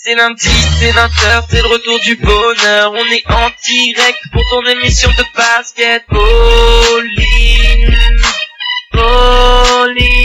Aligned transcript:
C'est 0.00 0.14
lundi, 0.14 0.48
c'est 0.78 0.92
20h, 0.92 1.44
c'est 1.50 1.60
le 1.60 1.66
retour 1.66 1.98
du 1.98 2.14
bonheur. 2.14 2.92
On 2.92 3.04
est 3.12 3.24
en 3.26 3.50
direct 3.64 4.20
pour 4.30 4.44
ton 4.48 4.64
émission 4.70 5.10
de 5.10 5.24
basket. 5.36 6.04
Pauline, 6.06 7.18
Pauline. 8.92 10.17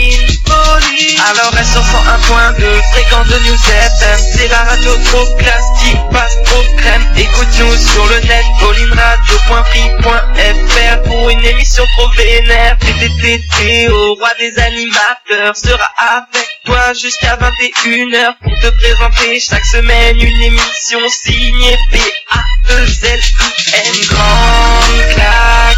Alors 1.04 1.52
reste 1.52 1.72
sur 1.72 1.82
101.2, 1.82 2.82
fréquence 2.92 3.26
de 3.28 3.38
News 3.40 3.54
FM. 3.54 4.18
C'est 4.32 4.48
la 4.48 4.62
radio 4.62 4.96
trop 5.04 5.26
classe 5.36 5.66
qui 5.80 5.94
passe 6.10 6.42
trop 6.44 6.62
crème. 6.78 7.06
Écoute-nous 7.16 7.76
sur 7.76 8.06
le 8.06 8.20
net, 8.20 8.44
paulineradio.free.fr 8.60 11.02
pour 11.04 11.28
une 11.30 11.44
émission 11.44 11.84
trop 11.96 12.08
vénère. 12.16 12.78
TTT, 12.78 13.88
au 13.88 14.14
roi 14.14 14.30
des 14.38 14.58
animateurs, 14.58 15.56
sera 15.56 15.90
avec 15.98 16.48
toi 16.64 16.94
jusqu'à 16.94 17.36
21h 17.36 18.36
pour 18.42 18.58
te 18.60 18.68
présenter 18.68 19.40
chaque 19.40 19.66
semaine 19.66 20.18
une 20.18 20.42
émission 20.42 21.06
signée 21.08 21.76
P-A-E-Z-I-N. 21.90 24.06
Grande 24.08 25.04
claque, 25.14 25.76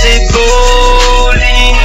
c'est 0.00 0.22
Pauline. 0.32 1.76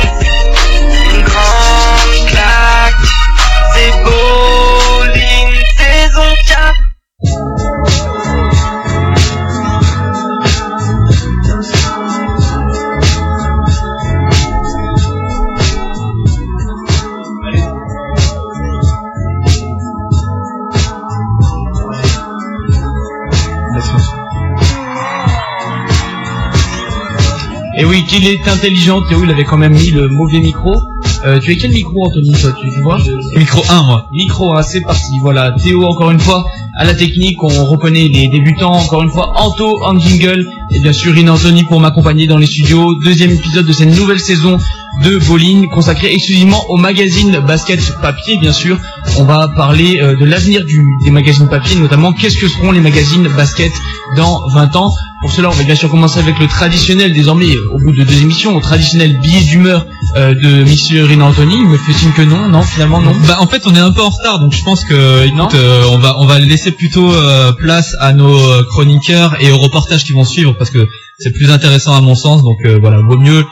Et 27.78 27.84
oui, 27.84 28.06
qu'il 28.06 28.26
est 28.28 28.48
intelligent, 28.48 29.02
Théo, 29.02 29.24
il 29.24 29.32
avait 29.32 29.44
quand 29.44 29.58
même 29.58 29.74
mis 29.74 29.92
le 29.92 30.08
mauvais 30.08 30.40
micro. 30.40 30.74
Euh, 31.26 31.40
tu 31.40 31.52
as 31.52 31.56
quel 31.56 31.72
micro, 31.72 32.06
Anthony, 32.06 32.32
toi, 32.34 32.52
tu, 32.62 32.70
tu 32.70 32.82
vois 32.82 33.00
Micro 33.36 33.64
1, 33.68 33.82
moi. 33.84 34.08
Micro 34.12 34.56
1, 34.56 34.62
c'est 34.62 34.82
parti. 34.82 35.14
Voilà, 35.22 35.52
Théo, 35.52 35.84
encore 35.84 36.12
une 36.12 36.20
fois, 36.20 36.46
à 36.78 36.86
la 36.86 36.94
technique, 36.94 37.42
on 37.42 37.66
reconnaît 37.66 38.08
les 38.08 38.28
débutants. 38.28 38.74
Encore 38.74 39.02
une 39.02 39.10
fois, 39.10 39.34
Anto 39.36 39.84
en 39.84 39.98
jingle. 39.98 40.48
Et 40.70 40.80
bien 40.80 40.94
sûr, 40.94 41.16
Rin 41.16 41.28
Anthony 41.28 41.64
pour 41.64 41.80
m'accompagner 41.80 42.28
dans 42.28 42.38
les 42.38 42.46
studios. 42.46 42.94
Deuxième 43.04 43.32
épisode 43.32 43.66
de 43.66 43.74
cette 43.74 43.98
nouvelle 43.98 44.20
saison 44.20 44.60
de 45.04 45.18
Bowling, 45.18 45.68
consacrée 45.70 46.14
exclusivement 46.14 46.64
au 46.70 46.78
magazine 46.78 47.40
basket 47.48 47.80
papier, 48.02 48.38
bien 48.40 48.54
sûr. 48.54 48.78
On 49.18 49.24
va 49.24 49.48
parler 49.56 50.00
euh, 50.02 50.16
de 50.16 50.26
l'avenir 50.26 50.64
des 51.04 51.12
magazines 51.12 51.48
papier, 51.48 51.76
notamment 51.78 52.14
qu'est-ce 52.14 52.38
que 52.38 52.48
seront 52.48 52.72
les 52.72 52.80
magazines 52.80 53.28
basket 53.36 53.72
dans 54.16 54.42
20 54.54 54.76
ans. 54.76 54.94
Pour 55.22 55.32
cela, 55.32 55.50
on 55.50 55.54
va 55.54 55.64
bien 55.64 55.76
sûr 55.76 55.90
commencer 55.90 56.20
avec 56.20 56.38
le 56.40 56.48
traditionnel, 56.48 57.14
désormais, 57.14 57.48
au 57.74 57.80
bout 57.80 57.92
de 57.92 58.04
deux 58.04 58.22
émissions, 58.22 58.56
au 58.56 58.60
traditionnel 58.62 59.20
billet 59.22 59.42
d'humeur 59.42 59.86
euh, 60.18 60.34
de 60.36 60.64
Monsieur 60.64 61.04
Rina 61.04 61.26
Anthony. 61.26 61.56
Il 61.56 61.68
me 61.68 61.78
fait 61.78 61.94
signe 61.94 62.12
que 62.12 62.22
non, 62.22 62.48
non, 62.48 62.62
finalement 62.62 63.02
non. 63.02 63.12
Bah 63.28 63.38
en 63.40 63.48
fait 63.48 63.64
on 63.66 63.74
est 63.76 63.80
un 63.80 63.92
peu 63.92 64.02
en 64.02 64.10
retard 64.10 64.40
donc 64.40 64.54
je 64.54 64.64
pense 64.64 64.84
que 64.86 65.28
Non. 65.32 65.48
écoute, 65.48 65.56
euh, 65.60 65.84
on 65.92 65.98
va 65.98 66.16
on 66.20 66.26
va 66.26 66.40
laisser 66.40 66.72
plutôt 66.72 67.12
euh, 67.14 67.52
place 67.54 67.96
à 68.00 68.14
nos 68.14 68.38
euh, 68.38 68.64
chroniqueurs 68.70 69.36
et 69.40 69.52
aux 69.52 69.58
reportages 69.58 70.04
qui 70.04 70.12
vont 70.14 70.26
suivre 70.26 70.54
parce 70.58 70.70
que 70.70 70.88
c'est 71.18 71.32
plus 71.32 71.50
intéressant 71.52 71.96
à 71.96 72.02
mon 72.02 72.16
sens 72.16 72.44
donc 72.44 72.58
euh, 72.66 72.78
voilà 72.80 73.00
vaut 73.00 73.18
mieux 73.18 73.44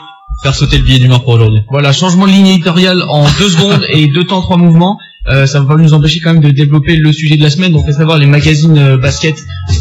faire 0.44 0.54
sauter 0.54 0.76
le 0.76 0.84
billet 0.84 0.98
d'humeur 0.98 1.24
pour 1.24 1.32
aujourd'hui. 1.32 1.62
Voilà, 1.70 1.90
changement 1.94 2.26
de 2.26 2.32
ligne 2.32 2.48
éditoriale 2.48 3.02
en 3.08 3.24
deux 3.38 3.48
secondes 3.48 3.86
et 3.88 4.08
deux 4.08 4.24
temps, 4.24 4.42
trois 4.42 4.58
mouvements. 4.58 4.98
Euh, 5.28 5.46
ça 5.46 5.60
va 5.60 5.74
pas 5.74 5.80
nous 5.80 5.94
empêcher 5.94 6.20
quand 6.20 6.34
même 6.34 6.42
de 6.42 6.50
développer 6.50 6.96
le 6.96 7.10
sujet 7.12 7.36
de 7.36 7.42
la 7.42 7.48
semaine, 7.50 7.72
donc 7.72 7.88
à 7.88 7.92
savoir 7.92 8.18
les 8.18 8.26
magazines 8.26 8.76
euh, 8.78 8.98
basket 8.98 9.34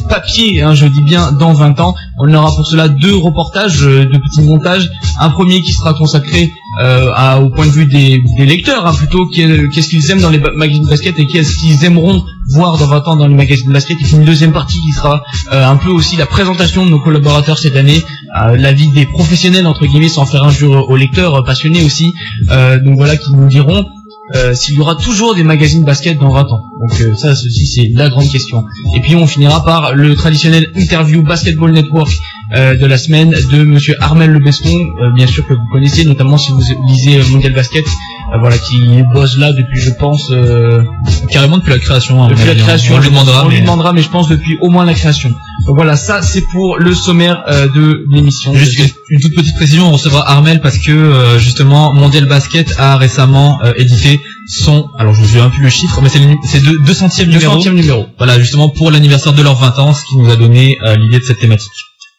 papier, 0.08 0.62
hein, 0.62 0.74
je 0.74 0.86
dis 0.86 1.02
bien 1.02 1.32
dans 1.34 1.54
20 1.54 1.80
ans. 1.82 1.96
On 2.18 2.34
aura 2.34 2.56
pour 2.56 2.66
cela 2.66 2.88
deux 2.88 3.16
reportages, 3.16 3.84
euh, 3.84 4.06
deux 4.06 4.20
petits 4.20 4.42
montages. 4.42 4.90
Un 5.20 5.30
premier 5.30 5.62
qui 5.62 5.74
sera 5.74 5.94
consacré 5.94 6.52
euh, 6.82 7.12
à- 7.14 7.40
au 7.42 7.50
point 7.50 7.66
de 7.68 7.72
vue 7.72 7.86
des, 7.86 8.22
des 8.38 8.46
lecteurs, 8.46 8.86
hein, 8.88 8.94
plutôt 8.94 9.28
qu'est- 9.28 9.70
qu'est-ce 9.74 9.90
qu'ils 9.90 10.10
aiment 10.12 10.22
dans 10.22 10.30
les 10.30 10.40
magazines 10.40 10.88
basket 10.88 11.20
et 11.20 11.28
qu'est-ce 11.28 11.58
qu'ils 11.58 11.84
aimeront 11.84 12.24
voir 12.54 12.78
dans 12.78 12.88
20 12.88 13.08
ans 13.10 13.16
dans 13.16 13.28
les 13.28 13.36
magazines 13.36 13.72
basket. 13.72 13.98
Et 14.00 14.04
puis 14.04 14.14
une 14.14 14.24
deuxième 14.26 14.54
partie 14.54 14.80
qui 14.80 14.92
sera 14.94 15.24
euh, 15.52 15.66
un 15.68 15.76
peu 15.76 15.90
aussi 15.90 16.16
la 16.16 16.26
présentation 16.26 16.86
de 16.86 16.90
nos 16.92 17.00
collaborateurs 17.00 17.58
cette 17.58 17.76
année, 17.76 18.02
euh, 18.42 18.56
l'avis 18.58 18.88
des 18.88 19.06
professionnels 19.06 19.68
entre 19.68 19.86
guillemets, 19.86 20.08
sans 20.10 20.26
faire 20.26 20.44
injure 20.44 20.90
aux 20.90 20.96
lecteurs 20.98 21.44
passionnés 21.44 21.84
aussi. 21.84 22.14
Donc 22.50 22.96
voilà, 22.96 23.18
qui 23.18 23.34
nous 23.34 23.48
diront 23.48 23.86
euh, 24.36 24.54
s'il 24.54 24.76
y 24.76 24.80
aura 24.80 24.96
toujours 24.96 25.36
des 25.36 25.44
magazines 25.44 25.84
basket 25.84 26.18
dans 26.20 26.30
20 26.32 26.42
ans. 26.52 26.64
Donc 26.82 27.02
euh, 27.02 27.16
ça, 27.16 27.36
ceci 27.36 27.68
c'est 27.68 27.90
la 27.94 28.10
grande 28.10 28.30
question. 28.30 28.66
Et 28.96 29.00
puis 29.00 29.16
on 29.16 29.28
finira 29.28 29.64
par 29.64 29.94
le 29.94 30.16
traditionnel 30.16 30.68
interview 30.76 31.22
Basketball 31.22 31.72
Network 31.72 32.10
euh, 32.56 32.76
de 32.76 32.86
la 32.86 32.98
semaine 32.98 33.32
de 33.52 33.64
Monsieur 33.64 33.96
Armel 34.00 34.32
Lebeston, 34.32 34.70
euh, 35.02 35.12
bien 35.16 35.28
sûr 35.28 35.46
que 35.48 35.54
vous 35.54 35.68
connaissez, 35.72 36.04
notamment 36.06 36.38
si 36.38 36.52
vous 36.52 36.62
lisez 36.88 37.20
euh, 37.20 37.24
Mondial 37.32 37.54
Basket, 37.54 37.86
euh, 37.86 38.38
voilà, 38.40 38.58
qui 38.58 39.04
bosse 39.14 39.38
là 39.38 39.52
depuis, 39.54 39.80
je 39.80 39.92
pense, 39.92 40.30
euh, 40.32 40.82
Carrément 41.30 41.58
depuis 41.58 41.72
la 41.72 41.80
création. 41.80 42.24
hein, 42.24 42.28
depuis 42.30 42.44
on 42.44 42.48
la 42.48 42.56
création. 42.56 42.96
On 42.96 42.98
lui 43.00 43.06
je 43.06 43.10
pense. 43.10 43.20
demandera. 43.26 43.46
On 43.46 43.50
lui 43.50 43.62
demandera, 43.62 43.94
mais 43.94 44.02
je 44.02 44.10
pense 44.10 44.28
depuis 44.30 44.58
au 44.62 44.70
moins 44.70 44.86
la 44.86 44.94
création. 44.94 45.32
Donc 45.66 45.76
voilà, 45.78 45.96
ça 45.96 46.22
c'est 46.22 46.42
pour 46.42 46.78
le 46.78 46.94
sommaire 46.94 47.44
euh, 47.48 47.68
de 47.70 48.06
l'émission. 48.12 48.54
Juste 48.54 48.78
une, 49.10 49.20
toute 49.22 49.34
petite 49.36 49.56
précision, 49.56 49.88
on 49.88 49.92
recevra 49.94 50.30
Armel 50.30 50.60
parce 50.60 50.78
que 50.78 50.92
euh, 50.92 51.40
justement 51.40 51.94
Mondial 51.94 52.26
Basket 52.26 52.74
a 52.78 52.98
récemment 52.98 53.60
euh, 53.64 53.72
édité 53.78 54.20
son, 54.48 54.88
alors 55.00 55.14
je 55.14 55.22
ne 55.22 55.26
souviens 55.28 55.50
plus 55.50 55.64
le 55.64 55.70
chiffre, 55.70 56.02
mais 56.02 56.10
c'est 56.10 56.20
le 56.20 56.26
nu- 56.26 56.38
c'est 56.46 56.60
deux, 56.62 56.78
200e 56.80 57.26
le 57.26 57.32
numéro. 57.32 57.58
numéro. 57.70 58.06
Voilà, 58.18 58.40
justement 58.40 58.68
pour 58.70 58.92
l'anniversaire 58.92 59.32
de 59.34 59.42
leurs 59.42 59.56
20 59.56 59.80
ans, 59.80 59.94
ce 59.94 60.04
qui 60.06 60.18
nous 60.18 60.30
a 60.30 60.36
donné 60.36 60.78
euh, 60.86 60.98
l'idée 60.98 61.20
de 61.20 61.24
cette 61.24 61.40
thématique. 61.40 61.72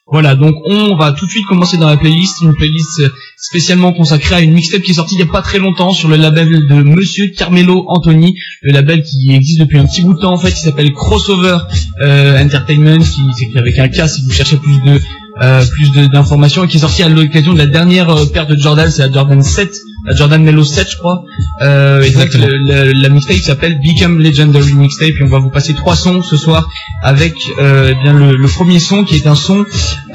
Voilà, 0.06 0.34
donc 0.34 0.54
on 0.66 0.96
va 0.96 1.12
tout 1.12 1.24
de 1.24 1.30
suite 1.30 1.46
commencer 1.46 1.78
dans 1.78 1.88
la 1.88 1.96
playlist, 1.96 2.42
une 2.42 2.54
playlist 2.54 3.02
spécialement 3.38 3.94
consacrée 3.94 4.34
à 4.34 4.40
une 4.40 4.52
mixtape 4.52 4.82
qui 4.82 4.90
est 4.90 4.94
sortie 4.94 5.14
il 5.14 5.20
y 5.20 5.22
a 5.22 5.26
pas 5.26 5.40
très 5.40 5.58
longtemps 5.58 5.92
sur 5.92 6.08
le 6.08 6.16
label 6.16 6.68
de 6.68 6.82
Monsieur 6.82 7.28
Carmelo 7.28 7.86
Anthony, 7.88 8.36
le 8.60 8.72
label 8.72 9.02
qui 9.02 9.34
existe 9.34 9.60
depuis 9.60 9.78
un 9.78 9.86
petit 9.86 10.02
bout 10.02 10.12
de 10.12 10.20
temps 10.20 10.34
en 10.34 10.36
fait, 10.36 10.52
qui 10.52 10.60
s'appelle 10.60 10.92
Crossover 10.92 11.56
euh, 12.02 12.38
Entertainment, 12.38 12.98
qui 12.98 13.22
s'écrit 13.34 13.58
avec 13.58 13.78
un 13.78 13.88
K 13.88 14.06
si 14.06 14.22
vous 14.22 14.30
cherchez 14.30 14.58
plus 14.58 14.76
de 14.82 15.00
euh, 15.42 15.64
plus 15.66 15.90
de- 15.92 16.06
d'informations 16.06 16.64
et 16.64 16.68
qui 16.68 16.76
est 16.76 16.80
sorti 16.80 17.02
à 17.02 17.08
l'occasion 17.08 17.52
de 17.52 17.58
la 17.58 17.66
dernière 17.66 18.08
euh, 18.10 18.26
paire 18.26 18.46
de 18.46 18.56
Jordan, 18.56 18.90
c'est 18.90 19.02
la 19.06 19.10
Jordan 19.12 19.42
7, 19.42 19.68
la 20.06 20.14
Jordan 20.14 20.42
Melo 20.42 20.62
7 20.64 20.90
je 20.92 20.96
crois. 20.96 21.24
Euh, 21.62 22.02
et 22.02 22.10
donc 22.10 22.32
le- 22.34 22.56
le- 22.58 22.92
la 22.92 23.08
mixtape 23.08 23.38
s'appelle 23.38 23.80
Become 23.80 24.20
Legendary 24.20 24.72
Mixtape 24.74 25.08
et 25.20 25.22
on 25.24 25.28
va 25.28 25.38
vous 25.38 25.50
passer 25.50 25.74
trois 25.74 25.96
sons 25.96 26.22
ce 26.22 26.36
soir 26.36 26.68
avec 27.02 27.34
euh, 27.58 27.92
eh 27.92 28.02
bien 28.02 28.12
le, 28.12 28.36
le 28.36 28.48
premier 28.48 28.78
son 28.78 29.04
qui 29.04 29.16
est 29.16 29.26
un 29.26 29.34
son 29.34 29.64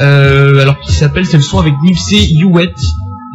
euh, 0.02 0.62
alors 0.62 0.80
qui 0.80 0.94
s'appelle 0.94 1.26
c'est 1.26 1.38
le 1.38 1.44
son 1.44 1.60
avec 1.60 1.74
Nipsey 1.84 2.32
Hussle 2.34 2.74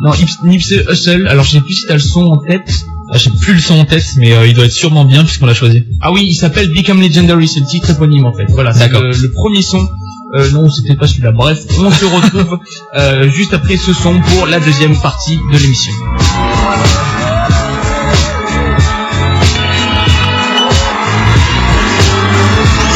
non 0.02 0.12
Ips- 0.12 0.42
Nipsey 0.44 0.84
Hussle. 0.90 1.26
Alors 1.28 1.44
je 1.44 1.52
sais 1.52 1.60
plus 1.60 1.74
si 1.74 1.86
t'as 1.86 1.94
le 1.94 2.00
son 2.00 2.22
en 2.22 2.36
tête. 2.38 2.84
Ah, 3.12 3.18
J'ai 3.18 3.30
plus 3.30 3.52
le 3.54 3.60
son 3.60 3.74
en 3.78 3.84
tête, 3.84 4.04
mais 4.16 4.32
euh, 4.32 4.46
il 4.46 4.54
doit 4.54 4.64
être 4.64 4.72
sûrement 4.72 5.04
bien 5.04 5.22
puisqu'on 5.24 5.44
l'a 5.46 5.54
choisi. 5.54 5.84
ah 6.00 6.10
oui 6.10 6.24
il 6.26 6.34
s'appelle 6.34 6.68
Become 6.72 7.00
Legendary 7.02 7.46
c'est 7.46 7.60
le 7.60 7.66
titre 7.66 7.90
éponyme 7.90 8.24
en 8.24 8.32
fait. 8.32 8.46
Voilà 8.48 8.72
c'est 8.72 8.88
le, 8.90 9.10
le 9.12 9.30
premier 9.32 9.60
son 9.62 9.86
euh, 10.32 10.50
non 10.52 10.70
c'était 10.70 10.94
pas 10.94 11.06
celui-là 11.06 11.32
bref 11.32 11.58
on 11.78 11.90
se 11.90 12.04
retrouve 12.04 12.58
euh, 12.96 13.28
juste 13.28 13.52
après 13.54 13.76
ce 13.76 13.92
son 13.92 14.20
pour 14.20 14.46
la 14.46 14.58
deuxième 14.60 14.96
partie 15.00 15.38
de 15.52 15.58
l'émission 15.58 15.92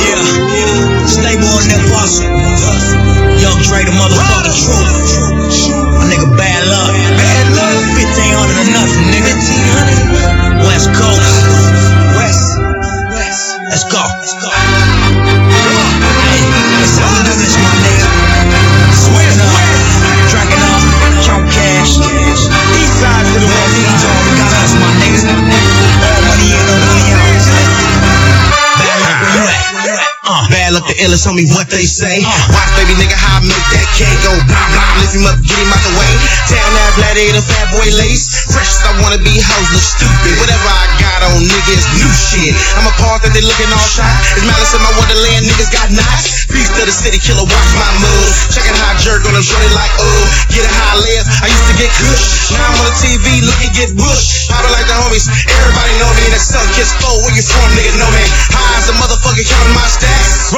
Yeah, 0.09 1.07
stable 1.07 1.45
on 1.45 1.63
that 1.69 1.83
hustle. 1.87 2.27
Young 3.39 3.59
Dre, 3.63 3.85
the 3.85 3.93
motherfucking 3.95 4.59
truth. 4.67 5.69
My 5.99 6.05
nigga, 6.11 6.29
bad 6.37 6.63
luck. 6.67 6.93
Bad 7.19 7.47
luck. 7.55 7.79
1500 7.95 8.59
or 8.59 8.67
nothing, 8.75 9.07
nigga. 9.15 9.35
West 10.67 10.89
Coast. 10.95 11.37
West. 12.19 12.47
West. 13.15 13.45
Let's 13.71 13.85
go. 13.93 14.03
Let's 14.03 14.35
go. 14.43 15.38
Son 16.99 17.27
of 17.27 17.63
my. 17.63 17.78
Bad 30.69 30.85
luck, 30.85 30.93
the 30.93 31.01
illest, 31.01 31.25
homie, 31.25 31.49
what 31.57 31.65
they 31.73 31.89
say. 31.89 32.21
Watch, 32.53 32.69
baby, 32.77 32.93
nigga, 33.01 33.17
how 33.17 33.41
I 33.41 33.49
make 33.49 33.69
that 33.73 33.89
cake 33.97 34.21
go. 34.21 34.37
Blah, 34.37 34.69
blah, 34.69 35.01
lift 35.01 35.17
him 35.17 35.25
up, 35.25 35.41
get 35.41 35.57
him 35.57 35.73
out 35.73 35.81
the 35.81 35.97
way. 35.97 36.13
Town 36.45 36.69
that 36.77 36.93
gladiator, 36.93 37.41
fat 37.41 37.73
boy 37.73 37.89
lace. 37.97 38.29
Fresh 38.53 38.77
I 38.85 38.93
wanna 39.01 39.17
be, 39.17 39.33
hoes 39.41 39.69
look 39.73 39.81
stupid. 39.81 40.37
Whatever 40.37 40.69
I 40.69 40.85
got 41.01 41.25
on, 41.25 41.41
nigga, 41.41 41.73
is 41.73 41.89
new 41.97 42.13
shit. 42.13 42.53
I'm 42.77 42.85
a 42.85 42.93
part 43.01 43.25
that 43.25 43.33
they 43.33 43.41
looking 43.41 43.65
all 43.73 43.81
shy. 43.81 44.05
It's 44.37 44.45
malice 44.45 44.77
in 44.77 44.85
my 44.85 44.93
wonderland, 45.01 45.49
niggas 45.49 45.73
got 45.73 45.89
knives. 45.89 46.53
Beast 46.53 46.77
of 46.77 46.85
the 46.85 46.93
city, 46.93 47.17
killer, 47.17 47.49
watch 47.49 47.71
my 47.73 47.89
moves. 48.05 48.53
Checking 48.53 48.77
how 48.77 48.93
I 48.93 49.01
jerk 49.01 49.25
on 49.25 49.33
them, 49.33 49.41
shorty 49.41 49.73
like, 49.73 49.93
oh. 50.05 50.21
Get 50.53 50.69
a 50.69 50.73
high 50.85 51.01
live, 51.01 51.25
I 51.41 51.49
used 51.49 51.65
to 51.73 51.77
get 51.81 51.89
kush. 51.97 52.53
Now 52.53 52.61
I'm 52.61 52.77
on 52.77 52.93
the 52.93 52.97
TV, 53.01 53.41
looking 53.41 53.73
get 53.73 53.97
bush. 53.97 54.53
Popping 54.53 54.77
like 54.77 54.85
the 54.85 55.01
homies, 55.01 55.33
everybody 55.33 55.97
know 55.97 56.13
me. 56.13 56.29
That 56.29 56.45
sun 56.45 56.69
kiss 56.77 56.93
foe, 57.01 57.25
where 57.25 57.33
you 57.33 57.41
from, 57.41 57.73
nigga, 57.73 57.97
know 57.97 58.13
me. 58.13 58.25
High 58.53 58.85
as 58.85 58.93
a 58.93 58.97
motherfucker. 59.01 59.49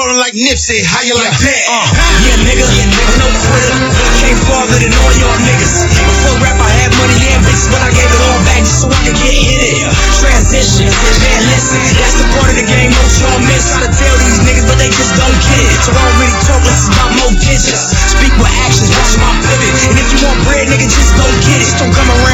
Rolling 0.01 0.17
like 0.17 0.33
Nipsey. 0.33 0.81
How 0.81 1.05
you 1.05 1.13
like 1.13 1.37
that? 1.45 1.61
Uh, 1.69 1.85
yeah, 2.25 2.41
nigga, 2.49 2.65
I'm 2.65 3.17
no 3.21 3.29
quitter. 3.45 3.77
Came 4.25 4.41
farther 4.49 4.81
than 4.81 4.93
all 4.97 5.13
y'all 5.21 5.41
niggas. 5.45 5.73
Before 5.93 6.41
rap, 6.41 6.57
I 6.57 6.73
had 6.81 6.91
money 6.97 7.21
and 7.29 7.45
bitches, 7.45 7.69
but 7.69 7.85
I 7.85 7.93
gave 7.93 8.09
it 8.09 8.23
all 8.33 8.41
back 8.49 8.65
just 8.65 8.81
so 8.81 8.89
I 8.89 8.97
could 9.05 9.19
get 9.21 9.37
in 9.37 9.61
it. 9.61 9.77
Transition, 10.17 10.89
man, 10.89 11.41
listen, 11.53 11.81
that's 12.01 12.17
the 12.17 12.27
part 12.33 12.49
of 12.49 12.57
the 12.57 12.65
game 12.65 12.97
most 12.97 13.21
y'all 13.21 13.41
miss. 13.45 13.69
Try 13.69 13.85
to 13.85 13.93
tell 13.93 14.17
these 14.25 14.41
niggas, 14.41 14.65
but 14.65 14.81
they 14.81 14.89
just 14.89 15.13
don't 15.21 15.37
get 15.45 15.61
it. 15.69 15.79
So 15.85 15.93
I 15.93 16.01
don't 16.01 16.17
really 16.17 16.39
talk 16.49 16.63
less 16.65 16.85
about 16.89 17.11
more 17.21 17.33
digits. 17.37 17.93
Speak 18.17 18.33
with 18.41 18.53
actions, 18.65 18.89
watch 18.97 19.15
my 19.21 19.33
pivot. 19.45 19.75
And 19.85 19.97
if 20.01 20.07
you 20.17 20.19
want 20.25 20.41
bread, 20.49 20.65
nigga, 20.65 20.89
just 20.89 21.13
go 21.13 21.29
get 21.45 21.61
it. 21.61 21.69
Just 21.69 21.77
Don't 21.77 21.93
come 21.93 22.09
around 22.09 22.30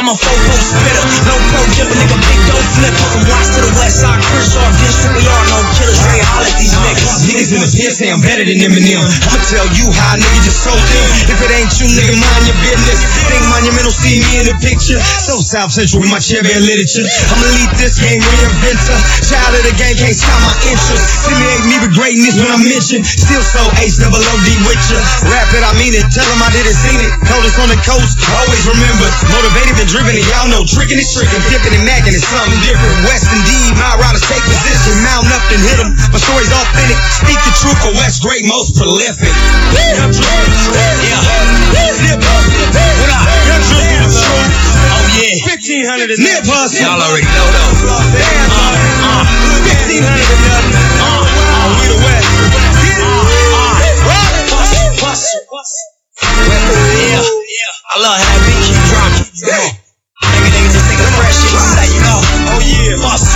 I'm 0.00 0.08
a 0.08 0.16
fofo 0.16 0.56
spitter. 0.56 1.04
No 1.28 1.36
pro 1.52 1.60
jumper, 1.76 1.92
nigga, 1.92 2.16
big 2.24 2.40
dope 2.48 2.64
flipper. 2.72 3.04
From 3.12 3.20
Watts 3.28 3.52
to 3.52 3.60
the 3.68 3.72
west 3.76 4.00
side, 4.00 4.16
Crenshaw 4.32 4.64
district, 4.80 5.12
we 5.12 5.28
all 5.28 5.44
know 5.52 5.60
killers. 5.76 6.00
Ray 6.08 6.24
holler 6.24 6.48
at 6.48 6.56
these 6.56 6.72
uh, 6.72 6.80
niggas. 6.88 7.28
Niggas 7.28 7.50
in 7.52 7.60
the 7.60 7.68
pit 7.68 7.92
say 7.92 8.08
I'm 8.08 8.24
better 8.24 8.40
than 8.40 8.64
Eminem. 8.64 9.04
I'ma 9.04 9.36
tell 9.52 9.68
you 9.76 9.92
how 9.92 10.16
nigga 10.16 10.40
just 10.40 10.64
told 10.64 10.80
them. 10.80 11.04
If 11.28 11.36
it 11.44 11.52
ain't 11.52 11.68
you, 11.76 11.92
nigga, 11.92 12.16
mind 12.16 12.48
your 12.48 12.56
business. 12.64 12.96
Think 13.28 13.44
monumental, 13.52 13.92
see 13.92 14.24
me 14.24 14.40
in 14.40 14.48
the 14.48 14.56
picture. 14.64 14.96
So 15.20 15.44
South 15.44 15.68
Central 15.68 16.00
with 16.00 16.08
my 16.08 16.16
Chevy 16.16 16.48
and 16.48 16.64
literature. 16.64 17.04
I'ma 17.04 17.44
lead 17.60 17.68
this 17.76 18.00
game, 18.00 18.24
reinventor. 18.24 18.96
Child 19.20 19.52
of 19.52 19.68
the 19.68 19.76
game, 19.76 20.00
can't 20.00 20.16
stop 20.16 20.40
my 20.48 20.56
interest. 20.64 21.28
Simulate 21.28 21.64
me 21.68 21.76
with 21.76 21.92
greatness 21.92 22.40
when 22.40 22.48
I 22.48 22.56
mention. 22.56 23.04
Still 23.04 23.44
so 23.44 23.68
H 23.76 24.00
double 24.00 24.24
O 24.24 24.32
D 24.48 24.48
with 24.64 24.80
ya. 24.88 24.96
Rap 25.28 25.52
it, 25.52 25.60
I 25.60 25.76
mean 25.76 25.92
it. 25.92 26.08
Tell 26.08 26.24
them 26.24 26.40
I 26.40 26.48
didn't 26.56 26.72
seen 26.88 27.04
it. 27.04 27.12
Coldest 27.28 27.60
on 27.60 27.68
the 27.68 27.76
coast, 27.84 28.16
always 28.32 28.64
remember. 28.64 29.04
Motivated 29.28 29.76
and 29.76 29.89
driven, 29.90 30.14
and 30.14 30.22
y'all 30.22 30.46
know 30.46 30.62
tricking 30.62 31.02
is 31.02 31.10
tricking. 31.10 31.42
Dipping 31.50 31.74
and 31.74 31.82
macking 31.82 32.14
is 32.14 32.22
something 32.22 32.62
different. 32.62 32.94
West 33.10 33.26
indeed, 33.34 33.74
my 33.74 33.98
riders 33.98 34.22
take 34.22 34.38
position. 34.46 34.94
Mount 35.02 35.26
up 35.34 35.42
and 35.50 35.58
hit 35.66 35.82
them. 35.82 35.90
My 36.14 36.22
story's 36.22 36.54
authentic. 36.54 36.94
Speak 37.18 37.38
the 37.42 37.50
truth 37.58 37.74
for 37.82 37.90
West 37.98 38.22
great, 38.22 38.46
most 38.46 38.78
prolific. 38.78 39.34
Yeah. 39.74 40.06
What 43.02 43.10
up? 43.10 43.26
Oh 44.94 45.04
yeah. 45.18 45.42
1500 45.58 46.22
Nip 46.22 46.46
hustle. 46.46 46.78
Y'all 46.78 47.02
already 47.02 47.26
know 47.26 47.50
though. 47.50 47.74
Damn, 48.14 48.46
uh, 48.54 49.26
1500 49.90 50.06
and 50.06 50.42
nothing. 50.46 50.70
Uh, 51.02 51.18
uh, 51.18 51.82
we 51.82 51.90
the 51.90 51.98
West. 51.98 52.30
Yeah, 56.48 57.20
I 57.92 57.96
love 58.00 58.16
how 58.16 58.24
that 58.24 58.40
beat 58.48 58.60
keep 58.64 58.80
dropping. 58.88 59.28
Nigga, 59.28 60.48
nigga, 60.48 60.70
just 60.72 60.86
think 60.88 61.00
of 61.04 61.10
fresh 61.20 61.36
shit. 61.36 61.60
Say, 61.76 61.88
you 61.92 62.00
know, 62.00 62.18
Oh 62.56 62.60
yeah. 62.64 62.96
bust. 63.04 63.28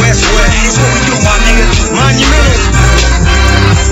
West, 0.00 0.22
West. 0.32 0.54
That's 0.56 0.76
what 0.80 0.90
we 0.94 1.00
do, 1.04 1.16
my 1.20 1.36
nigga. 1.44 1.64
Monumental. 1.92 2.60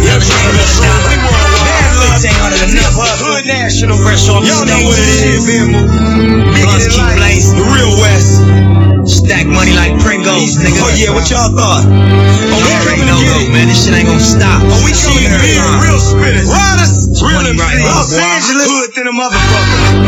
Yeah, 0.00 0.16
looking 0.22 0.56
down. 0.80 1.00
We 1.10 1.16
worldwide. 1.28 2.22
1500 2.22 2.72
enough. 2.72 2.94
Hood 3.20 3.44
national. 3.50 3.98
Fresh 4.00 4.28
off 4.32 4.40
the 4.40 4.48
Y'all 4.48 4.64
know 4.64 4.80
what 4.88 4.96
it 4.96 5.12
stage. 5.12 5.36
is, 5.36 5.44
Move. 5.44 5.84
Blunts 6.56 6.86
keep 6.88 7.08
blazing. 7.18 7.58
The 7.58 7.66
real. 7.68 7.97
Stack 9.28 9.44
money 9.44 9.76
like 9.76 9.92
Pringles, 10.00 10.56
oh, 10.56 10.64
nigga. 10.64 10.80
Oh 10.80 10.88
yeah, 10.96 11.12
what 11.12 11.28
y'all 11.28 11.52
thought? 11.52 11.84
Oh, 11.84 12.64
we 12.64 12.72
already 12.80 13.04
know 13.04 13.20
though, 13.20 13.52
man. 13.52 13.68
This 13.68 13.84
shit 13.84 13.92
ain't 13.92 14.08
gonna 14.08 14.24
stop. 14.24 14.64
Oh, 14.64 14.80
we 14.80 14.96
see 14.96 15.12
you 15.20 15.28
real 15.84 16.00
spitters. 16.00 16.48
Riders, 16.48 17.12
real 17.20 17.44
MCs. 17.44 17.84
Los 17.84 18.08
Angeles, 18.16 18.64
hood 18.64 18.88
than 18.96 19.04
a 19.04 19.12
motherfucker. 19.12 20.00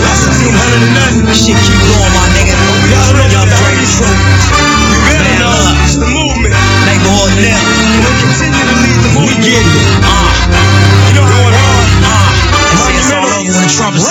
That's 0.00 0.24
a 0.24 0.32
team 0.32 0.56
hundred 0.56 0.80
and 0.80 0.96
nothing. 0.96 1.28
This 1.28 1.44
shit 1.44 1.60
keep 1.60 1.76
going, 1.76 2.12
my 2.16 2.24
nigga. 2.32 2.56
We 2.88 2.96
all 2.96 3.12
know 3.20 3.28
y'all 3.36 3.52
Dre 3.52 3.84
True. 3.84 4.16
You 4.16 5.00
better 5.12 5.36
know. 5.44 5.84
It's 5.84 6.00
the 6.00 6.08
movement. 6.08 6.56
Neighborhood 6.88 7.36
now. 7.44 7.60
We 8.00 8.16
continue 8.16 8.64
to 8.64 8.76
lead 8.80 8.96
the 8.96 9.10
movement. 9.12 9.44
We 9.44 9.60
get 9.60 9.60
it. 9.60 9.88
Uh, 10.08 10.24
you 11.04 11.20
know 11.20 11.26
how 11.28 11.44
it 11.44 11.52
uh, 11.52 11.68
uh, 11.68 11.84
is. 11.84 12.80
Uh, 12.80 12.96
it's 12.96 13.12
all 13.12 13.28
over 13.28 13.52
when 13.60 13.68
Trump 13.76 13.92
is 14.00 14.08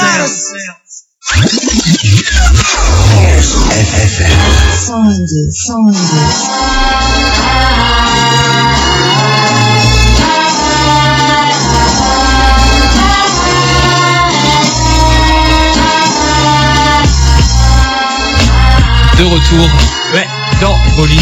de 19.18 19.24
retour 19.24 19.68
ouais, 20.14 20.28
dans 20.62 20.78
Pauline. 20.96 21.20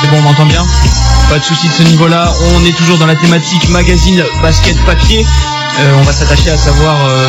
C'est 0.00 0.10
bon, 0.10 0.16
on 0.18 0.22
m'entend 0.22 0.46
bien? 0.46 0.66
Pas 1.28 1.38
de 1.38 1.44
soucis 1.44 1.68
de 1.68 1.72
ce 1.72 1.82
niveau-là, 1.84 2.32
on 2.54 2.64
est 2.64 2.76
toujours 2.76 2.98
dans 2.98 3.06
la 3.06 3.14
thématique 3.14 3.68
magazine 3.68 4.22
basket 4.42 4.76
papier. 4.84 5.24
Euh, 5.78 5.92
on 5.98 6.02
va 6.02 6.12
s'attacher 6.12 6.50
à 6.50 6.56
savoir 6.56 7.04
euh, 7.06 7.28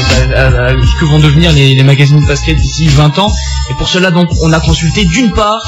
ce 0.86 1.00
que 1.00 1.06
vont 1.06 1.20
devenir 1.20 1.52
les, 1.52 1.74
les 1.74 1.84
magazines 1.84 2.22
de 2.22 2.26
basket 2.26 2.56
d'ici 2.58 2.88
20 2.88 3.20
ans. 3.20 3.32
Et 3.70 3.74
pour 3.74 3.90
cela, 3.90 4.10
donc, 4.12 4.30
on 4.42 4.54
a 4.54 4.60
consulté 4.60 5.04
d'une 5.06 5.32
part 5.34 5.62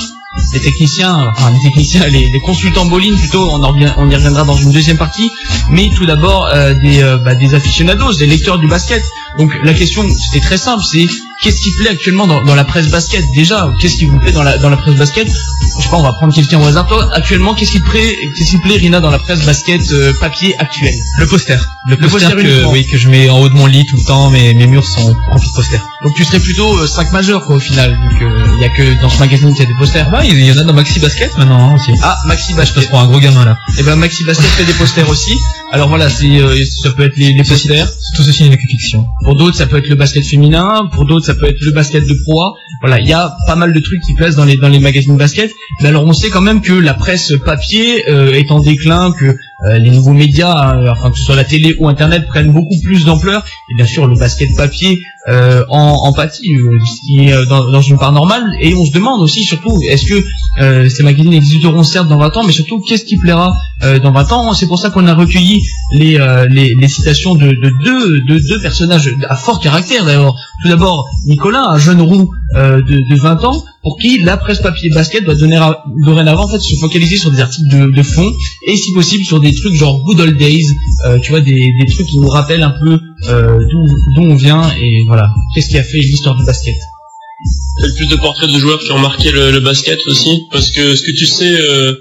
les 0.54 0.62
techniciens, 0.62 1.28
enfin 1.36 1.52
les 1.52 1.60
techniciens, 1.60 2.06
les, 2.08 2.30
les 2.30 2.40
consultants 2.40 2.86
bowling 2.86 3.18
plutôt. 3.18 3.50
On, 3.52 3.64
en 3.64 3.70
revient- 3.74 3.94
on 3.98 4.10
y 4.10 4.16
reviendra 4.16 4.44
dans 4.46 4.56
une 4.56 4.72
deuxième 4.72 4.98
partie. 4.98 5.30
Mais 5.70 5.90
tout 5.96 6.06
d'abord, 6.06 6.48
euh, 6.54 6.74
des, 6.74 7.02
euh, 7.04 7.18
bah, 7.18 7.36
des 7.36 7.54
aficionados, 7.56 8.14
des 8.14 8.28
lecteurs 8.28 8.60
du 8.60 8.68
basket. 8.68 9.04
Donc 9.38 9.52
la 9.64 9.74
question, 9.74 10.06
c'était 10.18 10.40
très 10.40 10.58
simple, 10.58 10.84
c'est 10.90 11.08
qu'est-ce 11.42 11.62
qui 11.62 11.72
plaît 11.80 11.90
actuellement 11.90 12.28
dans, 12.28 12.44
dans 12.44 12.56
la 12.56 12.66
presse 12.66 12.88
basket 12.88 13.24
déjà? 13.32 13.72
Qu'est-ce 13.80 13.96
qui 13.98 14.06
vous 14.06 14.20
plaît 14.20 14.32
dans 14.32 14.44
la, 14.44 14.58
dans 14.58 14.70
la 14.70 14.78
presse 14.78 14.96
basket? 14.96 15.28
Je 15.28 15.84
sais 15.84 15.90
pas, 15.90 15.98
on 15.98 16.04
va 16.04 16.14
prendre 16.14 16.34
quelqu'un 16.34 16.60
au 16.60 16.66
hasard. 16.66 16.88
Toi, 16.88 17.10
actuellement, 17.14 17.54
qu'est-ce 17.54 17.72
qui 17.72 17.82
te 17.82 17.90
plaît, 17.90 18.16
qu'est-ce 18.38 18.52
qui 18.52 18.58
te 18.58 18.62
plaît, 18.64 18.76
Rina, 18.78 19.00
dans 19.00 19.12
la 19.12 19.20
presse 19.20 19.46
basket 19.46 19.82
euh, 19.92 20.14
papier 20.20 20.58
actuelle 20.60 20.96
Le 21.20 21.28
poster. 21.28 21.58
Le 21.88 21.96
Le 21.96 22.08
poster, 22.08 22.36
que, 22.36 22.66
oui, 22.66 22.86
que 22.86 22.98
je 22.98 23.10
mets 23.10 23.30
en 23.30 23.40
haut 23.40 23.50
de 23.50 23.54
mon 23.54 23.66
lit 23.66 23.86
tout 23.86 23.96
le 23.96 24.04
temps, 24.04 24.30
mais 24.30 24.54
mes 24.54 24.68
murs 24.68 24.86
sont 24.86 25.16
remplis 25.30 25.50
de 25.50 25.54
posters. 25.56 25.86
Donc 26.04 26.16
tu 26.16 26.24
serais 26.24 26.40
plutôt 26.40 26.86
5 26.86 27.12
majeurs 27.12 27.46
quoi 27.46 27.56
au 27.56 27.60
final, 27.60 27.98
vu 28.10 28.18
qu'il 28.18 28.62
y 28.62 28.66
a 28.66 28.70
que 28.70 29.02
dans 29.02 29.10
ce 29.10 29.20
magazine 29.20 29.52
qu'il 29.52 29.64
y 29.64 29.64
a 29.64 29.68
des 29.68 29.78
posters. 29.78 30.10
Bah, 30.10 30.22
il 30.26 30.40
y 30.42 30.52
en 30.52 30.58
a 30.58 30.64
dans 30.64 30.74
Maxi 30.74 31.00
Basket 31.00 31.38
maintenant 31.38 31.70
hein, 31.72 31.76
aussi. 31.76 31.92
Ah, 32.02 32.18
Maxi 32.26 32.52
Je 32.52 32.58
passe 32.58 32.74
Basket. 32.74 32.90
pour 32.90 33.00
un 33.00 33.08
gros 33.08 33.20
gamin 33.20 33.46
là. 33.46 33.58
Et 33.78 33.84
ben 33.84 33.96
Maxi 33.96 34.24
Basket 34.24 34.46
fait 34.46 34.66
des 34.66 34.74
posters 34.74 35.10
aussi. 35.10 35.38
Alors 35.72 35.88
voilà, 35.88 36.10
c'est 36.10 36.42
euh, 36.42 36.66
ça 36.66 36.90
peut 36.92 37.04
être 37.04 37.16
les, 37.18 37.32
les 37.32 37.44
posters. 37.44 37.88
Tout 38.16 38.24
ceci 38.24 38.50
n'est 38.50 38.58
que 38.58 38.68
fiction. 38.68 39.06
Pour 39.24 39.36
d'autres, 39.36 39.56
ça 39.56 39.68
peut 39.68 39.78
être 39.78 39.88
le 39.88 39.96
basket 39.96 40.26
féminin. 40.26 40.90
Pour 40.94 41.06
d'autres, 41.06 41.28
ça 41.28 41.36
peut 41.36 41.48
être 41.48 41.62
le 41.62 41.72
basket 41.72 42.08
de 42.08 42.14
pro 42.24 42.42
A. 42.42 42.54
Voilà, 42.82 43.00
il 43.00 43.08
y 43.08 43.14
a 43.14 43.36
pas 43.46 43.56
mal 43.56 43.72
de 43.72 43.80
trucs 43.80 44.02
qui 44.02 44.16
plaisent 44.16 44.36
dans 44.36 44.46
les 44.46 44.58
dans 44.58 44.70
les 44.70 44.80
magazines 44.80 45.16
basket. 45.16 45.52
Mais 45.82 45.90
alors, 45.90 46.06
on 46.06 46.14
sait 46.14 46.30
quand 46.30 46.42
même 46.42 46.62
que 46.62 46.74
la 46.74 46.96
presse 46.96 47.34
papier 47.46 48.10
euh, 48.10 48.34
est 48.34 48.52
en 48.52 48.62
déclin, 48.62 49.12
que 49.12 49.38
les 49.66 49.92
nouveaux 49.92 50.14
médias, 50.14 50.76
euh, 50.76 50.92
enfin 50.92 51.12
que 51.12 51.18
ce 51.18 51.24
soit 51.24 51.36
la 51.36 51.44
télé 51.44 51.76
ou 51.80 51.88
Internet, 51.88 52.28
prennent 52.28 52.52
beaucoup 52.52 52.80
plus 52.84 53.06
d'ampleur. 53.06 53.44
Et 53.72 53.76
bien 53.76 53.86
sûr, 53.86 54.08
le 54.08 54.16
basket 54.16 54.56
papier 54.56 55.02
euh, 55.28 55.64
en, 55.70 55.96
en 56.04 56.14
pâtit, 56.14 56.56
euh, 56.56 56.80
ce 56.80 57.06
qui 57.06 57.28
est 57.28 57.34
euh, 57.34 57.46
dans, 57.46 57.82
une 57.82 57.98
part 57.98 58.12
normale. 58.12 58.44
Et 58.62 58.74
on 58.76 58.86
se 58.86 58.92
demande 58.92 59.22
aussi, 59.22 59.44
surtout, 59.44 59.82
est-ce 59.90 60.06
que 60.06 60.24
euh, 60.62 60.90
ces 60.90 61.04
magazines 61.04 61.34
existeront 61.34 61.84
certes 61.84 62.08
dans 62.08 62.18
20 62.18 62.38
ans, 62.38 62.44
mais 62.46 62.54
surtout, 62.54 62.80
qu'est-ce 62.80 63.06
qui 63.06 63.18
plaira 63.18 63.54
euh, 63.84 64.00
dans 64.00 64.12
20 64.12 64.32
ans? 64.32 64.54
C'est 64.54 64.68
pour 64.68 64.80
ça 64.80 64.90
qu'on 64.90 65.08
a 65.08 65.14
recueilli 65.14 65.62
les, 65.94 66.20
euh, 66.20 66.48
les, 66.48 66.74
les 66.74 66.88
citations 66.88 67.36
de, 67.36 67.48
de 67.52 67.70
deux 67.84 68.22
de 68.22 68.40
deux 68.40 68.62
personnages 68.62 69.14
à 69.30 69.36
fort 69.36 69.60
caractère 69.60 70.06
d'ailleurs. 70.06 70.36
Tout 70.64 70.70
d'abord, 70.70 71.08
Nicolas, 71.26 71.64
un 71.70 71.78
jeune 71.78 72.02
roux 72.02 72.32
euh, 72.56 72.82
de, 72.82 72.98
de 73.10 73.16
20 73.16 73.44
ans, 73.46 73.64
pour 73.84 73.98
qui 74.00 74.20
la 74.20 74.38
presse 74.38 74.60
papier 74.60 74.90
basket 74.90 75.24
doit 75.24 75.36
donner 75.36 75.58
à- 75.58 75.84
dorénavant 76.06 76.44
en 76.46 76.48
fait 76.48 76.60
se 76.60 76.76
focaliser 76.76 77.18
sur 77.18 77.32
des 77.32 77.40
articles 77.42 77.70
de, 77.70 77.92
de 77.92 78.04
fond 78.04 78.34
et 78.68 78.76
si 78.76 78.92
possible 78.94 79.24
sur 79.24 79.40
des 79.40 79.54
trucs 79.54 79.76
genre 79.76 80.04
Good 80.06 80.20
Old 80.22 80.38
Days, 80.38 80.66
euh, 81.06 81.20
tu 81.20 81.30
vois 81.32 81.42
des, 81.42 81.54
des 81.80 81.86
trucs 81.92 82.08
qui 82.08 82.18
nous 82.20 82.28
rappellent 82.30 82.64
un 82.64 82.76
peu 82.84 82.98
euh, 83.30 83.60
d'où 84.16 84.22
on 84.24 84.36
vient 84.36 84.64
et 84.82 85.04
voilà 85.08 85.28
qu'est-ce 85.54 85.70
qui 85.70 85.78
a 85.78 85.84
fait 85.84 86.00
l'histoire 86.00 86.36
du 86.36 86.44
basket? 86.46 86.76
Peut-être 87.82 87.96
plus 87.96 88.08
de 88.08 88.16
portraits 88.18 88.50
de 88.52 88.60
joueurs 88.60 88.80
qui 88.80 88.92
ont 88.92 89.00
marqué 89.00 89.32
le, 89.32 89.52
le 89.52 89.60
basket 89.62 90.00
aussi, 90.08 90.42
parce 90.52 90.72
que 90.72 90.96
ce 90.96 91.04
que 91.04 91.12
tu 91.18 91.26
sais, 91.26 91.50
euh, 91.62 91.94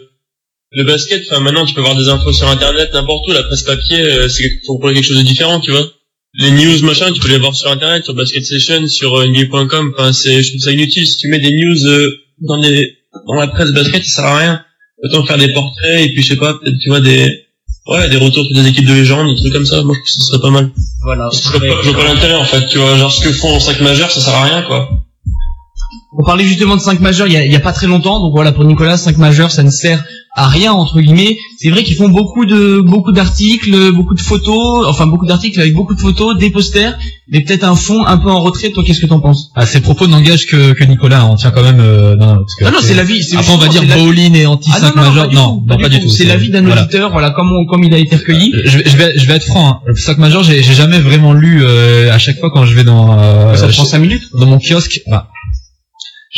le 0.72 0.84
basket, 0.84 1.22
enfin 1.30 1.40
maintenant 1.40 1.64
tu 1.64 1.74
peux 1.74 1.80
voir 1.80 1.94
des 1.94 2.08
infos 2.08 2.32
sur 2.32 2.48
internet, 2.48 2.90
n'importe 2.92 3.28
où, 3.28 3.32
la 3.32 3.44
presse 3.44 3.62
papier, 3.62 4.00
euh, 4.00 4.28
c'est 4.28 4.50
pour 4.66 4.80
quelque 4.82 5.02
chose 5.02 5.18
de 5.18 5.22
différent, 5.22 5.60
tu 5.60 5.70
vois. 5.70 5.86
Les 6.34 6.50
news 6.50 6.84
machin, 6.84 7.10
tu 7.12 7.20
peux 7.20 7.28
les 7.28 7.38
voir 7.38 7.54
sur 7.54 7.70
internet, 7.70 8.04
sur 8.04 8.14
Basket 8.14 8.44
Session, 8.44 8.86
sur 8.86 9.14
euh, 9.16 9.26
NBA.com, 9.26 9.92
enfin 9.96 10.12
c'est, 10.12 10.42
je 10.42 10.50
trouve 10.50 10.60
ça 10.60 10.72
inutile. 10.72 11.06
Si 11.06 11.16
tu 11.16 11.28
mets 11.28 11.38
des 11.38 11.52
news 11.52 11.86
euh, 11.86 12.18
dans 12.42 12.60
des, 12.60 12.98
dans 13.26 13.34
la 13.34 13.48
presse 13.48 13.70
basket, 13.72 14.04
ça 14.04 14.22
sert 14.22 14.24
à 14.26 14.38
rien. 14.38 14.62
Autant 15.04 15.24
faire 15.24 15.38
des 15.38 15.52
portraits 15.52 16.06
et 16.06 16.12
puis 16.12 16.22
je 16.22 16.28
sais 16.28 16.36
pas, 16.36 16.54
peut-être 16.54 16.76
tu 16.82 16.90
vois 16.90 17.00
des, 17.00 17.46
ouais, 17.86 18.08
des 18.10 18.18
retours 18.18 18.44
sur 18.44 18.54
des 18.54 18.68
équipes 18.68 18.86
de 18.86 18.92
légende, 18.92 19.34
des 19.34 19.40
trucs 19.40 19.52
comme 19.52 19.64
ça. 19.64 19.82
Moi 19.82 19.94
je 19.94 20.00
trouve 20.00 20.04
que 20.04 20.10
ce 20.10 20.20
serait 20.20 20.40
pas 20.40 20.50
mal. 20.50 20.70
Voilà. 21.02 21.28
Je 21.32 21.48
vois 21.50 21.60
pas, 21.60 21.82
je 21.82 21.90
vois 21.90 22.02
pas 22.02 22.12
l'intérêt 22.12 22.34
en 22.34 22.44
fait, 22.44 22.66
tu 22.68 22.78
vois. 22.78 22.96
Genre 22.96 23.12
ce 23.12 23.24
que 23.24 23.32
font 23.32 23.54
en 23.54 23.60
5 23.60 23.80
majeurs, 23.80 24.10
ça 24.10 24.20
sert 24.20 24.34
à 24.34 24.44
rien 24.44 24.62
quoi. 24.62 24.90
On 26.18 26.24
parlait 26.24 26.44
justement 26.44 26.76
de 26.76 26.80
5 26.82 27.00
majeurs 27.00 27.26
il 27.26 27.32
y 27.32 27.36
a, 27.36 27.44
il 27.46 27.52
y 27.52 27.56
a 27.56 27.60
pas 27.60 27.72
très 27.72 27.86
longtemps, 27.86 28.20
donc 28.20 28.32
voilà 28.32 28.52
pour 28.52 28.64
Nicolas 28.64 28.98
5 28.98 29.16
majeurs 29.16 29.50
ça 29.50 29.62
ne 29.62 29.70
sert 29.70 30.04
à 30.34 30.46
rien 30.48 30.72
entre 30.72 31.00
guillemets. 31.00 31.36
C'est 31.58 31.70
vrai 31.70 31.82
qu'ils 31.82 31.96
font 31.96 32.08
beaucoup 32.08 32.46
de 32.46 32.80
beaucoup 32.80 33.12
d'articles, 33.12 33.92
beaucoup 33.92 34.14
de 34.14 34.20
photos, 34.20 34.86
enfin 34.88 35.06
beaucoup 35.06 35.26
d'articles 35.26 35.58
avec 35.60 35.74
beaucoup 35.74 35.94
de 35.94 36.00
photos, 36.00 36.38
des 36.38 36.50
posters, 36.50 36.96
mais 37.28 37.40
peut-être 37.40 37.64
un 37.64 37.74
fond 37.74 38.04
un 38.04 38.16
peu 38.18 38.30
en 38.30 38.40
retrait. 38.40 38.70
Toi, 38.70 38.84
qu'est-ce 38.86 39.00
que 39.00 39.06
t'en 39.06 39.20
penses? 39.20 39.50
À 39.56 39.66
ces 39.66 39.80
propos 39.80 40.06
n'engagent 40.06 40.46
que, 40.46 40.72
que 40.72 40.84
Nicolas, 40.84 41.26
on 41.26 41.34
tient 41.34 41.50
quand 41.50 41.62
même. 41.62 41.80
Euh, 41.80 42.14
non, 42.14 42.26
non, 42.26 42.36
parce 42.36 42.54
que 42.54 42.64
Ah 42.66 42.70
non, 42.70 42.78
c'est 42.80 42.94
la 42.94 43.02
vie. 43.04 43.22
c'est 43.22 43.36
Après, 43.36 43.52
on 43.52 43.56
va 43.58 43.68
dire 43.68 43.82
Bowling 43.96 44.36
et 44.36 44.46
anti 44.46 44.70
Ah 44.72 44.78
5 44.80 44.94
non, 44.96 45.02
non, 45.02 45.08
majeur. 45.08 45.24
pas 45.24 45.28
du 45.30 45.34
Non, 45.36 45.56
tout, 45.58 45.64
non, 45.66 45.78
pas 45.78 45.88
du 45.88 46.00
tout. 46.00 46.08
C'est 46.08 46.24
l'avis 46.24 46.50
d'un 46.50 46.64
auditeur, 46.70 47.10
voilà, 47.10 47.30
comme 47.30 47.50
on- 47.52 47.66
comme 47.66 47.82
il 47.84 47.92
a 47.94 47.98
été 47.98 48.14
recueilli. 48.16 48.52
Euh, 48.54 48.60
Je 48.64 48.78
vais, 48.78 48.84
je 48.86 48.96
vais, 48.96 49.18
je 49.18 49.26
vais 49.26 49.34
être 49.34 49.44
franc. 49.46 49.68
Hein. 49.70 49.78
Le 49.86 49.94
5 49.96 50.18
majeur, 50.18 50.42
j'ai 50.44 50.62
jamais 50.62 51.00
vraiment 51.00 51.32
lu 51.32 51.60
euh, 51.62 52.12
à 52.12 52.18
chaque 52.18 52.38
fois 52.38 52.50
quand 52.50 52.64
je 52.64 52.74
vais 52.74 52.84
dans 52.84 53.18
euh, 53.18 53.54
ça 53.56 53.66
prend 53.68 53.82
je- 53.84 53.88
5 53.88 53.98
minutes. 53.98 54.22
dans 54.38 54.46
mon 54.46 54.58
kiosque. 54.58 55.00
Bah, 55.08 55.28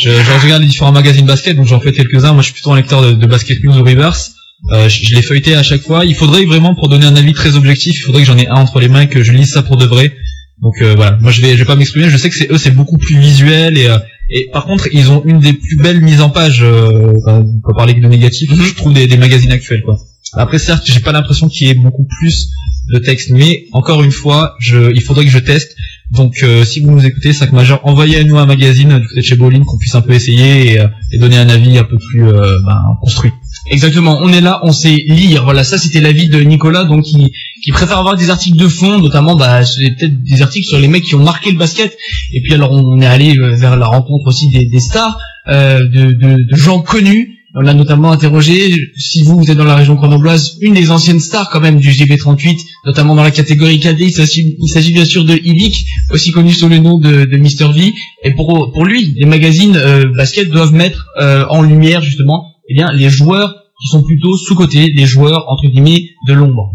je, 0.01 0.09
je 0.09 0.43
regarde 0.43 0.61
les 0.61 0.67
différents 0.67 0.91
magazines 0.91 1.25
basket, 1.25 1.55
donc 1.55 1.67
j'en 1.67 1.79
fais 1.79 1.91
quelques-uns. 1.91 2.33
Moi, 2.33 2.41
je 2.41 2.47
suis 2.47 2.53
plutôt 2.53 2.71
un 2.71 2.75
lecteur 2.75 3.01
de, 3.01 3.13
de 3.13 3.27
Basket 3.27 3.63
News 3.63 3.77
ou 3.77 3.83
Reverse. 3.83 4.33
Euh, 4.71 4.89
je, 4.89 5.05
je 5.05 5.15
les 5.15 5.21
feuilletais 5.21 5.55
à 5.55 5.63
chaque 5.63 5.81
fois. 5.81 6.05
Il 6.05 6.15
faudrait 6.15 6.45
vraiment, 6.45 6.75
pour 6.75 6.89
donner 6.89 7.05
un 7.05 7.15
avis 7.15 7.33
très 7.33 7.55
objectif, 7.55 7.93
il 7.97 8.01
faudrait 8.01 8.21
que 8.21 8.27
j'en 8.27 8.37
ai 8.37 8.47
un 8.47 8.55
entre 8.55 8.79
les 8.79 8.89
mains 8.89 9.01
et 9.01 9.07
que 9.07 9.23
je 9.23 9.31
lise 9.31 9.51
ça 9.51 9.63
pour 9.63 9.77
de 9.77 9.85
vrai. 9.85 10.13
Donc 10.61 10.75
euh, 10.81 10.93
voilà, 10.95 11.17
moi 11.17 11.31
je 11.31 11.41
vais, 11.41 11.53
je 11.53 11.57
vais 11.57 11.65
pas 11.65 11.75
m'exprimer. 11.75 12.09
Je 12.09 12.17
sais 12.17 12.29
que 12.29 12.35
c'est 12.35 12.51
eux, 12.51 12.57
c'est 12.57 12.71
beaucoup 12.71 12.97
plus 12.97 13.17
visuel 13.17 13.77
et, 13.77 13.87
euh, 13.87 13.97
et 14.29 14.49
par 14.53 14.65
contre, 14.65 14.87
ils 14.93 15.09
ont 15.09 15.23
une 15.25 15.39
des 15.39 15.53
plus 15.53 15.77
belles 15.77 16.01
mises 16.01 16.21
en 16.21 16.29
page. 16.29 16.61
Euh, 16.61 17.11
enfin, 17.17 17.43
on 17.43 17.61
peut 17.67 17.75
parler 17.75 17.95
que 17.95 18.01
de 18.01 18.07
négatif. 18.07 18.51
Je 18.53 18.75
trouve 18.75 18.93
des, 18.93 19.07
des 19.07 19.17
magazines 19.17 19.51
actuels 19.51 19.81
quoi. 19.83 19.97
Après, 20.33 20.59
certes, 20.59 20.83
j'ai 20.85 21.01
pas 21.01 21.11
l'impression 21.11 21.49
qu'il 21.49 21.67
y 21.67 21.71
ait 21.71 21.73
beaucoup 21.73 22.05
plus 22.05 22.49
de 22.93 22.99
texte, 22.99 23.31
mais 23.31 23.65
encore 23.73 24.01
une 24.03 24.11
fois, 24.11 24.55
je, 24.59 24.91
il 24.93 25.01
faudrait 25.01 25.25
que 25.25 25.31
je 25.31 25.39
teste. 25.39 25.75
Donc, 26.11 26.43
euh, 26.43 26.65
si 26.65 26.81
vous 26.81 26.91
nous 26.91 27.05
écoutez, 27.05 27.31
5 27.31 27.53
majeur, 27.53 27.79
envoyez-nous 27.85 28.37
un 28.37 28.45
magazine 28.45 28.99
du 28.99 29.07
côté 29.07 29.21
chez 29.21 29.35
Bowling 29.35 29.63
qu'on 29.63 29.77
puisse 29.77 29.95
un 29.95 30.01
peu 30.01 30.11
essayer 30.11 30.73
et, 30.73 30.79
euh, 30.79 30.87
donner 31.19 31.37
un 31.37 31.47
avis 31.47 31.77
un 31.77 31.85
peu 31.85 31.97
plus 31.97 32.27
euh, 32.27 32.59
ben, 32.65 32.97
construit. 33.01 33.31
Exactement, 33.69 34.19
on 34.21 34.27
est 34.33 34.41
là, 34.41 34.59
on 34.63 34.73
sait 34.73 34.97
lire. 35.07 35.45
Voilà, 35.45 35.63
ça 35.63 35.77
c'était 35.77 36.01
l'avis 36.01 36.27
de 36.27 36.41
Nicolas, 36.41 36.83
donc 36.83 37.03
qui, 37.03 37.31
préfère 37.71 37.99
avoir 37.99 38.17
des 38.17 38.29
articles 38.29 38.57
de 38.57 38.67
fond, 38.67 38.99
notamment 38.99 39.35
bah, 39.35 39.61
peut-être 39.61 40.21
des 40.23 40.41
articles 40.41 40.67
sur 40.67 40.79
les 40.79 40.89
mecs 40.89 41.03
qui 41.03 41.15
ont 41.15 41.23
marqué 41.23 41.51
le 41.51 41.57
basket. 41.57 41.97
Et 42.33 42.41
puis 42.41 42.53
alors 42.55 42.71
on 42.71 42.99
est 42.99 43.07
allé 43.07 43.37
vers 43.37 43.77
la 43.77 43.85
rencontre 43.85 44.27
aussi 44.27 44.49
des, 44.49 44.65
des 44.65 44.79
stars, 44.79 45.17
de 45.47 46.55
gens 46.55 46.79
connus. 46.79 47.30
On 47.53 47.67
a 47.67 47.73
notamment 47.73 48.11
interrogé, 48.11 48.91
si 48.97 49.23
vous, 49.23 49.37
vous 49.37 49.51
êtes 49.51 49.57
dans 49.57 49.65
la 49.65 49.75
région 49.75 49.95
grenobloise, 49.95 50.57
une 50.61 50.73
des 50.73 50.89
anciennes 50.89 51.19
stars 51.19 51.49
quand 51.49 51.59
même 51.59 51.79
du 51.79 51.89
GB38, 51.89 52.57
notamment 52.85 53.13
dans 53.13 53.23
la 53.23 53.31
catégorie 53.31 53.79
KD. 53.79 53.99
Il 54.01 54.69
s'agit, 54.69 54.93
bien 54.93 55.03
sûr 55.03 55.25
de 55.25 55.33
Ivic, 55.33 55.85
aussi 56.11 56.31
connu 56.31 56.53
sous 56.53 56.69
le 56.69 56.77
nom 56.77 56.97
de, 56.97 57.25
de 57.25 57.37
Mr 57.37 57.73
V. 57.73 57.93
Et 58.23 58.31
pour, 58.35 58.71
pour 58.71 58.85
lui, 58.85 59.13
les 59.17 59.25
magazines 59.25 59.75
euh, 59.75 60.05
basket 60.15 60.49
doivent 60.49 60.73
mettre 60.73 61.07
euh, 61.19 61.45
en 61.49 61.61
lumière 61.61 62.01
justement 62.01 62.51
eh 62.69 62.73
bien, 62.73 62.91
les 62.93 63.09
joueurs 63.09 63.53
qui 63.81 63.87
sont 63.89 64.03
plutôt 64.03 64.37
sous-cotés, 64.37 64.93
les 64.95 65.05
joueurs 65.05 65.45
entre 65.49 65.67
guillemets 65.67 66.11
de 66.27 66.33
l'ombre. 66.33 66.73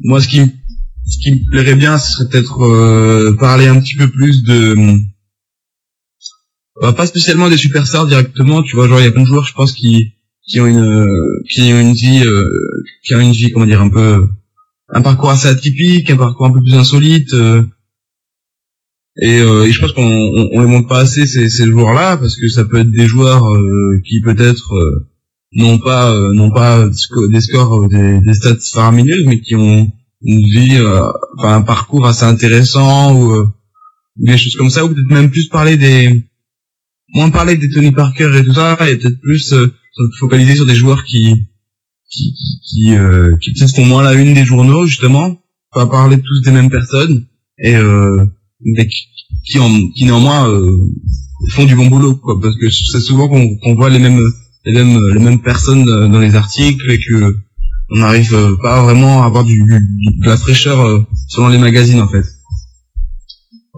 Moi, 0.00 0.20
ce 0.20 0.28
qui, 0.28 0.40
ce 1.08 1.18
qui 1.22 1.32
me 1.32 1.50
plairait 1.50 1.76
bien, 1.76 1.96
ce 1.96 2.12
serait 2.12 2.28
peut-être 2.28 2.62
euh, 2.62 3.36
parler 3.38 3.66
un 3.66 3.80
petit 3.80 3.94
peu 3.94 4.08
plus 4.08 4.42
de, 4.42 4.76
bah, 6.80 6.92
pas 6.92 7.06
spécialement 7.06 7.48
des 7.48 7.56
superstars 7.58 8.06
directement. 8.06 8.62
Tu 8.62 8.76
vois, 8.76 8.88
genre 8.88 9.00
il 9.00 9.04
y 9.04 9.08
a 9.08 9.12
plein 9.12 9.22
de 9.22 9.26
joueurs, 9.26 9.44
je 9.46 9.54
pense, 9.54 9.72
qui 9.72 10.12
qui 10.46 10.60
ont 10.60 10.66
une 10.66 10.78
euh, 10.84 11.42
qui 11.48 11.72
ont 11.72 11.80
une 11.80 11.92
vie, 11.92 12.22
euh, 12.24 12.44
qui 13.04 13.14
ont 13.14 13.20
une 13.20 13.32
vie, 13.32 13.50
comment 13.52 13.66
dire, 13.66 13.80
un 13.82 13.88
peu 13.88 14.28
un 14.94 15.02
parcours 15.02 15.30
assez 15.30 15.48
atypique, 15.48 16.10
un 16.10 16.16
parcours 16.16 16.46
un 16.46 16.52
peu 16.52 16.60
plus 16.62 16.74
insolite. 16.74 17.32
euh, 17.34 17.62
et, 19.20 19.40
euh, 19.40 19.64
et 19.66 19.72
je 19.72 19.80
pense 19.80 19.92
qu'on 19.92 20.02
on, 20.04 20.48
on 20.54 20.60
les 20.62 20.66
montre 20.66 20.88
pas 20.88 21.00
assez 21.00 21.26
ces, 21.26 21.50
ces 21.50 21.66
joueurs-là 21.66 22.16
parce 22.16 22.34
que 22.36 22.48
ça 22.48 22.64
peut 22.64 22.78
être 22.78 22.90
des 22.90 23.06
joueurs 23.06 23.46
euh, 23.46 24.00
qui 24.06 24.20
peut-être 24.22 24.74
euh, 24.74 25.06
n'ont 25.52 25.78
pas 25.78 26.10
euh, 26.14 26.32
n'ont 26.32 26.50
pas 26.50 26.86
des 26.88 26.94
sco- 26.96 27.30
des 27.30 27.40
scores, 27.42 27.84
euh, 27.84 27.88
des, 27.88 28.20
des 28.20 28.34
stats 28.34 28.56
faramineuses, 28.72 29.24
mais 29.26 29.40
qui 29.40 29.54
ont 29.54 29.86
une 30.22 30.38
vie, 30.46 30.76
euh, 30.76 31.02
enfin 31.36 31.56
un 31.56 31.62
parcours 31.62 32.06
assez 32.06 32.24
intéressant 32.24 33.14
ou 33.14 33.32
euh, 33.34 33.46
des 34.16 34.38
choses 34.38 34.56
comme 34.56 34.70
ça, 34.70 34.84
ou 34.84 34.88
peut-être 34.88 35.10
même 35.10 35.30
plus 35.30 35.48
parler 35.48 35.76
des 35.76 36.24
moins 37.14 37.30
parler 37.30 37.56
des 37.56 37.70
Tony 37.70 37.90
Parker 37.92 38.30
et 38.38 38.44
tout 38.44 38.54
ça, 38.54 38.76
et 38.88 38.96
peut-être 38.96 39.20
plus 39.20 39.52
euh, 39.52 39.66
se 39.92 40.02
focaliser 40.18 40.54
sur 40.56 40.66
des 40.66 40.74
joueurs 40.74 41.04
qui 41.04 41.46
qui 42.10 42.34
qui, 42.34 42.60
qui, 42.68 42.94
euh, 42.94 43.34
qui 43.40 43.52
peut-être 43.52 43.74
font 43.74 43.84
moins 43.86 44.02
la 44.02 44.14
une 44.14 44.34
des 44.34 44.44
journaux 44.44 44.86
justement, 44.86 45.38
pas 45.72 45.86
parler 45.86 46.18
tous 46.20 46.40
des 46.42 46.50
mêmes 46.52 46.70
personnes 46.70 47.26
et 47.58 47.74
euh, 47.76 48.24
mais 48.64 48.86
qui, 48.86 49.02
qui, 49.46 49.58
en, 49.58 49.88
qui 49.90 50.04
néanmoins 50.04 50.48
euh, 50.48 50.70
font 51.50 51.64
du 51.64 51.74
bon 51.74 51.86
boulot 51.86 52.16
quoi, 52.16 52.40
parce 52.40 52.56
que 52.56 52.70
c'est 52.70 53.00
souvent 53.00 53.28
qu'on 53.28 53.74
voit 53.74 53.90
les 53.90 53.98
mêmes 53.98 54.22
les 54.64 54.72
mêmes 54.72 55.00
les 55.14 55.20
mêmes 55.20 55.40
personnes 55.42 55.84
dans 55.84 56.20
les 56.20 56.34
articles 56.34 56.90
et 56.90 56.98
que 56.98 57.36
on 57.94 57.98
n'arrive 57.98 58.34
pas 58.62 58.82
vraiment 58.82 59.22
à 59.22 59.26
avoir 59.26 59.44
du, 59.44 59.54
du- 59.62 60.18
de 60.22 60.26
la 60.26 60.36
fraîcheur 60.38 60.80
euh, 60.80 61.00
selon 61.28 61.48
les 61.48 61.58
magazines 61.58 62.00
en 62.00 62.08
fait. 62.08 62.24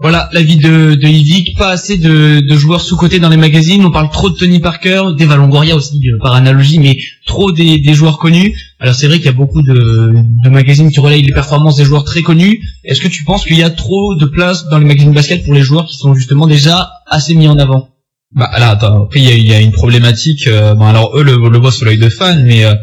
Voilà 0.05 0.29
l'avis 0.33 0.57
de, 0.57 0.93
de 0.93 1.07
Yvick, 1.07 1.57
pas 1.57 1.69
assez 1.71 1.97
de, 1.97 2.39
de 2.39 2.55
joueurs 2.55 2.79
sous-cotés 2.79 3.17
dans 3.17 3.29
les 3.29 3.37
magazines, 3.37 3.83
on 3.83 3.89
parle 3.89 4.11
trop 4.11 4.29
de 4.29 4.35
Tony 4.35 4.59
Parker, 4.59 5.01
d'Eva 5.17 5.35
Longoria 5.35 5.75
aussi 5.75 5.99
par 6.21 6.35
analogie, 6.35 6.77
mais 6.77 6.99
trop 7.25 7.51
des, 7.51 7.81
joueurs 7.95 8.19
connus. 8.19 8.55
Alors 8.79 8.93
c'est 8.93 9.07
vrai 9.07 9.17
qu'il 9.17 9.25
y 9.25 9.29
a 9.29 9.31
beaucoup 9.31 9.63
de, 9.63 10.13
de 10.43 10.49
magazines 10.51 10.91
qui 10.91 10.99
relayent 10.99 11.23
les 11.23 11.33
performances 11.33 11.77
des 11.77 11.85
joueurs 11.85 12.03
très 12.03 12.21
connus. 12.21 12.61
Est-ce 12.83 13.01
que 13.01 13.07
tu 13.07 13.23
penses 13.23 13.45
qu'il 13.45 13.57
y 13.57 13.63
a 13.63 13.71
trop 13.71 14.13
de 14.13 14.27
place 14.27 14.69
dans 14.69 14.77
les 14.77 14.85
magazines 14.85 15.11
basket 15.11 15.43
pour 15.43 15.55
les 15.55 15.63
joueurs 15.63 15.87
qui 15.87 15.97
sont 15.97 16.13
justement 16.13 16.45
déjà 16.45 16.87
assez 17.07 17.33
mis 17.33 17.47
en 17.47 17.57
avant? 17.57 17.89
Bah 18.35 18.51
là, 18.59 18.69
attends, 18.69 19.05
après 19.05 19.21
il 19.21 19.25
y 19.25 19.31
a, 19.31 19.35
il 19.35 19.47
y 19.47 19.55
a 19.55 19.59
une 19.59 19.71
problématique. 19.71 20.45
euh, 20.45 20.75
alors 20.81 21.17
eux 21.17 21.23
le, 21.23 21.49
le 21.49 21.57
voient 21.57 21.71
sous 21.71 21.83
l'œil 21.83 21.97
de 21.97 22.09
fan, 22.09 22.43
mais 22.45 22.63
euh, 22.63 22.75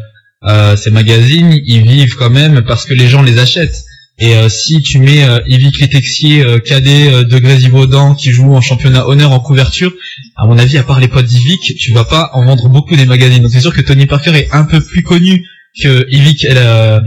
euh, 0.43 0.75
ces 0.75 0.91
magazines, 0.91 1.57
ils 1.65 1.83
vivent 1.83 2.17
quand 2.17 2.31
même 2.31 2.65
parce 2.67 2.83
que 2.85 2.93
les 2.93 3.07
gens 3.07 3.21
les 3.21 3.39
achètent. 3.39 3.85
Et 4.19 4.35
euh, 4.35 4.47
si 4.47 4.81
tu 4.81 4.99
mets 4.99 5.23
euh, 5.23 5.39
Yvick 5.47 5.79
Letexier, 5.79 6.45
euh, 6.45 6.59
cadet 6.59 7.11
euh, 7.11 7.23
de 7.23 7.39
Grésivaudan 7.39 8.13
qui 8.13 8.31
joue 8.31 8.53
en 8.53 8.61
championnat 8.61 9.07
honneur 9.07 9.31
en 9.31 9.39
couverture, 9.39 9.91
à 10.37 10.45
mon 10.45 10.57
avis, 10.57 10.77
à 10.77 10.83
part 10.83 10.99
les 10.99 11.07
potes 11.07 11.25
d'Yvick, 11.25 11.75
tu 11.77 11.93
vas 11.93 12.05
pas 12.05 12.29
en 12.33 12.45
vendre 12.45 12.69
beaucoup 12.69 12.95
des 12.95 13.05
magazines. 13.05 13.41
Donc 13.41 13.51
c'est 13.51 13.59
sûr 13.59 13.73
que 13.73 13.81
Tony 13.81 14.05
Parker 14.05 14.35
est 14.35 14.49
un 14.51 14.65
peu 14.65 14.81
plus 14.81 15.01
connu 15.01 15.43
que 15.81 16.05
Yvick. 16.11 16.45
Elle, 16.45 16.57
euh, 16.57 16.99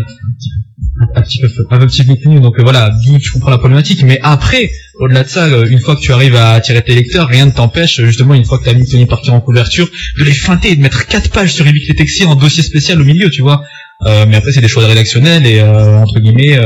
un 1.15 1.23
petit 1.23 1.39
peu, 1.39 1.49
un 1.71 1.87
petit 1.87 2.05
peu 2.05 2.17
plus. 2.17 2.41
Donc 2.41 2.59
euh, 2.59 2.63
voilà, 2.63 2.91
d'où 2.91 3.19
je 3.23 3.31
comprends 3.31 3.51
la 3.51 3.59
problématique. 3.59 4.03
Mais 4.03 4.19
après, 4.23 4.71
au-delà 4.99 5.23
de 5.23 5.29
ça, 5.29 5.47
une 5.47 5.79
fois 5.79 5.95
que 5.95 6.01
tu 6.01 6.13
arrives 6.13 6.35
à 6.35 6.53
attirer 6.53 6.83
tes 6.83 6.95
lecteurs, 6.95 7.29
rien 7.29 7.47
ne 7.47 7.53
t'empêche, 7.53 8.01
justement, 8.03 8.35
une 8.35 8.45
fois 8.45 8.59
que 8.59 8.65
tu 8.65 8.71
as 8.71 8.75
mis 8.75 8.87
Tony 8.87 9.07
Parker 9.07 9.31
en 9.31 9.41
couverture, 9.41 9.89
de 10.19 10.25
les 10.25 10.35
feinter 10.35 10.73
et 10.73 10.77
de 10.77 10.83
mettre 10.83 11.07
quatre 11.07 11.31
pages 11.31 11.55
sur 11.55 11.67
Evic 11.67 11.87
Letexi 11.89 12.25
en 12.25 12.35
dossier 12.35 12.65
spécial 12.65 13.01
au 13.01 13.05
milieu, 13.05 13.31
tu 13.31 13.43
vois. 13.43 13.63
Mais 14.05 14.37
après, 14.37 14.53
c'est 14.53 14.61
des 14.61 14.69
choix 14.69 14.87
rédactionnels 14.87 15.47
et, 15.47 15.63
entre 15.63 16.19
guillemets, 16.19 16.59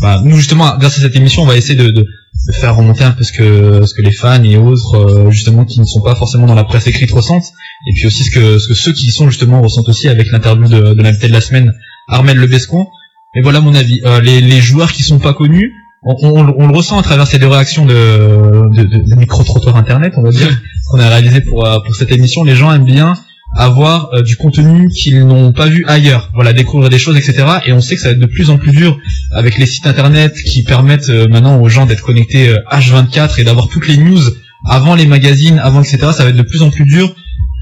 bah, 0.00 0.20
nous, 0.24 0.36
justement, 0.36 0.76
grâce 0.78 0.98
à 0.98 1.02
cette 1.02 1.16
émission, 1.16 1.42
on 1.42 1.46
va 1.46 1.56
essayer 1.56 1.74
de, 1.76 1.90
de, 1.90 2.02
de 2.02 2.52
faire 2.52 2.76
remonter 2.76 3.04
un 3.04 3.12
peu 3.12 3.24
ce 3.24 3.32
que, 3.32 3.84
ce 3.86 3.94
que 3.94 4.02
les 4.02 4.12
fans 4.12 4.42
et 4.42 4.56
autres, 4.56 4.94
euh, 4.96 5.30
justement, 5.30 5.64
qui 5.64 5.80
ne 5.80 5.84
sont 5.86 6.02
pas 6.02 6.14
forcément 6.14 6.46
dans 6.46 6.54
la 6.54 6.64
presse 6.64 6.86
écrite 6.86 7.10
ressentent. 7.12 7.50
Et 7.88 7.92
puis 7.94 8.06
aussi 8.06 8.24
ce 8.24 8.30
que, 8.30 8.58
ce 8.58 8.68
que 8.68 8.74
ceux 8.74 8.92
qui 8.92 9.06
y 9.06 9.10
sont, 9.10 9.28
justement, 9.30 9.60
ressentent 9.62 9.88
aussi 9.88 10.08
avec 10.08 10.30
l'interview 10.30 10.68
de, 10.68 10.94
de 10.94 11.02
l'invité 11.02 11.28
de 11.28 11.32
la 11.32 11.40
semaine, 11.40 11.72
Armel 12.08 12.36
Lebescon. 12.38 12.86
Mais 13.34 13.42
voilà 13.42 13.60
mon 13.60 13.74
avis. 13.74 14.00
Euh, 14.04 14.20
les, 14.20 14.40
les 14.40 14.60
joueurs 14.60 14.92
qui 14.92 15.02
sont 15.02 15.18
pas 15.18 15.34
connus, 15.34 15.72
on, 16.04 16.14
on- 16.22 16.54
on 16.58 16.66
le 16.68 16.76
ressent 16.76 16.98
à 16.98 17.02
travers 17.02 17.26
ces 17.26 17.38
deux 17.38 17.48
réactions 17.48 17.84
de, 17.86 18.68
de, 18.74 18.82
de, 18.82 19.10
de 19.10 19.14
micro-trottoir 19.16 19.76
internet, 19.76 20.12
on 20.16 20.22
va 20.22 20.30
dire, 20.30 20.48
qu'on 20.90 21.00
a 21.00 21.08
réalisé 21.08 21.40
pour, 21.40 21.66
euh, 21.66 21.78
pour 21.84 21.94
cette 21.96 22.12
émission. 22.12 22.44
Les 22.44 22.54
gens 22.54 22.72
aiment 22.72 22.84
bien 22.84 23.14
avoir 23.54 24.10
euh, 24.12 24.22
du 24.22 24.36
contenu 24.36 24.88
qu'ils 24.88 25.24
n'ont 25.26 25.52
pas 25.52 25.66
vu 25.66 25.84
ailleurs. 25.86 26.30
Voilà, 26.34 26.52
découvrir 26.52 26.90
des 26.90 26.98
choses, 26.98 27.16
etc. 27.16 27.44
Et 27.66 27.72
on 27.72 27.80
sait 27.80 27.94
que 27.96 28.00
ça 28.02 28.08
va 28.08 28.12
être 28.14 28.20
de 28.20 28.26
plus 28.26 28.50
en 28.50 28.58
plus 28.58 28.72
dur 28.72 28.98
avec 29.32 29.56
les 29.58 29.66
sites 29.66 29.86
internet 29.86 30.34
qui 30.42 30.62
permettent 30.62 31.08
euh, 31.10 31.28
maintenant 31.28 31.60
aux 31.60 31.68
gens 31.68 31.86
d'être 31.86 32.02
connectés 32.02 32.48
euh, 32.50 32.56
H24 32.72 33.40
et 33.40 33.44
d'avoir 33.44 33.68
toutes 33.68 33.86
les 33.88 33.96
news 33.96 34.20
avant 34.68 34.94
les 34.94 35.06
magazines, 35.06 35.58
avant 35.58 35.80
etc. 35.82 35.98
Ça 36.12 36.24
va 36.24 36.30
être 36.30 36.36
de 36.36 36.42
plus 36.42 36.62
en 36.62 36.70
plus 36.70 36.84
dur 36.84 37.14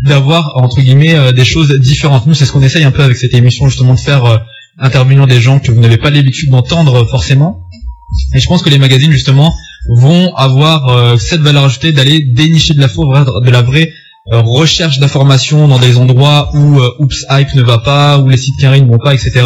d'avoir 0.07 0.57
entre 0.57 0.81
guillemets 0.81 1.15
euh, 1.15 1.33
des 1.33 1.45
choses 1.45 1.71
différentes. 1.79 2.27
Nous, 2.27 2.35
c'est 2.35 2.45
ce 2.47 2.53
qu'on 2.53 2.63
essaye 2.63 2.85
un 2.85 2.91
peu 2.91 3.03
avec 3.03 3.17
cette 3.17 3.35
émission 3.35 3.69
justement 3.69 3.95
de 3.95 4.01
faire 4.01 4.25
euh, 4.25 4.39
intervenir 4.79 5.27
des 5.27 5.41
gens 5.41 5.61
que 5.61 5.71
vous 5.71 5.81
n'avez 5.81 5.99
pas 5.99 6.11
l'habitude 6.11 6.51
d'entendre 6.51 7.03
euh, 7.03 7.07
forcément. 7.07 7.69
Et 8.35 8.41
je 8.41 8.47
pense 8.49 8.63
que 8.63 8.71
les 8.71 8.79
magazines 8.79 9.13
justement 9.13 9.53
vont 9.97 10.35
avoir 10.37 11.19
cette 11.19 11.41
valeur 11.41 11.65
ajoutée 11.65 11.91
d'aller 11.93 12.21
dénicher 12.21 12.73
de 12.75 12.81
la, 12.81 12.87
faux- 12.89 13.05
de 13.41 13.51
la 13.51 13.61
vraie 13.63 13.93
recherche 14.31 14.99
d'informations 14.99 15.69
dans 15.69 15.79
des 15.79 15.99
endroits 15.99 16.51
où 16.55 16.81
euh, 16.81 16.91
Oops 16.99 17.27
Hype 17.31 17.55
ne 17.55 17.63
va 17.63 17.79
pas, 17.79 18.19
où 18.19 18.29
les 18.29 18.37
sites 18.37 18.59
carrés 18.59 18.81
ne 18.81 18.91
vont 18.91 18.99
pas, 18.99 19.15
etc. 19.15 19.45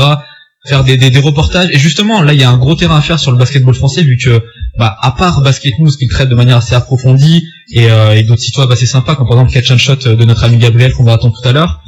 Faire 0.66 0.85
des, 0.85 0.97
des, 0.97 1.11
des 1.11 1.18
reportages. 1.18 1.68
Et 1.73 1.78
justement, 1.78 2.23
là, 2.23 2.32
il 2.32 2.40
y 2.40 2.44
a 2.44 2.50
un 2.50 2.58
gros 2.58 2.75
terrain 2.75 2.99
à 2.99 3.00
faire 3.00 3.18
sur 3.18 3.32
le 3.32 3.38
basketball 3.38 3.75
français, 3.75 4.02
vu 4.02 4.16
que, 4.16 4.42
bah, 4.78 4.97
à 5.00 5.12
part 5.12 5.40
Basket 5.40 5.78
News 5.78 5.90
qui 5.90 6.06
le 6.06 6.11
traite 6.11 6.28
de 6.28 6.35
manière 6.35 6.58
assez 6.58 6.75
approfondie, 6.75 7.44
et, 7.73 7.90
euh, 7.90 8.14
et 8.14 8.23
d'autres 8.23 8.40
sites 8.40 8.56
web 8.58 8.70
assez 8.70 8.87
sympas, 8.87 9.14
comme 9.14 9.26
par 9.26 9.38
exemple 9.38 9.52
Catch 9.52 9.70
and 9.70 9.78
Shot 9.78 10.14
de 10.14 10.25
notre 10.25 10.44
ami 10.44 10.58
Gabriel 10.58 10.92
qu'on 10.92 11.04
va 11.04 11.14
attendre 11.14 11.35
tout 11.40 11.49
à 11.49 11.52
l'heure, 11.52 11.80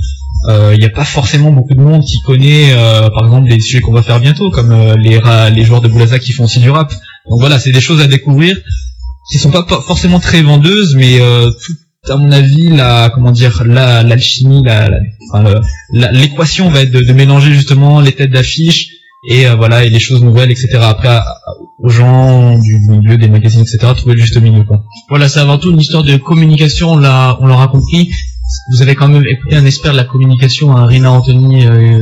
euh, 0.48 0.72
il 0.74 0.80
n'y 0.80 0.86
a 0.86 0.90
pas 0.90 1.04
forcément 1.04 1.52
beaucoup 1.52 1.74
de 1.74 1.80
monde 1.80 2.02
qui 2.02 2.20
connaît, 2.20 2.72
euh, 2.72 3.10
par 3.10 3.26
exemple, 3.26 3.48
les 3.48 3.60
sujets 3.60 3.80
qu'on 3.80 3.92
va 3.92 4.02
faire 4.02 4.20
bientôt, 4.20 4.50
comme 4.50 4.72
euh, 4.72 4.96
les, 4.96 5.20
les 5.54 5.64
joueurs 5.64 5.80
de 5.80 5.88
Boulaza 5.88 6.18
qui 6.18 6.32
font 6.32 6.44
aussi 6.44 6.60
du 6.60 6.70
rap. 6.70 6.90
Donc 7.28 7.40
voilà, 7.40 7.58
c'est 7.58 7.72
des 7.72 7.80
choses 7.80 8.00
à 8.00 8.06
découvrir 8.06 8.56
qui 9.30 9.38
sont 9.38 9.50
pas, 9.50 9.64
forcément 9.64 10.18
très 10.18 10.42
vendeuses, 10.42 10.94
mais 10.96 11.20
euh, 11.20 11.50
à 12.08 12.16
mon 12.16 12.32
avis, 12.32 12.70
la 12.70 13.10
comment 13.14 13.30
dire, 13.30 13.62
la 13.66 14.02
l'alchimie, 14.02 14.62
la, 14.64 14.88
la- 14.88 15.00
enfin, 15.32 15.60
l'équation 15.92 16.70
va 16.70 16.80
être 16.82 16.90
de, 16.92 17.00
de 17.00 17.12
mélanger 17.12 17.52
justement 17.52 18.00
les 18.00 18.12
têtes 18.12 18.30
d'affiche 18.30 18.88
et 19.28 19.46
euh, 19.46 19.54
voilà 19.54 19.84
et 19.84 19.90
les 19.90 20.00
choses 20.00 20.22
nouvelles, 20.22 20.50
etc. 20.50 20.78
Après, 20.80 21.20
aux 21.78 21.88
gens 21.90 22.56
du 22.58 22.78
milieu 22.88 23.18
des 23.18 23.28
magazines, 23.28 23.60
etc. 23.62 23.78
Trouver 23.96 24.14
le 24.14 24.20
juste 24.20 24.40
milieu, 24.40 24.64
quoi. 24.64 24.82
Voilà, 25.10 25.28
c'est 25.28 25.40
avant 25.40 25.58
tout 25.58 25.70
une 25.70 25.80
histoire 25.80 26.02
de 26.02 26.16
communication, 26.16 26.92
on 26.92 26.96
l'a, 26.96 27.36
on 27.40 27.46
l'aura 27.46 27.68
compris. 27.68 28.10
Vous 28.74 28.82
avez 28.82 28.94
quand 28.94 29.08
même 29.08 29.24
écouté 29.26 29.56
un 29.56 29.66
expert 29.66 29.92
de 29.92 29.96
la 29.98 30.04
communication, 30.04 30.74
un 30.76 30.86
Rina 30.86 31.12
Anthony, 31.12 31.66
euh, 31.66 32.00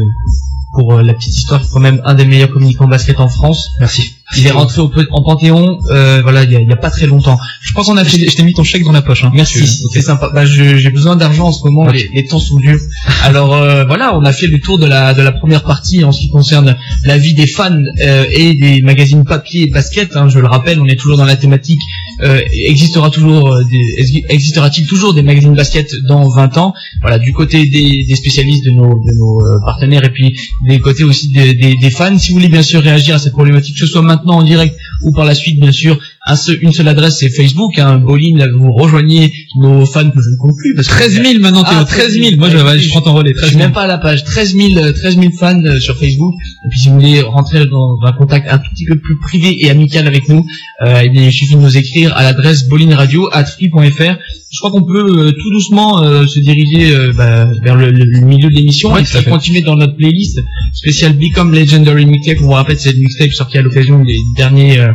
pour 0.73 0.95
euh, 0.95 1.03
la 1.03 1.15
petite 1.15 1.35
histoire, 1.35 1.61
est 1.63 1.67
quand 1.73 1.81
même 1.81 2.01
un 2.05 2.15
des 2.15 2.25
meilleurs 2.27 2.51
communicants 2.51 2.87
basket 2.87 3.19
en 3.21 3.29
France. 3.29 3.71
Merci. 3.81 4.15
Il 4.37 4.47
est 4.47 4.51
rentré 4.51 4.83
au, 4.83 4.93
en 5.13 5.23
Panthéon, 5.23 5.79
euh, 5.91 6.21
voilà, 6.23 6.45
il 6.45 6.53
y, 6.53 6.57
a, 6.57 6.61
il 6.61 6.69
y 6.69 6.73
a 6.73 6.77
pas 6.77 6.91
très 6.91 7.07
longtemps. 7.07 7.39
Je 7.63 7.73
crois 7.73 7.83
qu'on 7.85 7.97
a 7.97 8.05
Je 8.05 8.11
fait 8.11 8.19
t'ai 8.19 8.29
je 8.29 8.37
t'ai 8.37 8.43
mis 8.43 8.53
ton 8.53 8.63
chèque 8.65 8.85
dans 8.85 8.93
la 8.93 9.01
poche. 9.01 9.25
Hein. 9.25 9.31
Merci, 9.35 9.67
c'est 9.95 10.03
sympa. 10.03 10.31
Bah, 10.35 10.45
je- 10.45 10.77
j'ai 10.77 10.91
besoin 10.91 11.17
d'argent 11.17 11.47
en 11.49 11.53
ce 11.53 11.65
moment, 11.65 11.87
les, 11.91 12.11
les 12.13 12.27
temps 12.27 12.39
sont 12.39 12.57
durs. 12.57 12.79
Alors 13.25 13.55
euh, 13.55 13.85
voilà, 13.87 14.15
on 14.15 14.25
a 14.27 14.33
fait 14.35 14.47
le 14.47 14.61
tour 14.61 14.79
de 14.79 14.85
la 14.85 15.15
de 15.15 15.23
la 15.23 15.33
première 15.33 15.65
partie 15.65 16.05
en 16.05 16.13
ce 16.13 16.21
qui 16.21 16.29
concerne 16.31 16.77
la 17.05 17.17
vie 17.17 17.33
des 17.33 17.47
fans 17.47 17.73
euh, 18.03 18.25
et 18.31 18.53
des 18.55 18.83
magazines 18.83 19.25
papier 19.25 19.63
et 19.69 19.71
basket. 19.71 20.15
hein. 20.17 20.29
je 20.29 20.39
le 20.39 20.47
rappelle, 20.47 20.79
on 20.81 20.87
est 20.87 20.97
toujours 20.97 21.17
dans 21.17 21.25
la 21.25 21.37
thématique. 21.37 21.81
Euh, 22.21 22.41
existera 22.67 23.11
toujours 23.11 23.49
euh, 23.49 23.63
des, 23.71 24.03
exi- 24.03 24.25
existera-t-il 24.29 24.87
toujours 24.87 25.15
des 25.15 25.23
magazines 25.23 25.55
basket 25.55 25.95
dans 26.09 26.29
20 26.29 26.57
ans? 26.59 26.75
Voilà, 27.01 27.19
du 27.19 27.33
côté 27.33 27.67
des, 27.67 28.15
spécialistes 28.17 28.65
de 28.65 28.71
nos 28.73 29.41
euh, 29.41 29.61
partenaires 29.65 30.05
et 30.05 30.11
puis 30.11 30.37
des 30.67 30.81
côtés 30.81 31.05
aussi 31.05 31.29
des, 31.29 31.55
des, 31.55 31.75
des 31.81 31.91
fans. 31.91 32.19
Si 32.19 32.31
vous 32.31 32.35
voulez 32.39 32.49
bien 32.49 32.63
sûr 32.63 32.83
réagir 32.83 33.15
à 33.15 33.19
cette 33.19 33.33
problématique, 33.33 33.75
que 33.75 33.81
ce 33.81 33.87
soit 33.87 34.03
maintenant 34.03 34.39
en 34.39 34.43
direct 34.43 34.77
ou 35.05 35.13
par 35.13 35.25
la 35.25 35.35
suite, 35.35 35.61
bien 35.61 35.73
sûr, 35.73 35.99
un 36.29 36.37
seul- 36.37 36.59
une 36.63 36.73
seule 36.73 36.89
adresse, 36.89 37.19
c'est 37.19 37.29
Facebook. 37.31 37.79
Hein, 37.79 37.99
Bolin, 37.99 38.37
là, 38.37 38.47
vous 38.57 38.71
rejoignez 38.73 39.33
nos 39.61 39.85
fans 39.87 40.09
que 40.11 40.21
je 40.23 40.31
ne 40.31 40.37
compte 40.39 40.57
plus. 40.57 40.75
Parce 40.77 40.87
que 40.89 40.93
13 40.93 41.23
000 41.23 41.39
maintenant, 41.41 41.65
Théo. 41.65 41.79
Ah, 41.81 41.85
13 41.85 42.13
000. 42.13 42.37
Moi, 42.37 42.51
je, 42.51 42.59
je 42.59 42.79
je- 42.85 42.89
prends 42.91 43.01
ton 43.01 43.15
relais. 43.15 43.31
je 43.35 43.37
13 43.39 43.49
suis 43.49 43.57
000. 43.57 43.67
même 43.69 43.75
pas 43.75 43.83
à 43.83 43.87
la 43.87 43.99
page. 43.99 44.25
13 44.25 44.55
000, 44.55 44.77
euh, 44.79 44.93
13 44.93 45.19
000 45.19 45.33
fans 45.39 45.63
euh, 45.65 45.81
sur 45.81 45.97
Facebook. 45.99 46.35
Et 46.65 46.69
puis 46.71 46.79
si 46.81 46.89
vous 46.89 46.95
voulez 46.97 47.21
rentrer 47.23 47.67
dans 47.67 47.99
un 48.05 48.13
contact 48.13 48.47
un 48.51 48.59
tout 48.59 48.71
petit 48.75 48.85
peu 48.87 48.97
plus 48.99 49.19
privé 49.19 49.65
et 49.65 49.71
amical 49.71 50.07
avec 50.07 50.29
nous, 50.29 50.45
euh, 50.87 51.01
eh 51.05 51.09
bien, 51.09 51.25
il 51.25 51.33
suffit 51.33 51.55
de 51.57 51.61
nous 51.61 51.77
écrire 51.77 52.17
à 52.17 52.23
l'adresse 52.23 52.69
bolinradio@free.fr. 52.69 54.17
Je 54.51 54.59
crois 54.61 54.71
qu'on 54.71 54.83
peut 54.85 55.27
euh, 55.27 55.33
tout 55.33 55.51
doucement 55.51 56.03
euh, 56.03 56.27
se 56.27 56.41
diriger 56.41 56.95
euh, 56.95 57.13
bah, 57.15 57.47
vers 57.63 57.77
le, 57.77 57.91
le- 57.91 58.21
milieu 58.21 58.49
de 58.49 58.55
l'émission 58.55 58.93
Ouais, 58.93 59.03
et 59.03 59.05
puis 59.05 59.25
continuer 59.25 59.61
dans 59.61 59.77
notre 59.77 59.97
playlist 59.97 60.39
spéciale 60.73 61.13
Become 61.15 61.53
Legendary 61.53 62.07
Mixtape. 62.07 62.39
On 62.41 62.47
vous 62.47 62.53
rappelle, 62.53 62.79
c'est 62.79 62.93
une 62.93 63.01
mixtape 63.01 63.33
sortie 63.33 63.59
à 63.59 63.63
l'occasion 63.63 64.03
des 64.05 64.17
derniers, 64.37 64.79
euh, 64.79 64.89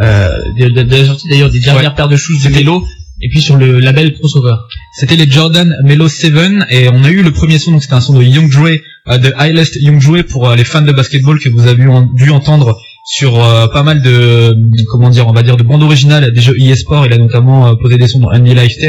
de, 0.00 0.68
de- 0.68 0.82
de 0.82 0.96
la 0.96 1.04
sortie 1.06 1.28
d'ailleurs 1.28 1.50
des 1.50 1.60
dernières 1.60 1.94
paires 1.94 2.08
de 2.08 2.16
shoes 2.16 2.42
de 2.44 2.48
Melo. 2.50 2.84
Et 3.22 3.30
puis 3.30 3.40
sur 3.40 3.56
le 3.56 3.78
label 3.78 4.12
Crossover. 4.12 4.56
C'était 4.92 5.16
les 5.16 5.30
Jordan 5.30 5.74
Melo 5.84 6.06
7 6.06 6.34
et 6.70 6.90
on 6.90 7.02
a 7.02 7.10
eu 7.10 7.22
le 7.22 7.30
premier 7.32 7.58
son 7.58 7.70
donc 7.72 7.80
c'était 7.82 7.94
un 7.94 8.02
son 8.02 8.12
de 8.18 8.22
Young 8.22 8.50
Joey 8.50 8.82
euh, 9.08 9.16
de 9.16 9.32
Highest 9.38 9.76
Young 9.80 9.98
Joey 10.02 10.22
pour 10.22 10.50
euh, 10.50 10.54
les 10.54 10.64
fans 10.64 10.82
de 10.82 10.92
basketball 10.92 11.38
que 11.40 11.48
vous 11.48 11.66
avez 11.66 11.86
en- 11.86 12.02
dû 12.12 12.28
entendre 12.28 12.76
sur 13.06 13.42
euh, 13.42 13.68
pas 13.68 13.82
mal 13.82 14.02
de 14.02 14.10
euh, 14.10 14.52
comment 14.90 15.08
dire 15.08 15.26
on 15.28 15.32
va 15.32 15.42
dire 15.42 15.56
de 15.56 15.62
bandes 15.62 15.82
originales 15.82 16.30
des 16.30 16.40
jeux 16.42 16.52
eSport 16.60 17.06
il 17.06 17.12
a 17.14 17.16
notamment 17.16 17.68
euh, 17.68 17.74
posé 17.80 17.96
des 17.96 18.06
sons 18.06 18.18
dans 18.18 18.30
NBA 18.38 18.52
Live 18.52 18.76
10 18.78 18.86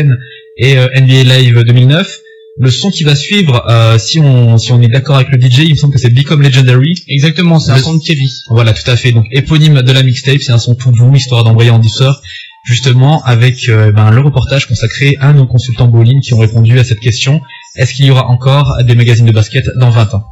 et 0.57 0.77
euh, 0.77 0.87
NBA 0.99 1.23
Live 1.23 1.63
2009 1.63 2.19
le 2.59 2.71
son 2.71 2.89
qui 2.89 3.03
va 3.03 3.15
suivre 3.15 3.63
euh, 3.69 3.97
si 3.99 4.19
on 4.19 4.57
si 4.57 4.71
on 4.71 4.81
est 4.81 4.87
d'accord 4.87 5.17
avec 5.17 5.29
le 5.29 5.39
DJ 5.39 5.59
il 5.59 5.71
me 5.71 5.75
semble 5.75 5.93
que 5.93 5.99
c'est 5.99 6.09
Become 6.09 6.41
Legendary 6.41 6.95
Exactement, 7.07 7.59
c'est 7.59 7.71
un 7.71 7.77
son 7.77 7.95
de 7.95 8.03
Kevin. 8.03 8.27
voilà, 8.49 8.73
tout 8.73 8.89
à 8.89 8.95
fait. 8.95 9.11
Donc 9.11 9.25
éponyme 9.31 9.81
de 9.81 9.91
la 9.91 10.03
mixtape, 10.03 10.41
c'est 10.41 10.51
un 10.51 10.57
son 10.57 10.75
tout 10.75 10.91
doux, 10.91 11.15
histoire 11.15 11.43
d'envoyer 11.43 11.69
en 11.69 11.79
douceur, 11.79 12.21
justement 12.63 13.23
avec 13.23 13.69
euh, 13.69 13.91
ben, 13.91 14.09
le 14.11 14.21
reportage 14.21 14.67
consacré 14.67 15.15
à 15.19 15.33
nos 15.33 15.45
consultants 15.45 15.87
bowling 15.87 16.19
qui 16.21 16.33
ont 16.33 16.39
répondu 16.39 16.79
à 16.79 16.83
cette 16.83 16.99
question. 16.99 17.41
Est-ce 17.75 17.93
qu'il 17.93 18.05
y 18.05 18.11
aura 18.11 18.27
encore 18.27 18.77
des 18.83 18.95
magazines 18.95 19.25
de 19.25 19.31
basket 19.31 19.65
dans 19.79 19.91
20 19.91 20.15
ans? 20.15 20.23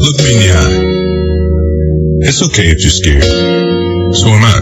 Look 0.00 0.20
me 0.20 0.30
in 0.30 0.38
the 0.38 0.50
eye. 0.54 0.88
It's 2.28 2.42
okay 2.42 2.70
if 2.70 2.80
you're 2.80 2.90
scared. 2.90 3.87
So 4.12 4.28
am 4.28 4.42
I. 4.42 4.60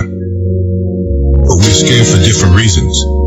But 1.46 1.56
we're 1.56 1.70
scared 1.70 2.06
for 2.06 2.18
different 2.18 2.56
reasons. 2.56 3.25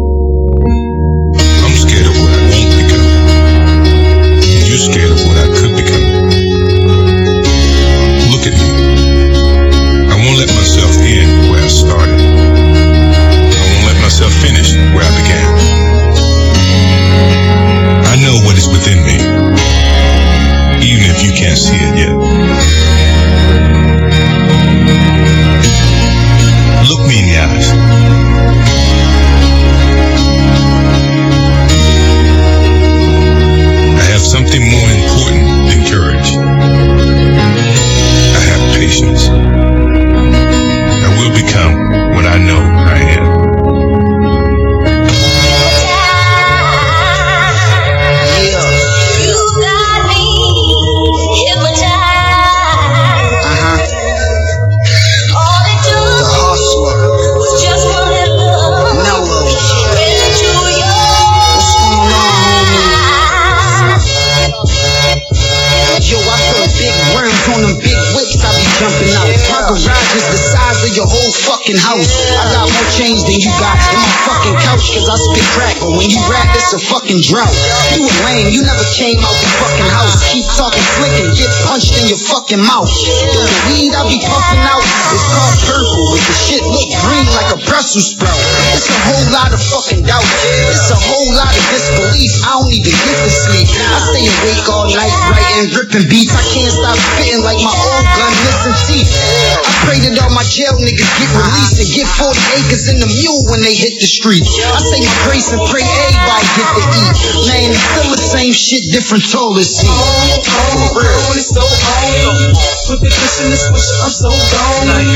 Cause 75.00 75.10
I 75.10 75.16
spit 75.16 75.48
crack, 75.56 75.79
when 75.96 76.10
you 76.10 76.20
rap, 76.30 76.50
it's 76.54 76.74
a 76.76 76.82
fucking 76.82 77.22
drought. 77.24 77.54
You 77.96 78.06
a 78.06 78.14
lame, 78.28 78.52
you 78.54 78.62
never 78.62 78.86
came 78.94 79.18
out 79.24 79.34
the 79.34 79.50
fucking 79.58 79.90
house. 79.90 80.22
Keep 80.30 80.46
talking 80.54 80.86
slick 80.98 81.16
and 81.24 81.32
get 81.34 81.50
punched 81.66 81.96
in 81.98 82.06
your 82.12 82.20
fucking 82.20 82.62
mouth. 82.62 82.90
The 82.90 83.44
weed 83.72 83.96
I 83.96 84.06
be 84.06 84.20
puffing 84.22 84.64
out 84.66 84.84
is 84.84 85.24
called 85.34 85.58
purple, 85.66 86.06
but 86.14 86.22
the 86.22 86.36
shit 86.36 86.64
look 86.66 86.90
green 87.06 87.28
like 87.34 87.50
a 87.56 87.60
Brussels 87.66 88.14
sprout. 88.14 88.38
It's 88.76 88.90
a 88.92 89.00
whole 89.08 89.28
lot 89.34 89.50
of 89.56 89.62
fucking 89.62 90.04
doubt. 90.06 90.28
It's 90.70 90.90
a 90.92 91.00
whole 91.00 91.30
lot 91.34 91.54
of 91.54 91.64
disbelief. 91.72 92.32
I 92.46 92.60
don't 92.60 92.74
even 92.74 92.94
get 92.94 93.18
to 93.26 93.32
sleep. 93.32 93.68
I 93.72 93.98
stay 94.14 94.26
awake 94.30 94.66
all 94.70 94.88
night, 94.92 95.14
writing, 95.32 95.74
ripping 95.74 96.06
beats. 96.12 96.36
I 96.36 96.44
can't 96.44 96.74
stop 96.74 96.98
spitting 96.98 97.42
like 97.42 97.60
my 97.64 97.74
old 97.74 98.06
gun 98.20 98.34
missing 98.46 98.78
teeth. 98.90 99.10
I 99.10 99.72
pray 99.88 99.98
that 100.06 100.14
all 100.22 100.34
my 100.36 100.46
jail 100.46 100.76
niggas 100.78 101.12
get 101.18 101.30
released 101.34 101.78
and 101.82 101.90
get 101.94 102.08
40 102.20 102.36
acres 102.62 102.86
in 102.92 102.98
the 103.00 103.10
mule 103.10 103.48
when 103.50 103.62
they 103.64 103.74
hit 103.74 103.98
the 103.98 104.10
streets. 104.10 104.50
I 104.60 104.80
say 104.82 105.00
my 105.02 105.16
grace 105.26 105.50
and 105.54 105.62
pray 105.70 105.79
everybody 105.84 106.48
get 106.56 106.70
to 106.76 106.84
eat. 106.84 107.14
Man, 107.48 107.72
it's 107.72 107.82
still 107.82 108.10
the 108.12 108.20
same 108.20 108.54
shit, 108.54 108.84
different 108.92 109.24
toilet 109.32 109.66
seat. 109.66 109.90
For 109.90 111.00
real. 111.00 111.20
It's 111.40 111.50
so 111.54 111.62
on. 111.64 112.54
Put 112.90 113.00
the 113.02 113.10
fish 113.10 113.40
in 113.46 113.50
the 113.52 113.58
switch, 113.58 113.90
I'm 114.04 114.12
so 114.12 114.30
gone. 114.30 114.88
Like, 114.90 115.08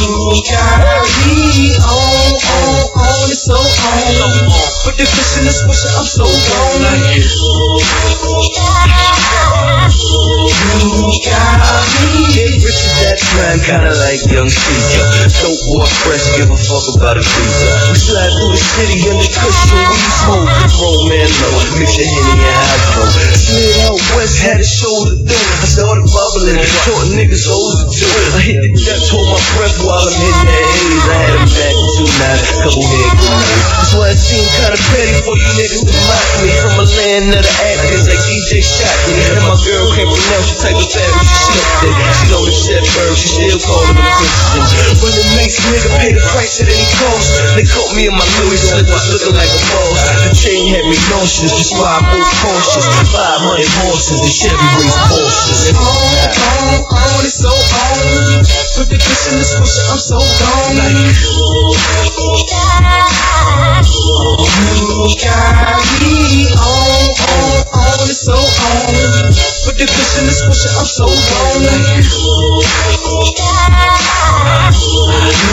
you 0.00 0.40
gotta 0.46 1.04
be 1.26 1.74
on, 1.84 2.32
on, 2.32 2.86
on. 2.96 3.28
It's 3.28 3.44
so 3.44 3.58
on. 3.58 4.48
Put 4.84 4.96
the 4.96 5.04
fish 5.04 5.36
in 5.38 5.44
the 5.44 5.52
switch, 5.52 5.84
I'm 5.90 6.06
so 6.06 6.24
gone. 6.24 6.80
Like, 6.86 7.20
you 10.80 11.20
gotta 11.26 11.82
be. 11.98 12.30
Get 12.36 12.52
rich 12.62 12.80
is 12.84 12.94
that 13.00 13.16
time, 13.16 13.60
kinda 13.64 13.92
like 13.96 14.20
young 14.28 14.50
Caesar. 14.50 15.04
Dope 15.40 15.60
boy 15.72 15.86
fresh, 16.04 16.26
give 16.36 16.50
a 16.50 16.56
fuck 16.56 16.85
about 16.94 17.18
a 17.18 17.24
freezer. 17.24 17.74
We 17.90 17.98
slide 17.98 18.30
through 18.38 18.54
the 18.54 18.62
city 18.62 18.98
in 19.02 19.16
the 19.18 19.26
cushion, 19.26 19.82
we 19.90 19.98
smoke, 20.22 20.46
roll 20.78 21.08
man 21.10 21.26
low, 21.42 21.58
mix 21.82 21.98
your 21.98 22.06
henny 22.06 22.46
and 22.46 22.54
hydro. 22.54 23.02
Slid 23.34 23.74
out 23.90 23.98
west, 24.14 24.38
had 24.38 24.62
a 24.62 24.66
shoulder 24.66 25.16
thing. 25.26 25.46
I 25.62 25.66
started 25.66 26.06
bubbling 26.06 26.62
short 26.86 27.10
niggas 27.16 27.50
older 27.50 27.90
it. 27.90 28.26
I 28.36 28.40
hit 28.44 28.60
the 28.62 28.70
depths, 28.78 29.10
hold 29.10 29.26
my 29.26 29.40
breath 29.58 29.78
while 29.82 30.04
I'm 30.04 30.14
hitting 30.14 30.46
that 30.46 30.66
haze. 30.70 31.06
I 31.06 31.16
had 31.16 31.34
a 31.34 31.48
back 31.50 31.74
two 31.96 32.08
nine, 32.22 32.40
couple 32.62 32.86
head 32.86 33.10
grenades. 33.18 33.66
That's 33.66 33.92
why 33.96 34.06
it 34.12 34.20
seemed 34.20 34.50
kinda 34.54 34.78
petty 34.92 35.16
for 35.26 35.34
you 35.34 35.50
niggas 35.58 35.82
to 35.82 35.96
mock 36.06 36.28
me 36.44 36.50
from 36.60 36.74
a 36.76 36.86
land 36.86 37.34
of 37.34 37.42
the 37.42 37.52
actors 37.66 38.04
like 38.06 38.22
DJ 38.30 38.62
shot 38.62 38.96
me. 39.10 39.16
And 39.32 39.42
my 39.42 39.58
girl 39.64 39.86
can't 39.96 40.10
pronounce 40.12 40.48
the 40.52 40.56
type 40.60 40.78
of 40.78 40.86
fabulous 40.86 41.30
she 41.34 41.42
slipped 41.50 41.82
in. 41.88 41.94
She 41.96 42.24
know 42.30 42.42
the 42.46 42.54
shit 42.54 42.84
bird, 42.94 43.14
she 43.16 43.28
still 43.32 43.58
calling 43.64 43.96
them 43.96 44.08
Christians. 44.20 44.45
Nigga 45.66 45.90
pay 45.98 46.12
the 46.14 46.22
price 46.30 46.62
cost. 47.02 47.34
They 47.58 47.66
caught 47.66 47.90
me 47.96 48.06
in 48.06 48.14
my 48.14 48.26
Louis 48.38 48.60
slippers 48.60 49.06
looking 49.10 49.34
like 49.34 49.50
a 49.50 49.62
boss. 49.74 49.98
The 50.28 50.34
chain 50.34 50.70
had 50.70 50.84
me 50.86 50.94
nauseous, 51.10 51.58
just 51.58 51.74
why 51.74 51.90
I 51.90 52.00
move 52.06 52.30
cautious. 52.42 52.86
500 53.10 53.66
horses 53.82 54.20
and 54.22 54.30
Chevy 54.30 54.68
race 54.78 54.98
Porsches. 55.10 55.74
On, 55.74 55.82
on, 55.82 56.86
on, 56.86 57.24
it's 57.26 57.42
so 57.42 57.50
on. 57.50 58.65
Put 58.76 58.90
the 58.90 58.96
bitch 58.96 59.32
in 59.32 59.38
this 59.40 59.56
pussy, 59.56 59.80
I'm 59.88 59.96
so 59.96 60.18
gone. 60.20 60.76
Like, 60.76 60.92
you 64.76 65.16
got 65.16 65.80
me 66.04 66.44
on, 66.60 67.08
on, 67.24 67.72
on, 67.72 68.04
it's 68.04 68.20
so 68.20 68.36
on. 68.36 69.32
Put 69.64 69.80
the 69.80 69.88
bitch 69.88 70.20
in 70.20 70.28
this 70.28 70.44
pussy, 70.44 70.68
I'm 70.76 70.84
so 70.84 71.08
gone. 71.08 71.64
Like, 71.64 72.04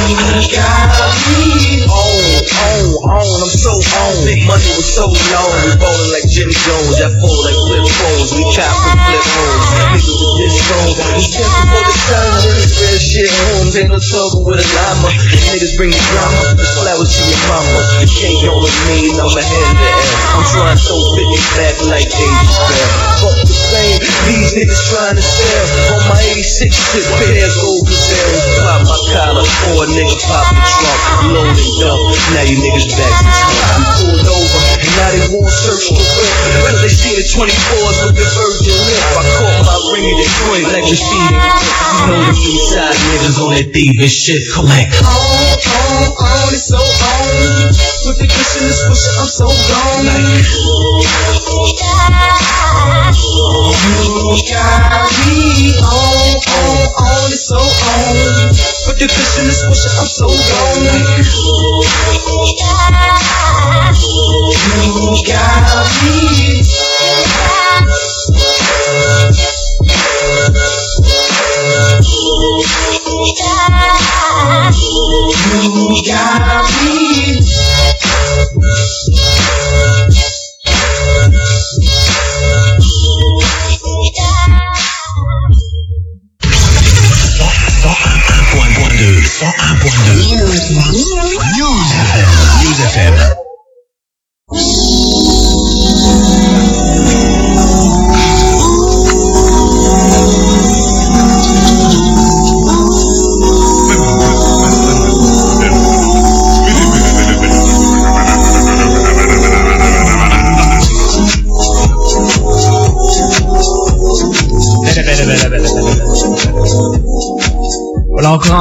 you 0.03 0.43
got 0.51 1.15
me 1.31 1.88
on, 1.88 2.43
on, 2.59 3.07
on, 3.07 3.39
I'm 3.39 3.47
so 3.47 3.71
on. 3.71 4.27
Money 4.43 4.67
was 4.75 4.83
so 4.83 5.07
long, 5.07 5.51
we 5.63 5.71
ballin' 5.79 6.12
like 6.12 6.27
Jimmy 6.27 6.51
Jones. 6.51 6.99
I 6.99 7.07
fall 7.15 7.39
like 7.47 7.55
flip 7.55 7.88
phones, 7.88 8.36
we 8.36 8.43
chop 8.51 8.75
and 8.91 8.99
flip 9.07 9.23
homes. 9.23 9.71
Niggas 9.79 10.12
with 10.12 10.36
this 10.43 10.59
strong, 10.59 10.91
we 11.15 11.23
simple 11.23 11.63
for 11.71 11.79
the 11.88 11.95
time. 12.12 12.43
This 12.59 12.75
real 12.83 12.99
shit 13.13 13.30
homes, 13.30 13.78
ain't 13.78 13.93
no 13.93 14.02
trouble 14.02 14.41
with 14.41 14.58
a 14.58 14.65
llama. 14.73 15.13
Niggas 15.54 15.78
bring 15.78 15.93
the 15.93 16.02
drama, 16.10 16.58
the 16.58 16.65
flowers 16.82 17.13
to 17.13 17.21
your 17.30 17.41
mama. 17.45 17.80
You 18.02 18.10
can't 18.10 18.41
go 18.41 18.58
with 18.58 18.73
me, 18.89 19.13
I'm 19.13 19.30
a 19.30 19.43
head 19.45 19.69
to 19.69 19.86
air. 19.86 20.06
I'm 20.34 20.45
trying 20.49 20.73
to 20.73 20.82
throw 20.82 20.97
50 20.97 21.38
back 21.54 21.76
like 21.93 22.10
Dave 22.10 22.41
Chappelle. 22.49 22.89
Fuck 23.21 23.38
the 23.45 23.54
fame, 23.69 24.02
these 24.26 24.58
niggas 24.58 24.82
trying 24.89 25.13
to 25.13 25.21
sell. 25.21 25.65
On 25.93 26.02
my 26.10 26.26
86 26.26 26.73
shit, 26.73 27.06
pair 27.21 27.45
gold 27.62 27.86
gazelles. 27.86 28.45
Pop 28.65 28.82
my 28.82 28.97
collar, 29.13 29.45
or 29.45 29.86
a 29.86 29.88
nigga 29.93 30.17
pop 30.26 30.49
the 30.49 30.63
trunk. 30.73 30.99
Loaded 31.38 31.86
up, 31.86 32.02
now 32.34 32.43
you 32.49 32.58
niggas 32.65 32.97
back 32.97 33.13
to 33.13 33.26
town. 33.30 33.78
We 33.78 33.86
pulled 34.10 34.26
over, 34.26 34.60
and 34.82 34.89
now 34.97 35.10
they 35.13 35.30
won't 35.38 35.54
search 35.54 35.86
the 35.93 36.02
whip. 36.02 36.34
Cause 36.65 36.82
they 36.82 36.89
seen 36.89 37.13
the 37.13 37.26
24s 37.30 38.10
with 38.10 38.17
the 38.17 38.26
virgin 38.26 38.73
lip. 38.73 39.06
I 39.13 39.23
caught 39.38 39.62
my 39.69 39.78
ring 39.93 40.10
in 40.10 40.17
Detroit 40.17 40.65
like 40.73 40.89
Rashid. 40.89 41.30
You 41.93 42.10
know 42.10 42.26
the 42.26 42.34
east 42.41 42.73
side 42.73 43.02
niggas 43.11 43.37
on 43.41 43.51
that 43.55 43.67
thievish 43.73 44.15
shit. 44.23 44.41
Collect. 44.53 44.93
on, 45.03 45.59
on, 45.59 46.15
on, 46.15 46.53
it's 46.53 46.67
so 46.67 46.79
on. 46.79 47.73
Put 48.03 48.15
the 48.19 48.27
bitch 48.27 48.53
in 48.59 48.63
this 48.67 48.79
pussy, 48.87 49.09
I'm 49.19 49.27
so 49.27 49.47
gone. 49.47 50.05
Like, 50.07 50.47
you 54.23 54.39
got 54.47 55.09
me 55.25 55.73
on, 55.81 56.39
on, 56.43 56.87
on, 57.01 57.31
it's 57.31 57.47
so 57.47 57.59
on. 57.59 58.53
Put 58.85 58.95
the 58.99 59.07
bitch 59.07 59.33
in 59.39 59.45
this 59.47 59.61
pussy, 59.67 59.89
I'm 59.97 60.07
so 60.07 60.27
gone. 60.27 60.83
Like, 60.87 61.27
you 64.83 65.23
got 65.27 65.87
me. 66.03 66.92
You 74.93 76.03
got 76.06 76.69
me. 76.86 77.02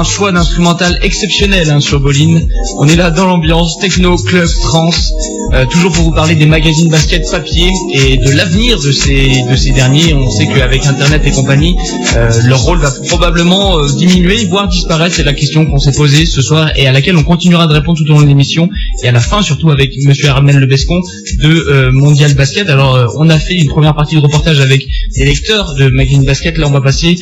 Un 0.02 0.04
choix 0.04 0.32
d'instrumental 0.32 0.98
exceptionnel 1.02 1.70
hein, 1.70 1.78
sur 1.78 2.00
Bolin. 2.00 2.40
On 2.76 2.88
est 2.88 2.96
là 2.96 3.12
dans 3.12 3.24
l'ambiance 3.24 3.78
techno, 3.78 4.16
club, 4.16 4.48
trance, 4.60 5.12
euh, 5.54 5.64
toujours 5.66 5.92
pour 5.92 6.02
vous 6.02 6.10
parler 6.10 6.34
des 6.34 6.46
magazines 6.46 6.90
basket 6.90 7.30
papier 7.30 7.70
et 7.94 8.16
de 8.16 8.30
l'avenir 8.32 8.80
de 8.80 8.90
ces 8.90 9.44
de 9.48 9.54
ces 9.54 9.70
derniers. 9.70 10.12
On 10.12 10.28
sait 10.28 10.48
qu'avec 10.48 10.84
Internet 10.86 11.22
et 11.24 11.30
compagnie, 11.30 11.76
euh, 12.16 12.32
leur 12.46 12.62
rôle 12.62 12.78
va 12.78 12.90
probablement 13.06 13.78
euh, 13.78 13.86
diminuer, 13.96 14.44
voire 14.46 14.66
disparaître. 14.66 15.14
C'est 15.14 15.22
la 15.22 15.34
question 15.34 15.66
qu'on 15.66 15.78
s'est 15.78 15.92
posée 15.92 16.26
ce 16.26 16.42
soir 16.42 16.72
et 16.74 16.88
à 16.88 16.92
laquelle 16.92 17.16
on 17.16 17.22
continuera 17.22 17.68
de 17.68 17.74
répondre 17.74 17.96
tout 17.96 18.10
au 18.10 18.14
long 18.14 18.22
de 18.22 18.26
l'émission 18.26 18.68
et 19.04 19.08
à 19.08 19.12
la 19.12 19.20
fin 19.20 19.40
surtout 19.40 19.70
avec 19.70 19.94
Monsieur 20.04 20.30
Armel 20.30 20.58
Lebescon 20.58 21.00
de 21.44 21.90
Mondial 21.90 22.34
Basket. 22.34 22.68
Alors 22.68 23.14
on 23.18 23.30
a 23.30 23.38
fait 23.38 23.54
une 23.54 23.68
première 23.68 23.94
partie 23.94 24.16
de 24.16 24.20
reportage 24.20 24.58
avec 24.58 24.84
des 25.14 25.26
lecteurs 25.26 25.74
de 25.74 25.86
magazines 25.90 26.24
basket. 26.24 26.58
Là 26.58 26.66
on 26.66 26.72
va 26.72 26.80
passer 26.80 27.16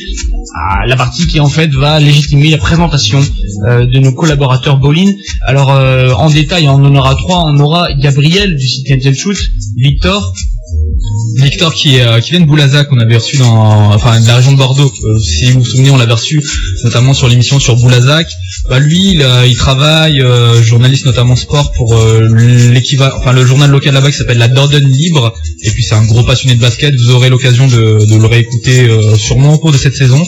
à 0.55 0.87
la 0.87 0.95
partie 0.95 1.27
qui 1.27 1.39
en 1.39 1.47
fait 1.47 1.71
va 1.75 1.99
légitimer 1.99 2.49
la 2.49 2.57
présentation 2.71 3.19
euh, 3.67 3.85
de 3.85 3.99
nos 3.99 4.13
collaborateurs 4.13 4.77
Bolin. 4.77 5.11
Alors 5.45 5.71
euh, 5.73 6.13
en 6.13 6.29
détail, 6.29 6.69
on 6.69 6.75
en 6.75 6.95
aura 6.95 7.15
trois. 7.15 7.43
On 7.43 7.59
aura 7.59 7.91
Gabriel 7.91 8.55
du 8.55 8.65
site 8.65 9.13
Shoot, 9.13 9.35
Victor, 9.75 10.33
Victor 11.37 11.73
qui, 11.73 11.99
euh, 11.99 12.19
qui 12.19 12.31
vient 12.31 12.41
de 12.41 12.45
Boulazac, 12.45 12.89
qu'on 12.89 12.99
avait 12.99 13.15
reçu 13.17 13.37
dans, 13.37 13.93
enfin, 13.93 14.19
de 14.19 14.27
la 14.27 14.35
région 14.35 14.51
de 14.51 14.57
Bordeaux. 14.57 14.91
Euh, 15.03 15.19
si 15.19 15.51
vous 15.51 15.59
vous 15.59 15.65
souvenez, 15.65 15.89
on 15.89 15.97
l'avait 15.97 16.13
reçu 16.13 16.41
notamment 16.83 17.13
sur 17.13 17.27
l'émission 17.27 17.59
sur 17.59 17.75
Boulazac. 17.77 18.31
Bah, 18.69 18.79
lui, 18.79 19.13
il, 19.13 19.21
euh, 19.21 19.47
il 19.47 19.55
travaille, 19.55 20.21
euh, 20.21 20.61
journaliste 20.61 21.05
notamment 21.05 21.35
sport 21.35 21.71
pour 21.71 21.95
euh, 21.95 22.29
enfin 23.15 23.31
le 23.33 23.45
journal 23.45 23.69
local 23.71 23.93
là-bas 23.93 24.11
qui 24.11 24.17
s'appelle 24.17 24.37
la 24.37 24.47
Dordogne 24.47 24.87
Libre. 24.87 25.33
Et 25.63 25.71
puis 25.71 25.83
c'est 25.83 25.95
un 25.95 26.05
gros 26.05 26.23
passionné 26.23 26.55
de 26.55 26.61
basket. 26.61 26.95
Vous 26.95 27.11
aurez 27.11 27.29
l'occasion 27.29 27.67
de, 27.67 28.05
de 28.05 28.15
le 28.15 28.25
réécouter 28.25 28.87
euh, 28.89 29.15
sûrement 29.15 29.53
au 29.53 29.57
cours 29.57 29.71
de 29.71 29.77
cette 29.77 29.95
saison. 29.95 30.21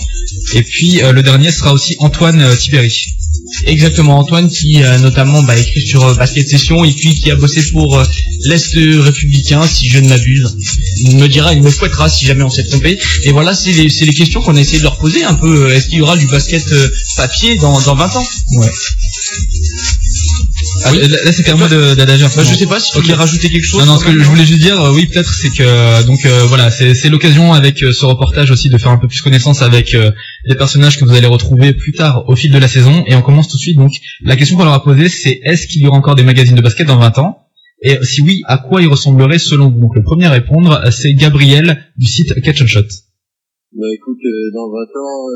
Et 0.56 0.64
puis 0.64 1.02
le 1.02 1.22
dernier 1.22 1.52
sera 1.52 1.74
aussi 1.74 1.96
Antoine 2.00 2.44
Tibéry. 2.58 3.14
Exactement, 3.66 4.18
Antoine 4.20 4.50
qui 4.50 4.84
a 4.84 4.98
notamment 4.98 5.42
bah, 5.44 5.58
écrit 5.58 5.82
sur 5.82 6.04
euh, 6.04 6.16
Basket 6.16 6.48
Session 6.50 6.84
et 6.84 6.92
puis 6.92 7.16
qui 7.16 7.32
a 7.32 7.36
bossé 7.36 7.62
pour 7.72 7.98
euh, 8.00 8.04
l'Est 8.46 8.74
républicain, 8.76 9.66
si 9.68 9.90
je 9.90 10.00
ne 10.00 10.10
m'abuse. 10.10 10.58
Il 11.06 11.18
me 11.18 11.28
dira, 11.28 11.54
il 11.54 11.62
me 11.62 11.70
fouettera 11.70 12.10
si 12.10 12.26
jamais 12.26 12.44
on 12.44 12.50
s'est 12.50 12.64
trompé. 12.66 12.98
Et 13.24 13.32
voilà, 13.32 13.54
c'est 13.54 13.72
les, 13.72 13.88
les 13.88 14.14
questions 14.14 14.42
qu'on 14.42 14.56
a 14.56 14.60
essayé 14.62 14.80
de 14.80 14.84
leur 14.84 14.98
poser 14.98 15.24
un 15.24 15.36
peu. 15.36 15.66
euh, 15.68 15.76
Est-ce 15.76 15.88
qu'il 15.88 16.00
y 16.00 16.02
aura 16.02 16.18
du 16.18 16.28
basket 16.28 16.64
euh, 16.72 16.90
papier 17.18 17.56
dans, 17.58 17.80
dans 17.82 17.96
20 17.96 18.16
ans? 18.16 18.28
Ouais. 18.58 18.72
Ah, 20.86 20.92
là, 20.92 21.08
là, 21.08 21.56
moi 21.56 21.68
de- 21.68 21.96
d'adagir. 21.96 22.30
Bah, 22.36 22.44
Je 22.44 22.56
sais 22.56 22.66
pas 22.68 22.80
si 22.80 22.92
tu 22.92 22.98
Ok. 22.98 23.04
voulais 23.04 23.16
rajouter 23.16 23.50
quelque 23.50 23.66
chose. 23.66 23.80
Non, 23.82 23.94
non, 23.94 24.00
ce 24.00 24.06
que 24.06 24.12
je 24.12 24.24
voulais 24.30 24.46
juste 24.46 24.60
dire, 24.60 24.80
euh, 24.82 24.92
oui, 24.94 25.06
peut-être, 25.06 25.34
c'est 25.34 25.50
que 25.50 25.64
euh, 25.64 26.04
donc 26.04 26.26
euh, 26.26 26.44
voilà, 26.46 26.72
c'est 26.72 26.94
c'est 26.96 27.10
l'occasion 27.10 27.54
avec 27.54 27.84
euh, 27.84 27.92
ce 27.94 28.06
reportage 28.06 28.52
aussi 28.52 28.70
de 28.70 28.78
faire 28.78 28.92
un 28.92 28.98
peu 28.98 29.08
plus 29.08 29.22
connaissance 29.22 29.62
avec 29.62 29.94
euh, 29.94 30.12
des 30.48 30.56
personnages 30.56 30.98
que 31.00 31.06
vous 31.06 31.14
allez 31.14 31.28
retrouver 31.28 31.74
plus 31.74 31.92
tard 31.94 32.28
au 32.30 32.36
fil 32.36 32.52
de 32.52 32.58
la 32.58 32.68
saison. 32.68 33.04
Et 33.08 33.16
on 33.16 33.22
commence 33.22 33.48
tout 33.50 33.58
de 33.58 33.62
suite. 33.62 33.78
Donc, 33.78 33.94
la 34.24 34.36
question 34.36 34.58
qu'on 34.58 34.66
leur 34.66 34.74
a 34.74 34.84
posée, 34.84 35.10
c'est 35.10 35.40
est-ce 35.44 35.68
qu'il 35.68 35.82
y 35.82 35.88
aura 35.88 35.98
encore 35.98 36.16
des 36.16 36.24
magazines 36.24 36.56
de 36.56 36.62
basket 36.62 36.88
dans 36.88 36.98
20 36.98 37.18
ans? 37.20 37.40
Et 37.82 37.98
si 38.04 38.22
oui, 38.22 38.42
à 38.48 38.58
quoi 38.58 38.82
ils 38.82 38.88
ressembleraient 38.88 39.40
selon 39.40 39.70
vous? 39.70 39.80
Donc, 39.80 39.96
le 39.96 40.04
premier 40.04 40.26
à 40.26 40.32
répondre, 40.32 40.82
euh, 40.86 40.92
c'est 40.92 41.14
Gabriel 41.14 41.84
du 41.98 42.08
site 42.08 42.34
Catch 42.42 42.62
and 42.62 42.68
Shot. 42.68 42.82
Bah 43.76 43.88
écoute, 43.94 44.20
euh, 44.26 44.52
dans 44.54 44.70
20 44.70 45.00
ans, 45.02 45.28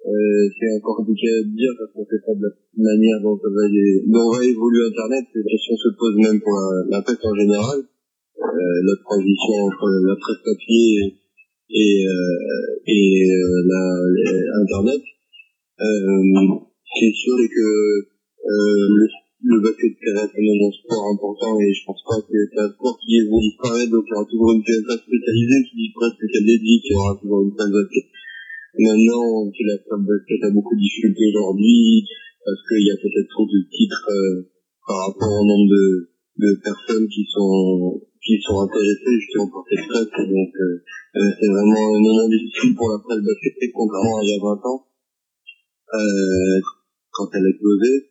euh, 0.00 0.10
euh, 0.10 0.48
c'est 0.58 0.70
encore 0.80 0.96
compliqué 0.96 1.28
à 1.28 1.42
dire 1.44 1.72
parce 1.78 1.92
qu'on 1.92 2.06
sait 2.08 2.22
pas 2.24 2.32
de 2.34 2.42
la 2.42 2.52
manière 2.76 3.20
dont, 3.22 3.36
ça 3.36 3.48
va, 3.52 3.64
dont 3.68 4.30
va 4.32 4.44
évoluer 4.44 4.88
Internet. 4.88 5.24
Cette 5.32 5.44
question 5.44 5.76
se 5.76 5.90
pose 5.98 6.16
même 6.16 6.40
pour 6.40 6.56
la, 6.88 7.02
presse 7.02 7.20
en 7.24 7.34
général. 7.36 7.78
Euh, 7.80 8.78
la 8.88 8.96
transition 9.04 9.68
entre 9.68 9.86
la 10.08 10.16
presse 10.16 10.40
papier 10.40 11.20
et, 11.68 12.06
euh, 12.08 12.88
et 12.88 13.28
euh, 13.28 13.60
la, 13.68 13.82
les- 14.16 14.48
Internet. 14.64 15.02
Euh, 15.80 16.58
c'est 16.96 17.12
sûr 17.12 17.36
que 17.36 17.68
euh, 18.00 18.84
le, 18.96 19.04
le 19.44 19.60
basket 19.60 19.92
reste 20.16 20.36
même 20.36 20.64
un 20.64 20.72
sport 20.72 21.04
important 21.12 21.60
et 21.60 21.72
je 21.72 21.84
pense 21.86 22.02
pas 22.08 22.20
que 22.20 22.36
c'est 22.52 22.60
un 22.60 22.72
sport 22.72 22.98
qui 23.00 23.20
va 23.20 23.36
disparaître 23.40 23.90
donc 23.92 24.04
il 24.04 24.12
y 24.12 24.16
aura 24.16 24.24
toujours 24.28 24.52
une 24.52 24.64
PSA 24.64 24.96
spécialisée 24.96 25.60
qui 25.68 25.76
disparaît 25.88 26.16
spécialisée 26.16 26.58
dit 26.58 26.80
qu'il 26.80 26.92
y 26.92 26.96
aura 26.96 27.16
toujours 27.20 27.44
une 27.44 27.52
salle 27.56 27.72
basket. 27.72 28.04
Maintenant, 28.78 29.50
que 29.50 29.62
la 29.66 29.76
basket 29.98 30.44
a 30.44 30.50
beaucoup 30.50 30.74
de 30.76 30.80
difficultés 30.80 31.32
aujourd'hui, 31.34 32.06
parce 32.44 32.60
qu'il 32.68 32.86
y 32.86 32.90
a 32.90 32.96
peut-être 32.96 33.30
trop 33.30 33.46
de 33.46 33.60
titres 33.66 34.06
euh, 34.10 34.48
par 34.86 34.98
rapport 35.06 35.32
au 35.40 35.44
nombre 35.44 35.70
de, 35.70 36.10
de 36.38 36.60
personnes 36.62 37.08
qui 37.08 37.26
sont 37.30 38.00
qui 38.22 38.38
sont 38.42 38.60
intéressées 38.60 39.16
justement 39.18 39.48
par 39.48 39.64
cette 39.68 39.86
presse. 39.88 40.28
Donc 40.28 40.52
euh, 40.54 40.84
euh, 41.16 41.30
c'est 41.40 41.48
vraiment 41.48 41.96
un 41.96 42.00
moment 42.00 42.28
difficile 42.28 42.74
pour 42.76 42.90
la 42.90 42.98
presse 42.98 43.24
basket, 43.24 43.72
contrairement 43.74 44.18
à 44.18 44.22
il 44.22 44.28
y 44.28 44.34
a 44.34 44.40
20 44.42 44.60
ans, 44.64 44.86
euh, 45.94 46.60
quand 47.12 47.28
elle 47.34 47.46
a 47.46 47.48
explosé. 47.48 48.10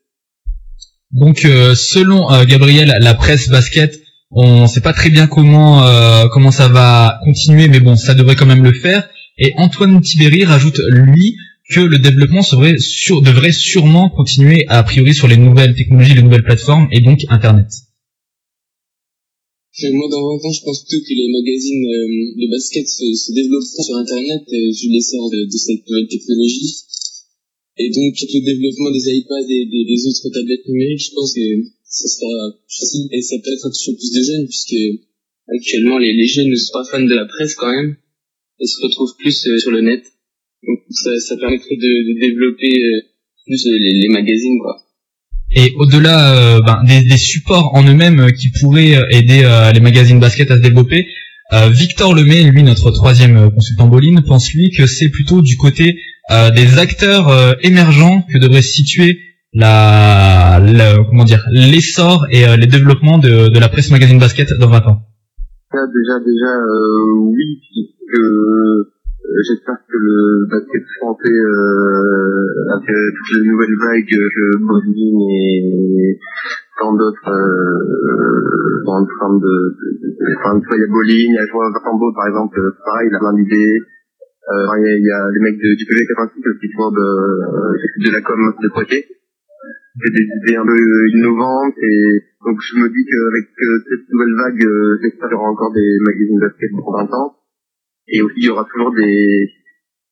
Donc 1.12 1.45
euh, 1.45 1.76
selon 1.76 2.32
euh, 2.32 2.45
Gabriel, 2.45 2.93
la 3.00 3.13
presse 3.13 3.50
basket, 3.50 4.00
on 4.32 4.67
sait 4.67 4.82
pas 4.82 4.93
très 4.93 5.10
bien 5.10 5.28
comment 5.28 5.82
comment 6.32 6.52
ça 6.52 6.67
va 6.67 7.19
continuer, 7.24 7.67
mais 7.67 7.80
bon, 7.80 7.95
ça 7.95 8.13
devrait 8.13 8.36
quand 8.36 8.45
même 8.45 8.63
le 8.63 8.74
faire. 8.74 9.10
Et 9.39 9.54
Antoine 9.56 10.02
Tibéry 10.02 10.43
rajoute 10.43 10.82
lui 10.91 11.38
que 11.71 11.80
le 11.80 11.97
développement 11.97 12.43
devrait 12.43 13.54
sûrement 13.54 14.10
continuer 14.10 14.65
a 14.67 14.84
priori 14.84 15.15
sur 15.15 15.30
les 15.30 15.38
nouvelles 15.38 15.75
technologies, 15.75 16.15
les 16.15 16.23
nouvelles 16.23 16.43
plateformes 16.43 16.89
et 16.91 16.99
donc 16.99 17.23
Internet. 17.30 17.67
Moi, 19.80 20.10
dans 20.12 20.36
20 20.36 20.43
ans, 20.43 20.52
je 20.52 20.60
pense 20.60 20.84
plutôt 20.84 20.99
que 21.08 21.15
les 21.15 21.32
magazines 21.32 21.88
euh, 21.88 22.36
de 22.36 22.52
basket 22.52 22.84
se, 22.84 23.32
développeront 23.32 23.84
sur 23.84 23.95
Internet 23.95 24.43
euh, 24.43 24.75
vu 24.75 24.91
l'essor 24.91 25.32
de, 25.32 25.47
cette 25.56 25.88
nouvelle 25.88 26.10
technologie. 26.12 26.84
Et 27.80 27.88
donc, 27.88 28.12
le 28.19 28.43
développement 28.43 28.91
des 28.91 29.08
iPads 29.23 29.47
et 29.47 29.65
des, 29.71 29.99
autres 30.04 30.36
tablettes 30.36 30.67
numériques, 30.67 30.99
je 30.99 31.15
pense 31.15 31.32
que 31.32 31.47
ça 31.88 32.08
sera 32.12 32.60
facile 32.67 33.08
et 33.13 33.21
ça 33.21 33.38
peut 33.39 33.54
être 33.56 33.71
toujours 33.71 33.95
plus 33.95 34.12
de 34.12 34.21
jeunes 34.21 34.47
puisque 34.52 34.84
actuellement 35.47 35.97
les 35.97 36.28
jeunes 36.28 36.49
ne 36.49 36.56
sont 36.56 36.73
pas 36.73 36.84
fans 36.84 37.02
de 37.02 37.15
la 37.15 37.25
presse 37.25 37.56
quand 37.56 37.71
même 37.71 37.95
se 38.67 38.82
retrouvent 38.82 39.15
plus 39.17 39.48
euh, 39.48 39.58
sur 39.58 39.72
le 39.72 39.82
net. 39.82 40.04
Donc 40.67 40.80
ça, 40.89 41.36
permettrait 41.39 41.76
de, 41.76 42.19
développer 42.19 42.67
euh, 42.67 43.02
plus 43.45 43.65
euh, 43.65 43.78
les, 43.80 44.10
magazines 44.10 44.60
quoi. 44.62 44.78
Et 45.52 45.74
au-delà 45.78 46.60
ben, 46.62 46.84
des, 46.84 47.17
supports 47.17 47.74
en 47.74 47.84
eux-mêmes 47.84 48.32
qui 48.34 48.50
pourraient 48.60 48.95
aider 49.10 49.41
les 49.74 49.80
magazines 49.80 50.19
basket 50.19 50.52
à 50.52 50.58
se 50.58 50.62
développer, 50.62 51.08
Victor 51.72 52.13
Lemay, 52.13 52.43
lui 52.43 52.62
notre 52.62 52.91
troisième 52.91 53.50
consultant 53.50 53.88
Boline, 53.88 54.22
pense 54.22 54.54
lui 54.54 54.69
que 54.69 54.86
c'est 54.86 55.10
plutôt 55.10 55.41
du 55.41 55.58
côté 55.58 55.98
des 56.30 56.78
acteurs 56.78 57.58
émergents 57.65 58.22
que 58.32 58.38
devrait 58.38 58.62
se 58.62 58.74
situer 58.74 59.22
la, 59.52 60.62
comment 61.10 61.24
dire 61.24 61.43
l'essor 61.50 62.28
et 62.30 62.56
les 62.56 62.67
développements 62.67 63.17
de, 63.17 63.48
de 63.48 63.60
la 63.60 63.69
presse 63.69 63.89
magazine 63.89 64.19
basket 64.19 64.54
dans 64.54 64.69
20 64.69 64.86
ans. 64.86 65.02
Ça, 65.71 65.86
déjà, 65.86 66.17
déjà, 66.25 66.49
euh, 66.65 67.29
oui, 67.29 67.62
puisque 67.62 68.17
euh, 68.17 68.89
j'espère 69.45 69.77
que 69.86 69.97
le 70.01 70.49
basket 70.49 70.82
français, 70.97 71.29
euh, 71.29 72.73
avec 72.73 72.89
euh, 72.89 73.12
toutes 73.13 73.38
les 73.38 73.47
nouvelles 73.47 73.77
vagues 73.77 74.10
que 74.10 74.58
Bodine 74.65 75.21
et 75.29 76.17
tant 76.79 76.93
d'autres 76.93 77.29
euh, 77.29 78.82
sont 78.84 78.91
en 78.91 79.05
train 79.05 79.38
de... 79.38 79.77
enfin, 80.41 80.60
il 80.73 80.82
y 80.82 80.84
a 80.84 80.88
Boline, 80.89 81.32
il 81.32 81.36
y 81.36 81.38
a 81.38 81.45
Joël 81.45 81.71
Vatambo, 81.71 82.13
par 82.13 82.27
exemple, 82.29 82.60
euh, 82.60 82.71
pareil, 82.84 83.10
il 83.12 83.15
a 83.15 83.19
plein. 83.19 83.38
Euh, 83.38 84.65
il 84.79 84.82
y, 84.82 84.89
a, 84.89 84.97
il 84.97 85.05
y 85.05 85.12
a 85.12 85.29
les 85.29 85.39
mecs 85.39 85.62
de, 85.62 85.75
du 85.77 85.86
PV86 85.86 86.34
aussi, 86.49 86.67
tu 86.67 86.77
vois, 86.77 86.89
de, 86.89 86.97
euh, 86.97 87.77
qui 87.93 88.10
de 88.10 88.12
la 88.12 88.21
com 88.21 88.53
de 88.60 88.69
Poitiers. 88.69 89.05
C'est 89.99 90.13
des 90.15 90.23
idées 90.23 90.55
un 90.55 90.65
peu 90.65 90.79
innovantes 91.15 91.77
et 91.77 92.23
donc 92.45 92.57
je 92.62 92.75
me 92.79 92.88
dis 92.88 93.03
qu'avec 93.03 93.47
euh, 93.51 93.83
cette 93.83 94.07
nouvelle 94.09 94.35
vague, 94.35 94.63
euh, 94.63 94.97
j'espère 95.01 95.27
qu'il 95.27 95.35
y 95.35 95.39
aura 95.39 95.51
encore 95.51 95.73
des 95.73 95.91
magazines 96.07 96.39
basket 96.39 96.71
pour 96.71 96.95
20 96.95 97.13
ans. 97.13 97.35
Et 98.07 98.21
aussi 98.21 98.39
il 98.39 98.45
y 98.45 98.49
aura 98.49 98.65
toujours 98.65 98.93
des, 98.95 99.49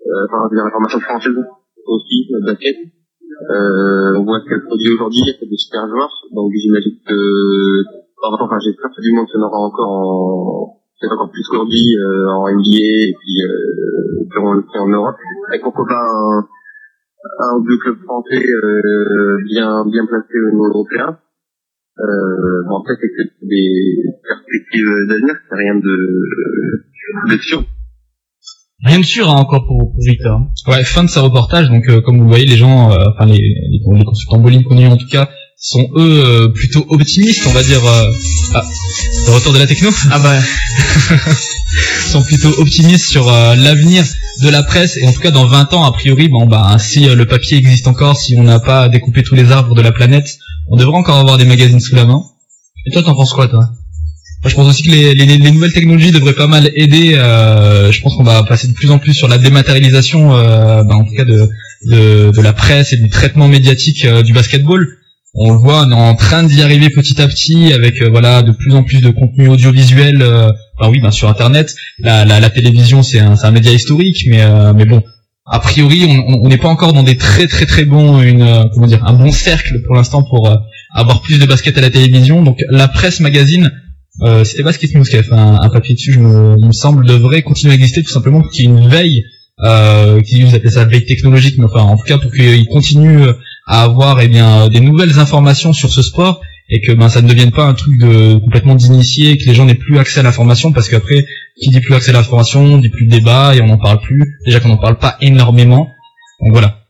euh, 0.05 0.27
enfin, 0.27 0.49
des 0.51 0.59
informations 0.59 0.99
françaises 0.99 1.39
aussi, 1.87 2.27
basket. 2.45 2.77
Euh, 2.77 4.17
on 4.17 4.23
voit 4.25 4.41
ce 4.43 4.49
qu'elle 4.49 4.65
produit 4.65 4.91
aujourd'hui, 4.93 5.21
a 5.29 5.45
des 5.45 5.57
super 5.57 5.87
joueurs, 5.87 6.11
donc 6.33 6.51
j'imagine 6.55 6.97
que, 7.05 7.83
enfin, 8.23 8.57
j'espère 8.59 8.89
que 8.89 9.01
du 9.01 9.13
monde 9.13 9.27
qu'il 9.27 9.39
y 9.39 9.43
en 9.43 9.47
aura 9.47 9.59
encore 9.59 9.91
en, 9.91 10.77
peut-être 10.99 11.13
encore 11.13 11.31
plus 11.31 11.45
qu'aujourd'hui 11.47 11.95
euh, 11.97 12.29
en 12.33 12.49
NBA 12.49 12.81
et 12.81 13.13
puis 13.13 13.35
euh, 13.45 14.61
prix 14.67 14.79
en 14.79 14.89
Europe. 14.89 15.15
Et 15.53 15.59
pourquoi 15.59 15.85
pas 15.85 16.01
un, 16.01 16.47
un 17.39 17.57
ou 17.57 17.65
deux 17.67 17.77
clubs 17.77 17.99
français 18.03 18.45
euh, 18.45 19.37
bien 19.45 19.85
bien 19.85 20.05
placés 20.05 20.39
au 20.47 20.51
niveau 20.51 20.67
européen. 20.67 21.17
Euh, 21.99 22.63
bon 22.67 22.79
après 22.79 22.93
c'est 23.01 23.07
que 23.07 23.13
c'est 23.17 23.47
des 23.47 24.03
perspectives 24.23 25.07
d'avenir, 25.09 25.35
c'est 25.49 25.57
rien 25.57 25.75
de, 25.75 25.97
de 27.31 27.37
sûr. 27.41 27.63
Rien 28.85 28.99
de 28.99 29.05
sûr 29.05 29.27
hein, 29.27 29.37
encore 29.39 29.65
pour, 29.65 29.91
pour 29.91 30.03
Victor. 30.05 30.39
Ouais, 30.67 30.83
fin 30.83 31.03
de 31.03 31.09
ce 31.09 31.17
reportage. 31.17 31.67
Donc, 31.69 31.89
euh, 31.89 31.99
comme 32.01 32.17
vous 32.17 32.23
le 32.25 32.29
voyez, 32.29 32.45
les 32.45 32.57
gens, 32.57 32.91
euh, 32.91 33.05
enfin 33.09 33.25
les, 33.25 33.39
les, 33.39 33.81
les 33.81 34.03
consultants 34.05 34.37
Boline 34.39 34.63
connus 34.63 34.85
en 34.85 34.97
tout 34.97 35.07
cas, 35.11 35.27
sont 35.59 35.87
eux 35.95 36.23
euh, 36.23 36.47
plutôt 36.49 36.85
optimistes, 36.89 37.45
on 37.47 37.51
va 37.51 37.63
dire. 37.63 37.83
euh, 37.85 38.11
ah, 38.53 38.63
le 39.27 39.33
retour 39.33 39.53
de 39.53 39.59
la 39.59 39.67
techno. 39.67 39.89
Ah 40.11 40.19
bah. 40.19 40.39
sont 42.11 42.23
plutôt 42.23 42.53
optimistes 42.59 43.05
sur 43.05 43.27
euh, 43.29 43.55
l'avenir 43.55 44.05
de 44.41 44.49
la 44.49 44.63
presse 44.63 44.97
et 44.97 45.05
en 45.07 45.11
tout 45.11 45.19
cas 45.19 45.31
dans 45.31 45.45
20 45.45 45.73
ans 45.73 45.83
a 45.83 45.91
priori 45.91 46.29
bon 46.29 46.45
bah 46.45 46.77
si 46.79 47.01
le 47.01 47.25
papier 47.25 47.57
existe 47.57 47.87
encore 47.87 48.15
si 48.17 48.35
on 48.37 48.43
n'a 48.43 48.59
pas 48.59 48.87
découpé 48.87 49.21
tous 49.23 49.35
les 49.35 49.51
arbres 49.51 49.75
de 49.75 49.81
la 49.81 49.91
planète 49.91 50.37
on 50.69 50.77
devrait 50.77 50.97
encore 50.97 51.17
avoir 51.17 51.37
des 51.37 51.43
magazines 51.45 51.79
sous 51.79 51.95
la 51.95 52.05
main 52.05 52.21
et 52.85 52.91
toi 52.91 53.03
t'en 53.03 53.15
penses 53.15 53.33
quoi 53.33 53.47
toi? 53.47 53.69
Moi, 54.43 54.51
je 54.51 54.55
pense 54.55 54.69
aussi 54.69 54.83
que 54.83 54.91
les, 54.91 55.13
les, 55.15 55.25
les 55.37 55.51
nouvelles 55.51 55.73
technologies 55.73 56.11
devraient 56.11 56.33
pas 56.35 56.45
mal 56.47 56.71
aider. 56.75 57.15
euh, 57.15 57.91
je 57.91 57.99
pense 58.01 58.15
qu'on 58.15 58.23
va 58.23 58.43
passer 58.43 58.67
de 58.67 58.73
plus 58.73 58.91
en 58.91 58.99
plus 58.99 59.13
sur 59.15 59.27
la 59.27 59.39
dématérialisation, 59.39 60.35
euh, 60.37 60.83
bah, 60.83 60.95
en 60.95 61.03
tout 61.03 61.15
cas 61.15 61.25
de, 61.25 61.49
de, 61.87 62.31
de 62.31 62.41
la 62.41 62.53
presse 62.53 62.93
et 62.93 62.97
du 62.97 63.09
traitement 63.09 63.47
médiatique 63.47 64.05
euh, 64.05 64.21
du 64.21 64.33
basketball. 64.33 64.87
On 65.39 65.51
le 65.51 65.59
voit, 65.59 65.85
on 65.85 65.91
est 65.91 65.93
en 65.93 66.15
train 66.15 66.43
d'y 66.43 66.63
arriver 66.63 66.89
petit 66.89 67.21
à 67.21 67.27
petit 67.27 67.71
avec 67.71 68.01
euh, 68.01 68.09
voilà 68.09 68.41
de 68.41 68.51
plus 68.51 68.73
en 68.73 68.83
plus 68.83 69.01
de 69.01 69.11
contenu 69.11 69.47
audiovisuel. 69.49 70.21
Euh, 70.21 70.51
bah 70.79 70.89
oui, 70.89 70.99
ben 70.99 71.11
sur 71.11 71.29
Internet, 71.29 71.75
la, 71.99 72.25
la, 72.25 72.39
la 72.39 72.49
télévision 72.49 73.03
c'est 73.03 73.19
un, 73.19 73.35
un 73.41 73.51
média 73.51 73.71
historique, 73.71 74.25
mais 74.29 74.41
euh, 74.41 74.73
mais 74.73 74.85
bon, 74.85 75.03
a 75.45 75.59
priori 75.59 76.05
on 76.09 76.43
on 76.43 76.49
n'est 76.49 76.57
pas 76.57 76.69
encore 76.69 76.93
dans 76.93 77.03
des 77.03 77.17
très 77.17 77.45
très 77.47 77.67
très 77.67 77.85
bons 77.85 78.21
une 78.21 78.41
euh, 78.41 78.63
comment 78.73 78.87
dire 78.87 79.03
un 79.05 79.13
bon 79.13 79.31
cercle 79.31 79.75
pour 79.85 79.95
l'instant 79.95 80.23
pour 80.23 80.49
euh, 80.49 80.55
avoir 80.95 81.21
plus 81.21 81.37
de 81.39 81.45
basket 81.45 81.77
à 81.77 81.81
la 81.81 81.91
télévision. 81.91 82.41
Donc 82.41 82.57
la 82.69 82.87
presse 82.87 83.19
magazine 83.19 83.71
c'était 84.43 84.63
Basket 84.63 84.95
News 84.95 85.03
qui 85.03 85.15
a 85.15 85.21
fait 85.21 85.33
un, 85.33 85.59
un 85.61 85.69
papier 85.69 85.93
dessus, 85.93 86.13
je 86.13 86.19
me, 86.19 86.55
me 86.57 86.71
semble, 86.71 87.05
devrait 87.05 87.43
continuer 87.43 87.73
à 87.73 87.75
exister 87.75 88.01
tout 88.01 88.09
simplement 88.09 88.41
pour 88.41 88.49
qu'il 88.49 88.65
y 88.65 88.67
ait 88.67 88.71
une 88.71 88.89
veille, 88.89 89.23
euh, 89.63 90.21
qui 90.21 90.41
vous 90.41 90.55
appelez 90.55 90.71
ça 90.71 90.85
veille 90.85 91.05
technologique, 91.05 91.59
mais 91.59 91.65
enfin 91.65 91.81
en 91.81 91.95
tout 91.95 92.03
cas 92.03 92.17
pour 92.17 92.31
qu'il 92.31 92.65
continue 92.65 93.19
à 93.67 93.83
avoir 93.83 94.19
eh 94.21 94.27
bien 94.27 94.69
des 94.69 94.79
nouvelles 94.79 95.19
informations 95.19 95.73
sur 95.73 95.91
ce 95.91 96.01
sport 96.01 96.41
et 96.69 96.81
que 96.81 96.91
ben 96.93 97.09
ça 97.09 97.21
ne 97.21 97.29
devienne 97.29 97.51
pas 97.51 97.65
un 97.65 97.73
truc 97.73 97.97
de 97.97 98.35
complètement 98.39 98.75
d'initié, 98.75 99.37
que 99.37 99.45
les 99.45 99.53
gens 99.53 99.65
n'aient 99.65 99.75
plus 99.75 99.99
accès 99.99 100.19
à 100.19 100.23
l'information 100.23 100.71
parce 100.71 100.89
qu'après 100.89 101.25
qui 101.61 101.69
dit 101.69 101.81
plus 101.81 101.93
accès 101.93 102.09
à 102.09 102.13
l'information 102.13 102.77
dit 102.77 102.89
plus 102.89 103.05
de 103.05 103.11
débat 103.11 103.55
et 103.55 103.61
on 103.61 103.67
n'en 103.67 103.77
parle 103.77 103.99
plus. 104.01 104.39
Déjà 104.45 104.59
qu'on 104.59 104.69
n'en 104.69 104.77
parle 104.77 104.97
pas 104.97 105.17
énormément. 105.21 105.87
Donc 106.41 106.51
voilà. 106.51 106.83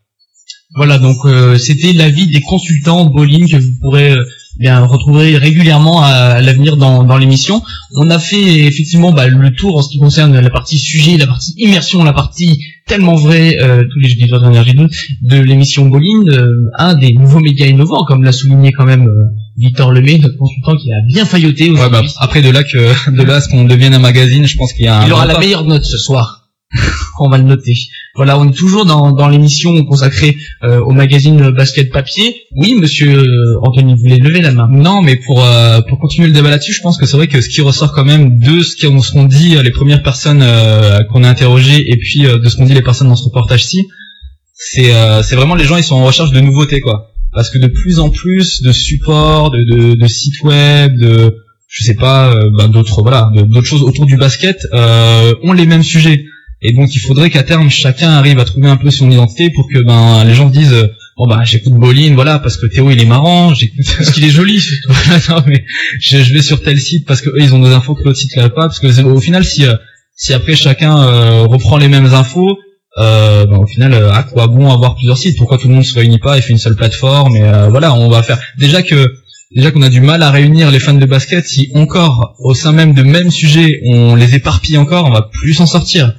Voilà, 0.75 0.99
donc 0.99 1.17
euh, 1.25 1.57
c'était 1.57 1.93
l'avis 1.93 2.27
des 2.27 2.41
consultants 2.41 3.05
Bowling 3.05 3.49
que 3.49 3.57
vous 3.57 3.71
pourrez 3.81 4.11
euh, 4.11 4.25
bien 4.59 4.85
retrouver 4.85 5.37
régulièrement 5.37 6.01
à, 6.01 6.07
à 6.07 6.41
l'avenir 6.41 6.77
dans, 6.77 7.03
dans 7.03 7.17
l'émission. 7.17 7.61
On 7.95 8.09
a 8.09 8.19
fait 8.19 8.65
effectivement 8.65 9.11
bah, 9.11 9.27
le 9.27 9.53
tour 9.53 9.77
en 9.77 9.81
ce 9.81 9.89
qui 9.89 9.99
concerne 9.99 10.39
la 10.39 10.49
partie 10.49 10.77
sujet, 10.77 11.17
la 11.17 11.27
partie 11.27 11.53
immersion, 11.57 12.03
la 12.03 12.13
partie 12.13 12.59
tellement 12.87 13.15
vrai, 13.15 13.57
euh, 13.61 13.83
tous 13.91 13.99
les 13.99 14.09
jeudis 14.09 14.27
soirs 14.27 14.41
d'énergie 14.41 14.73
2 14.73 14.87
de 15.23 15.41
l'émission 15.43 15.85
Bowling, 15.87 16.29
euh, 16.29 16.69
un 16.77 16.95
des 16.95 17.13
nouveaux 17.13 17.39
médias 17.39 17.67
innovants, 17.67 18.05
comme 18.05 18.23
l'a 18.23 18.31
souligné 18.31 18.71
quand 18.71 18.85
même 18.85 19.07
euh, 19.07 19.23
Victor 19.57 19.91
Lemay, 19.91 20.19
notre 20.19 20.37
consultant 20.37 20.75
qui 20.77 20.91
a 20.91 21.01
bien 21.05 21.25
failloté 21.25 21.69
Ouais, 21.69 21.89
bah, 21.89 22.01
après 22.19 22.41
de 22.41 22.49
là 22.49 22.63
que 22.63 23.11
de 23.11 23.23
là 23.23 23.35
à 23.35 23.41
ce 23.41 23.49
qu'on 23.49 23.65
devienne 23.65 23.93
un 23.93 23.99
magazine, 23.99 24.47
je 24.47 24.57
pense 24.57 24.73
qu'il 24.73 24.85
y 24.85 24.87
a 24.87 25.01
un 25.01 25.05
Il 25.05 25.13
aura 25.13 25.25
la 25.25 25.37
meilleure 25.37 25.65
note 25.65 25.83
ce 25.83 25.97
soir. 25.97 26.46
on 27.19 27.29
va 27.29 27.37
le 27.37 27.43
noter. 27.43 27.73
Voilà, 28.15 28.37
on 28.39 28.49
est 28.49 28.53
toujours 28.53 28.85
dans, 28.85 29.11
dans 29.11 29.27
l'émission 29.27 29.83
consacrée 29.85 30.37
euh, 30.63 30.79
au 30.81 30.91
magazine 30.91 31.51
Basket 31.51 31.91
Papier. 31.91 32.43
Oui, 32.55 32.75
monsieur 32.75 33.19
euh, 33.19 33.59
Anthony, 33.61 33.93
vous 33.93 34.01
voulez 34.01 34.17
lever 34.17 34.41
la 34.41 34.51
main? 34.51 34.67
Non, 34.71 35.01
mais 35.01 35.15
pour 35.15 35.43
euh, 35.43 35.81
pour 35.81 35.99
continuer 35.99 36.27
le 36.27 36.33
débat 36.33 36.49
là-dessus, 36.49 36.73
je 36.73 36.81
pense 36.81 36.97
que 36.97 37.05
c'est 37.05 37.15
vrai 37.15 37.27
que 37.27 37.39
ce 37.41 37.49
qui 37.49 37.61
ressort 37.61 37.93
quand 37.93 38.05
même 38.05 38.39
de 38.39 38.61
ce 38.61 38.75
qu'ont 38.75 39.01
ce 39.01 39.11
qu'ont 39.13 39.25
dit 39.25 39.55
euh, 39.55 39.63
les 39.63 39.71
premières 39.71 40.03
personnes 40.03 40.41
euh, 40.41 41.03
qu'on 41.05 41.23
a 41.23 41.29
interrogées 41.29 41.89
et 41.89 41.97
puis 41.97 42.25
euh, 42.25 42.37
de 42.39 42.49
ce 42.49 42.57
qu'ont 42.57 42.65
dit 42.65 42.73
les 42.73 42.81
personnes 42.81 43.07
dans 43.07 43.15
ce 43.15 43.25
reportage-ci, 43.25 43.87
c'est 44.53 44.93
euh, 44.93 45.23
c'est 45.23 45.35
vraiment 45.35 45.55
les 45.55 45.63
gens 45.63 45.77
ils 45.77 45.83
sont 45.83 45.95
en 45.95 46.05
recherche 46.05 46.31
de 46.31 46.41
nouveautés 46.41 46.81
quoi. 46.81 47.11
Parce 47.33 47.49
que 47.49 47.59
de 47.59 47.67
plus 47.67 47.99
en 47.99 48.09
plus 48.09 48.61
de 48.61 48.71
supports, 48.71 49.51
de, 49.51 49.63
de, 49.63 49.93
de 49.93 50.07
sites 50.07 50.41
web, 50.43 50.97
de 50.97 51.35
je 51.69 51.83
sais 51.83 51.95
pas, 51.95 52.33
ben, 52.57 52.69
d'autres 52.69 53.01
voilà, 53.01 53.29
d'autres 53.35 53.67
choses 53.67 53.83
autour 53.83 54.05
du 54.05 54.15
basket 54.17 54.65
euh, 54.73 55.35
ont 55.43 55.53
les 55.53 55.65
mêmes 55.65 55.83
sujets. 55.83 56.23
Et 56.61 56.73
donc 56.73 56.95
il 56.95 56.99
faudrait 56.99 57.29
qu'à 57.29 57.43
terme 57.43 57.69
chacun 57.69 58.09
arrive 58.09 58.39
à 58.39 58.45
trouver 58.45 58.67
un 58.67 58.77
peu 58.77 58.89
son 58.89 59.11
identité 59.11 59.51
pour 59.51 59.67
que 59.71 59.79
ben 59.79 60.23
les 60.23 60.33
gens 60.33 60.49
disent 60.49 60.73
euh, 60.73 60.87
bon 61.15 61.27
bah 61.27 61.41
j'écoute 61.43 61.73
Bolin 61.73 62.15
voilà 62.15 62.39
parce 62.39 62.57
que 62.57 62.65
Théo 62.65 62.89
il 62.89 62.99
est 62.99 63.05
marrant 63.05 63.53
j'écoute 63.53 63.85
parce 63.95 64.09
qu'il 64.09 64.25
est 64.25 64.31
joli 64.31 64.59
surtout 64.59 64.93
non 65.29 65.43
mais 65.45 65.63
je, 65.99 66.17
je 66.17 66.33
vais 66.33 66.41
sur 66.41 66.63
tel 66.63 66.79
site 66.79 67.05
parce 67.05 67.21
que 67.21 67.29
eux 67.29 67.41
ils 67.41 67.53
ont 67.53 67.59
des 67.59 67.69
infos 67.69 67.93
que 67.93 68.03
l'autre 68.03 68.17
site 68.17 68.35
n'a 68.37 68.49
pas 68.49 68.63
parce 68.63 68.79
que 68.79 69.03
au 69.03 69.19
final 69.19 69.45
si 69.45 69.67
euh, 69.67 69.75
si 70.15 70.33
après 70.33 70.55
chacun 70.55 70.97
euh, 70.97 71.43
reprend 71.43 71.77
les 71.77 71.89
mêmes 71.89 72.11
infos 72.11 72.57
euh, 72.97 73.45
ben, 73.45 73.57
au 73.57 73.67
final, 73.67 73.93
euh, 73.93 74.11
à 74.11 74.23
quoi 74.23 74.47
bon 74.47 74.71
avoir 74.71 74.95
plusieurs 74.95 75.17
sites? 75.17 75.37
Pourquoi 75.37 75.57
tout 75.57 75.67
le 75.67 75.75
monde 75.75 75.85
se 75.85 75.93
réunit 75.93 76.17
pas 76.17 76.37
et 76.37 76.41
fait 76.41 76.51
une 76.51 76.57
seule 76.57 76.75
plateforme 76.75 77.35
Et 77.35 77.43
euh, 77.43 77.69
voilà, 77.69 77.93
on 77.93 78.09
va 78.09 78.23
faire 78.23 78.39
déjà 78.57 78.81
que 78.81 79.13
déjà 79.55 79.71
qu'on 79.71 79.83
a 79.83 79.89
du 79.89 80.01
mal 80.01 80.23
à 80.23 80.31
réunir 80.31 80.71
les 80.71 80.79
fans 80.79 80.93
de 80.93 81.05
basket. 81.05 81.45
Si 81.45 81.69
encore 81.75 82.35
au 82.39 82.55
sein 82.55 82.71
même 82.71 82.93
de 82.93 83.03
même 83.03 83.29
sujet, 83.29 83.81
on 83.85 84.15
les 84.15 84.35
éparpille 84.35 84.77
encore, 84.77 85.05
on 85.05 85.11
va 85.11 85.29
plus 85.31 85.53
s'en 85.53 85.67
sortir. 85.67 86.15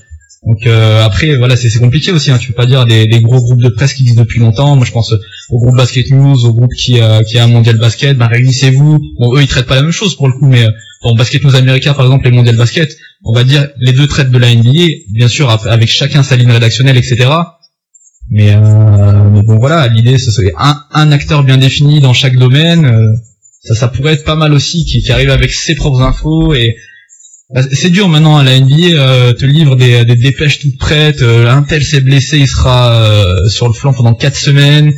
Donc 0.46 0.66
euh, 0.66 1.04
après, 1.04 1.34
voilà, 1.36 1.56
c'est 1.56 1.68
c'est 1.68 1.80
compliqué 1.80 2.12
aussi. 2.12 2.30
Hein. 2.30 2.38
Tu 2.38 2.48
peux 2.48 2.54
pas 2.54 2.66
dire 2.66 2.86
des, 2.86 3.06
des 3.06 3.20
gros 3.20 3.40
groupes 3.40 3.60
de 3.60 3.68
presse 3.70 3.94
qui 3.94 4.02
existent 4.02 4.22
depuis 4.22 4.38
longtemps. 4.38 4.76
Moi, 4.76 4.86
je 4.86 4.92
pense 4.92 5.12
au 5.50 5.58
groupe 5.58 5.76
Basket 5.76 6.10
News, 6.10 6.44
au 6.44 6.54
groupe 6.54 6.72
qui 6.74 7.00
a, 7.00 7.24
qui 7.24 7.38
a 7.38 7.44
un 7.44 7.48
mondial 7.48 7.76
basket. 7.76 8.16
Ben 8.16 8.28
réunissez-vous. 8.28 8.98
Bon, 9.18 9.36
eux, 9.36 9.42
ils 9.42 9.48
traitent 9.48 9.66
pas 9.66 9.74
la 9.74 9.82
même 9.82 9.90
chose 9.90 10.14
pour 10.16 10.28
le 10.28 10.34
coup, 10.34 10.46
mais 10.46 10.64
euh, 10.64 10.70
dans 11.02 11.14
Basket 11.16 11.42
News 11.42 11.56
America, 11.56 11.92
par 11.94 12.04
exemple, 12.06 12.24
les 12.24 12.30
mondial 12.30 12.56
basket, 12.56 12.96
on 13.24 13.32
va 13.32 13.44
dire 13.44 13.68
les 13.78 13.92
deux 13.92 14.06
traitent 14.06 14.30
de 14.30 14.38
la 14.38 14.54
NBA, 14.54 14.86
bien 15.12 15.28
sûr, 15.28 15.50
avec 15.50 15.88
chacun 15.88 16.22
sa 16.22 16.36
ligne 16.36 16.50
rédactionnelle, 16.52 16.96
etc. 16.96 17.28
Mais, 18.30 18.54
euh, 18.54 19.42
bon, 19.42 19.58
voilà, 19.58 19.88
l'idée, 19.88 20.18
ce 20.18 20.30
serait 20.30 20.52
un, 20.58 20.76
un 20.92 21.12
acteur 21.12 21.44
bien 21.44 21.56
défini 21.56 22.00
dans 22.00 22.12
chaque 22.12 22.36
domaine. 22.36 22.84
euh, 22.84 23.12
ça, 23.62 23.74
ça 23.74 23.88
pourrait 23.88 24.12
être 24.14 24.24
pas 24.24 24.36
mal 24.36 24.52
aussi, 24.52 24.84
qui, 24.84 25.02
qui 25.02 25.10
arrive 25.12 25.30
avec 25.30 25.50
ses 25.52 25.74
propres 25.74 26.02
infos 26.02 26.54
et 26.54 26.68
bah, 26.70 26.76
c'est 27.70 27.90
dur 27.90 28.08
maintenant, 28.08 28.36
hein, 28.36 28.44
la 28.44 28.58
NBA 28.60 28.74
euh, 28.94 29.32
te 29.32 29.44
livre 29.46 29.74
des, 29.76 30.04
des 30.04 30.16
dépêches 30.16 30.58
toutes 30.60 30.76
prêtes. 30.78 31.22
euh, 31.22 31.50
un 31.50 31.62
tel 31.62 31.82
s'est 31.82 32.00
blessé, 32.00 32.38
il 32.38 32.46
sera 32.48 32.92
euh, 32.92 33.48
sur 33.48 33.66
le 33.68 33.72
flanc 33.74 33.92
pendant 33.94 34.14
quatre 34.14 34.36
semaines. 34.36 34.92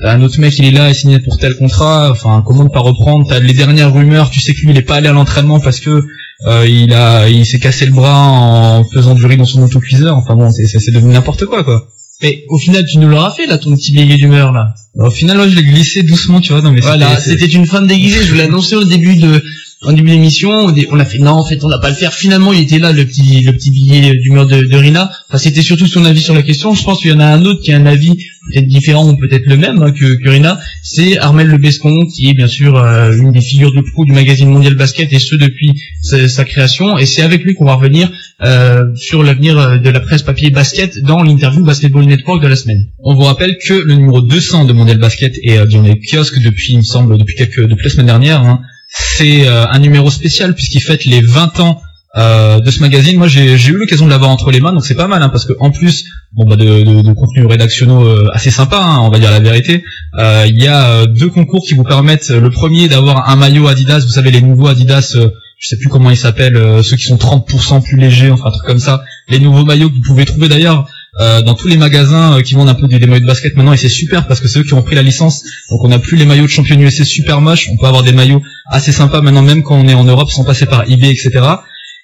Un 0.00 0.22
autre 0.22 0.38
mec, 0.38 0.56
il 0.58 0.64
est 0.64 0.70
là, 0.70 0.90
il 0.90 0.94
signe 0.94 1.18
pour 1.18 1.38
tel 1.38 1.56
contrat. 1.56 2.10
Enfin, 2.12 2.44
comment 2.46 2.62
ne 2.62 2.68
pas 2.68 2.78
reprendre? 2.78 3.26
T'as 3.28 3.40
les 3.40 3.52
dernières 3.52 3.92
rumeurs. 3.92 4.30
Tu 4.30 4.38
sais 4.38 4.54
que 4.54 4.60
lui, 4.60 4.70
il 4.70 4.76
est 4.76 4.82
pas 4.82 4.94
allé 4.96 5.08
à 5.08 5.12
l'entraînement 5.12 5.58
parce 5.58 5.80
que 5.80 6.04
euh, 6.46 6.66
il 6.68 6.92
a, 6.92 7.28
il 7.28 7.44
s'est 7.44 7.58
cassé 7.58 7.84
le 7.84 7.90
bras 7.90 8.28
en 8.28 8.84
faisant 8.84 9.16
du 9.16 9.26
riz 9.26 9.36
dans 9.36 9.44
son 9.44 9.60
autocuiseur. 9.60 10.16
Enfin 10.16 10.36
bon, 10.36 10.52
c'est, 10.52 10.66
c'est, 10.68 10.78
c'est 10.78 10.92
devenu 10.92 11.12
n'importe 11.14 11.46
quoi, 11.46 11.64
quoi. 11.64 11.88
Mais 12.22 12.44
au 12.48 12.58
final, 12.58 12.86
tu 12.86 12.98
nous 12.98 13.08
l'auras 13.08 13.32
fait 13.32 13.46
là, 13.46 13.58
ton 13.58 13.74
petit 13.74 13.90
billet 13.90 14.14
d'humeur 14.16 14.52
là. 14.52 14.72
Au 14.94 15.10
final, 15.10 15.36
ouais, 15.40 15.48
je 15.50 15.56
l'ai 15.56 15.64
glissé 15.64 16.04
doucement, 16.04 16.40
tu 16.40 16.52
vois. 16.52 16.62
Non, 16.62 16.70
mais 16.70 16.80
Voilà, 16.80 17.16
c'était- 17.18 17.38
c'était 17.40 17.52
une 17.56 17.66
femme 17.66 17.88
déguisée. 17.88 18.22
Je 18.22 18.28
vous 18.30 18.36
l'ai 18.36 18.42
annoncé 18.44 18.76
au 18.76 18.84
début 18.84 19.16
de, 19.16 19.42
en 19.82 19.92
début 19.92 20.10
d'émission. 20.10 20.66
On 20.90 20.98
a 20.98 21.04
fait 21.04 21.18
non, 21.18 21.32
en 21.32 21.44
fait, 21.44 21.62
on 21.62 21.68
va 21.68 21.78
pas 21.78 21.88
le 21.88 21.94
faire. 21.94 22.12
Finalement, 22.12 22.52
il 22.52 22.60
était 22.62 22.78
là, 22.78 22.92
le 22.92 23.04
petit, 23.04 23.40
le 23.42 23.52
petit 23.52 23.70
billet 23.70 24.12
d'humeur 24.16 24.46
de, 24.46 24.60
de 24.60 24.76
Rina. 24.76 25.10
Enfin, 25.28 25.38
c'était 25.38 25.62
surtout 25.62 25.86
son 25.86 26.04
avis 26.04 26.20
sur 26.20 26.34
la 26.34 26.42
question. 26.42 26.74
Je 26.74 26.82
pense 26.84 27.00
qu'il 27.00 27.10
y 27.10 27.14
en 27.14 27.20
a 27.20 27.26
un 27.26 27.44
autre 27.44 27.62
qui 27.62 27.72
a 27.72 27.76
un 27.76 27.86
avis 27.86 28.16
peut-être 28.50 28.66
différent 28.66 29.08
ou 29.08 29.16
peut-être 29.16 29.46
le 29.46 29.56
même 29.56 29.82
hein, 29.82 29.92
que, 29.92 30.22
que 30.22 30.28
Rina. 30.28 30.58
C'est 30.82 31.18
Armel 31.18 31.48
Lebescon, 31.48 32.06
qui 32.06 32.28
est 32.30 32.34
bien 32.34 32.48
sûr 32.48 32.76
euh, 32.76 33.16
une 33.16 33.32
des 33.32 33.40
figures 33.40 33.72
de 33.72 33.80
proue 33.80 34.04
du 34.04 34.12
magazine 34.12 34.48
Mondial 34.48 34.74
Basket 34.74 35.12
et 35.12 35.18
ce 35.18 35.36
depuis 35.36 35.80
sa, 36.02 36.44
création. 36.44 36.98
Et 36.98 37.06
c'est 37.06 37.22
avec 37.22 37.44
lui 37.44 37.54
qu'on 37.54 37.66
va 37.66 37.74
revenir 37.74 38.10
euh, 38.42 38.94
sur 38.96 39.22
l'avenir 39.22 39.58
euh, 39.58 39.78
de 39.78 39.90
la 39.90 40.00
presse 40.00 40.22
papier 40.22 40.50
basket 40.50 41.00
dans 41.02 41.22
l'interview 41.22 41.64
Basketball 41.64 42.04
Network 42.04 42.42
de 42.42 42.48
la 42.48 42.56
semaine. 42.56 42.86
On 43.00 43.14
vous 43.14 43.22
rappelle 43.22 43.58
que 43.58 43.74
le 43.74 43.94
numéro 43.94 44.20
200 44.20 44.64
de 44.64 44.72
Mondial 44.72 44.98
Basket 44.98 45.38
est 45.42 45.58
euh, 45.58 45.66
dans 45.66 45.82
les 45.82 45.98
kiosques 46.00 46.40
depuis, 46.40 46.72
il 46.72 46.78
me 46.78 46.82
semble, 46.82 47.18
depuis 47.18 47.34
quelques, 47.36 47.66
depuis 47.68 47.84
la 47.84 47.90
semaine 47.90 48.06
dernière. 48.06 48.40
hein. 48.42 48.60
C'est 48.88 49.46
euh, 49.46 49.66
un 49.66 49.78
numéro 49.78 50.10
spécial 50.10 50.54
puisqu'il 50.54 50.80
fête 50.80 51.04
les 51.04 51.20
20 51.20 51.60
ans 51.60 51.82
euh, 52.16 52.58
de 52.60 52.70
ce 52.70 52.80
magazine. 52.80 53.18
Moi, 53.18 53.28
j'ai 53.28 53.54
eu 53.54 53.76
l'occasion 53.76 54.06
de 54.06 54.10
l'avoir 54.10 54.30
entre 54.30 54.50
les 54.50 54.60
mains, 54.60 54.72
donc 54.72 54.84
c'est 54.84 54.94
pas 54.94 55.08
mal, 55.08 55.22
hein, 55.22 55.28
parce 55.28 55.44
que 55.44 55.52
en 55.60 55.70
plus, 55.70 56.06
bon 56.32 56.46
bah 56.46 56.56
de, 56.56 57.12
contenus 57.12 57.46
rédactionnaux 57.46 58.06
euh, 58.06 58.26
assez 58.32 58.50
sympas, 58.50 58.82
hein, 58.82 59.00
on 59.02 59.10
va 59.10 59.18
dire 59.18 59.30
la 59.30 59.40
vérité. 59.40 59.84
Il 60.18 60.58
y 60.58 60.66
a 60.66 61.06
deux 61.06 61.28
concours 61.28 61.64
qui 61.66 61.74
vous 61.74 61.84
permettent. 61.84 62.30
Le 62.30 62.50
premier 62.50 62.88
d'avoir 62.88 63.28
un 63.28 63.36
maillot 63.36 63.68
Adidas, 63.68 64.00
vous 64.00 64.12
savez 64.12 64.30
les 64.30 64.40
nouveaux 64.40 64.68
Adidas. 64.68 65.16
je 65.58 65.68
sais 65.68 65.76
plus 65.76 65.88
comment 65.88 66.10
ils 66.10 66.16
s'appellent, 66.16 66.82
ceux 66.82 66.96
qui 66.96 67.04
sont 67.04 67.16
30% 67.16 67.82
plus 67.82 67.98
légers, 67.98 68.30
enfin 68.30 68.46
un 68.46 68.52
truc 68.52 68.66
comme 68.66 68.78
ça. 68.78 69.04
Les 69.28 69.38
nouveaux 69.38 69.64
maillots 69.64 69.90
que 69.90 69.94
vous 69.94 70.02
pouvez 70.02 70.24
trouver 70.24 70.48
d'ailleurs 70.48 70.88
euh, 71.20 71.42
dans 71.42 71.54
tous 71.54 71.68
les 71.68 71.76
magasins 71.76 72.38
euh, 72.38 72.42
qui 72.42 72.54
vendent 72.54 72.68
un 72.68 72.74
peu 72.74 72.86
des, 72.86 72.98
des 72.98 73.06
maillots 73.06 73.22
de 73.22 73.26
basket 73.26 73.56
maintenant 73.56 73.72
et 73.72 73.76
c'est 73.76 73.88
super 73.88 74.26
parce 74.26 74.40
que 74.40 74.48
c'est 74.48 74.60
eux 74.60 74.64
qui 74.64 74.74
ont 74.74 74.82
pris 74.82 74.94
la 74.94 75.02
licence 75.02 75.42
donc 75.70 75.84
on 75.84 75.88
n'a 75.88 75.98
plus 75.98 76.16
les 76.16 76.26
maillots 76.26 76.44
de 76.44 76.50
champion 76.50 76.78
USA 76.78 77.04
super 77.04 77.40
moches 77.40 77.68
on 77.70 77.76
peut 77.76 77.86
avoir 77.86 78.02
des 78.02 78.12
maillots 78.12 78.42
assez 78.70 78.92
sympas 78.92 79.20
maintenant 79.20 79.42
même 79.42 79.62
quand 79.62 79.76
on 79.76 79.88
est 79.88 79.94
en 79.94 80.04
Europe 80.04 80.30
sans 80.30 80.44
passer 80.44 80.66
par 80.66 80.90
eBay 80.90 81.10
etc 81.10 81.30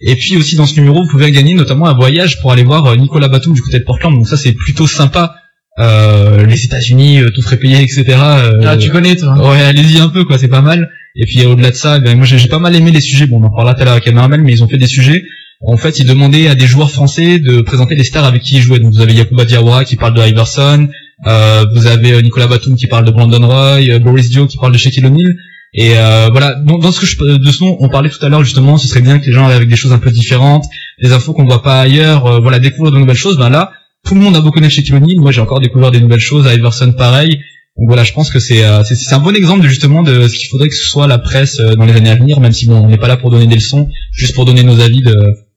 et 0.01 0.17
puis 0.17 0.37
aussi 0.37 0.57
dans 0.57 0.67
ce 0.67 0.75
numéro 0.81 1.03
vous 1.03 1.11
pouvez 1.11 1.31
gagner 1.31 1.55
notamment 1.55 1.87
un 1.87 1.95
voyage 1.95 2.41
pour 2.41 2.53
aller 2.53 2.65
voir 2.65 2.87
euh, 2.87 2.97
Nicolas 2.97 3.29
Batum 3.29 3.53
du 3.53 3.63
côté 3.63 3.79
de 3.79 3.85
Portland 3.85 4.15
donc 4.15 4.27
ça 4.27 4.37
c'est 4.37 4.53
plutôt 4.53 4.87
sympa 4.87 5.37
euh, 5.81 6.47
les 6.47 6.65
États-Unis 6.65 7.21
euh, 7.21 7.31
tout 7.35 7.43
frais 7.43 7.57
payé 7.57 7.83
etc 7.83 8.05
euh, 8.11 8.61
Ah, 8.65 8.77
tu 8.77 8.91
connais 8.91 9.17
toi 9.17 9.35
Ouais, 9.51 9.61
allez-y 9.61 9.99
un 9.99 10.09
peu, 10.09 10.25
quoi, 10.25 10.39
c'est 10.39 10.47
pas 10.49 10.61
mal. 10.61 10.89
Et 11.17 11.27
puis 11.27 11.45
au-delà 11.47 11.71
de 11.71 11.75
ça, 11.75 11.99
ben, 11.99 12.17
moi 12.17 12.27
j'ai 12.27 12.39
j'ai 12.39 12.49
pas 12.49 12.61
mal 12.61 12.75
aimé 12.77 12.93
les 12.93 13.01
sujets. 13.01 13.27
Bon, 13.27 13.41
on 13.41 13.47
en 13.47 13.51
parlera 13.51 13.75
tout 13.75 13.83
à 13.83 13.85
l'heure 13.85 13.95
avec 13.95 14.07
Amel, 14.07 14.43
mais 14.43 14.53
ils 14.53 14.63
ont 14.63 14.69
fait 14.69 14.79
des 14.79 14.87
sujets. 14.87 15.25
En 15.67 15.77
fait, 15.77 15.99
ils 15.99 16.07
demandaient 16.07 16.49
à 16.49 16.55
des 16.55 16.67
joueurs 16.67 16.91
français 16.91 17.39
de 17.39 17.61
présenter 17.61 17.95
les 17.95 18.05
stars 18.05 18.25
avec 18.25 18.43
qui 18.43 18.57
ils 18.57 18.63
jouaient. 18.63 18.79
Donc 18.79 18.93
vous 18.93 19.01
avez 19.01 19.15
Yacouba 19.15 19.45
Diawara 19.45 19.85
qui 19.85 19.97
parle 19.97 20.15
de 20.15 20.21
Iverson, 20.21 20.89
euh, 21.27 21.65
vous 21.75 21.87
avez 21.87 22.23
Nicolas 22.23 22.47
Batum 22.47 22.77
qui 22.77 22.87
parle 22.87 23.05
de 23.05 23.11
Brandon 23.11 23.47
Roy, 23.47 23.89
euh, 23.89 23.99
Boris 23.99 24.29
Dio 24.31 24.47
qui 24.47 24.59
parle 24.59 24.73
de 24.73 24.79
Shaquille 24.79 25.07
O'Neal. 25.07 25.35
Et 25.75 25.97
euh, 25.97 26.29
voilà, 26.31 26.55
dans, 26.55 26.79
dans 26.79 26.93
ce 26.93 27.01
que 27.01 27.07
je, 27.07 27.17
de 27.37 27.51
ce 27.51 27.59
dont 27.61 27.77
on 27.81 27.89
parlait 27.89 28.11
tout 28.11 28.25
à 28.25 28.29
l'heure 28.29 28.45
justement, 28.45 28.77
ce 28.77 28.87
serait 28.87 29.01
bien 29.01 29.19
que 29.19 29.27
les 29.27 29.33
gens 29.33 29.45
arrivent 29.45 29.57
avec 29.57 29.69
des 29.69 29.77
choses 29.77 29.93
un 29.93 29.99
peu 29.99 30.11
différentes, 30.11 30.65
des 31.03 31.13
infos 31.13 31.33
qu'on 31.33 31.45
voit 31.45 31.63
pas 31.63 31.81
ailleurs, 31.81 32.27
euh, 32.27 32.41
voilà, 32.41 32.59
découvrir 32.59 32.93
de 32.93 32.99
nouvelles 32.99 33.17
choses. 33.17 33.39
Ben 33.39 33.49
là, 33.49 33.73
tout 34.05 34.15
le 34.15 34.21
monde 34.21 34.37
a 34.37 34.41
beaucoup 34.41 34.57
connaître 34.57 34.75
Shaquille 34.75 34.95
O'Neal. 34.95 35.19
Moi, 35.19 35.33
j'ai 35.33 35.41
encore 35.41 35.61
découvert 35.61 35.91
des 35.91 36.01
nouvelles 36.01 36.21
choses. 36.21 36.47
Iverson, 36.47 36.93
pareil. 36.93 37.41
Donc 37.77 37.89
voilà, 37.89 38.05
je 38.05 38.13
pense 38.13 38.31
que 38.31 38.39
c'est 38.39 38.65
euh, 38.65 38.85
c'est 38.85 38.95
c'est 38.95 39.15
un 39.15 39.19
bon 39.19 39.35
exemple 39.35 39.67
justement 39.67 40.03
de 40.03 40.29
ce 40.29 40.37
qu'il 40.37 40.49
faudrait 40.49 40.69
que 40.69 40.77
ce 40.77 40.85
soit 40.85 41.09
la 41.09 41.19
presse 41.19 41.59
euh, 41.59 41.75
dans 41.75 41.85
les 41.85 41.95
années 41.95 42.11
à 42.11 42.15
venir, 42.15 42.39
même 42.39 42.53
si 42.53 42.67
bon, 42.67 42.77
on 42.77 42.89
n'est 42.89 42.99
pas 42.99 43.09
là 43.09 43.17
pour 43.17 43.31
donner 43.31 43.47
des 43.49 43.57
leçons, 43.57 43.89
juste 44.13 44.35
pour 44.35 44.45
donner 44.45 44.63
nos 44.63 44.81
avis 44.81 45.03
de 45.03 45.13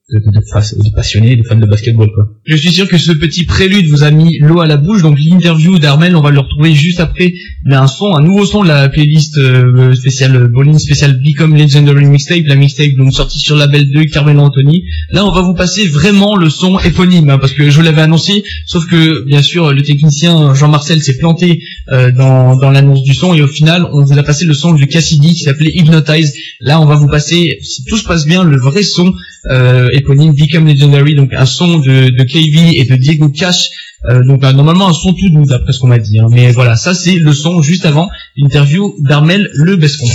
de, 0.10 0.20
de, 0.20 0.26
de, 0.26 0.84
de 0.84 0.96
passionnés, 0.96 1.36
de 1.36 1.44
fans 1.44 1.58
de 1.58 1.66
basketball 1.66 2.10
quoi. 2.14 2.30
Je 2.46 2.56
suis 2.56 2.72
sûr 2.72 2.88
que 2.88 2.98
ce 2.98 3.12
petit 3.12 3.44
prélude 3.44 3.88
vous 3.90 4.04
a 4.04 4.12
mis 4.12 4.40
l'eau 4.40 4.62
à 4.62 4.66
la 4.66 4.78
bouche. 4.78 5.02
Donc 5.02 5.18
l'interview 5.20 5.80
d'Armel, 5.80 6.16
on 6.16 6.22
va 6.22 6.32
le 6.32 6.40
retrouver 6.40 6.74
juste 6.74 7.02
après. 7.02 7.34
Mais 7.66 7.76
un 7.76 7.88
son, 7.88 8.16
un 8.16 8.24
nouveau 8.24 8.46
son 8.46 8.64
de 8.64 8.70
la 8.70 8.88
playlist 8.88 9.38
euh, 9.38 9.94
spéciale 9.96 10.48
Bowling 10.48 10.80
spéciale 10.80 11.22
Become 11.22 11.58
Legendary 11.58 12.06
Mixtape, 12.06 12.46
la 12.46 12.56
mixtape 12.56 12.96
donc 12.98 13.12
sortie 13.14 13.40
sur 13.40 13.58
label 13.58 13.92
2 13.92 14.06
Carmelo 14.06 14.40
Anthony. 14.44 14.86
Là, 15.12 15.26
on 15.26 15.32
va 15.32 15.42
vous 15.42 15.54
passer 15.54 15.86
vraiment 15.88 16.38
le 16.38 16.50
son 16.50 16.80
éponyme 16.80 17.30
hein, 17.30 17.38
parce 17.38 17.52
que 17.52 17.70
je 17.70 17.82
l'avais 17.82 18.02
annoncé. 18.02 18.46
Sauf 18.66 18.88
que 18.88 19.26
bien 19.26 19.42
sûr, 19.42 19.74
le 19.74 19.82
technicien 19.82 20.54
Jean-Marcel 20.54 21.02
s'est 21.02 21.18
planté 21.18 21.62
euh, 21.92 22.14
dans, 22.14 22.56
dans 22.56 22.72
l'annonce 22.72 23.04
du 23.04 23.14
son 23.14 23.34
et 23.34 23.42
au 23.42 23.48
final, 23.48 23.86
on 23.92 24.06
vous 24.06 24.18
a 24.18 24.24
passé 24.24 24.46
le 24.46 24.54
son 24.54 24.72
du 24.72 24.88
Cassidy 24.88 25.34
qui 25.34 25.44
s'appelait 25.44 25.72
Hypnotize. 25.76 26.34
Là, 26.62 26.80
on 26.80 26.86
va 26.86 26.96
vous 26.96 27.08
passer, 27.10 27.58
si 27.62 27.84
tout 27.84 27.98
se 27.98 28.06
passe 28.06 28.26
bien, 28.26 28.46
le 28.46 28.58
vrai 28.58 28.84
son 28.84 29.14
euh, 29.50 29.90
éponyme 29.98 30.34
Become 30.34 30.68
Legendary, 30.68 31.16
donc 31.16 31.34
un 31.34 31.46
son 31.46 31.80
de, 31.80 32.10
de 32.10 32.24
KV 32.24 32.80
et 32.80 32.86
de 32.86 32.96
Diego 32.96 33.30
Cash, 33.30 33.70
euh, 34.10 34.24
donc 34.24 34.44
euh, 34.44 34.54
normalement 34.54 34.88
un 34.88 34.94
son 34.94 35.14
tout 35.14 35.30
doux 35.30 35.44
d'après 35.46 35.74
ce 35.74 35.80
qu'on 35.80 35.88
m'a 35.88 36.00
dit. 36.00 36.20
hein. 36.20 36.28
Mais 36.30 36.52
voilà, 36.52 36.76
ça 36.76 36.94
c'est 36.94 37.16
le 37.16 37.34
son 37.34 37.62
juste 37.62 37.86
avant 37.86 38.08
l'interview 38.38 38.96
d'Armel 39.00 39.50
Le 39.54 39.76
Bescon. 39.76 40.08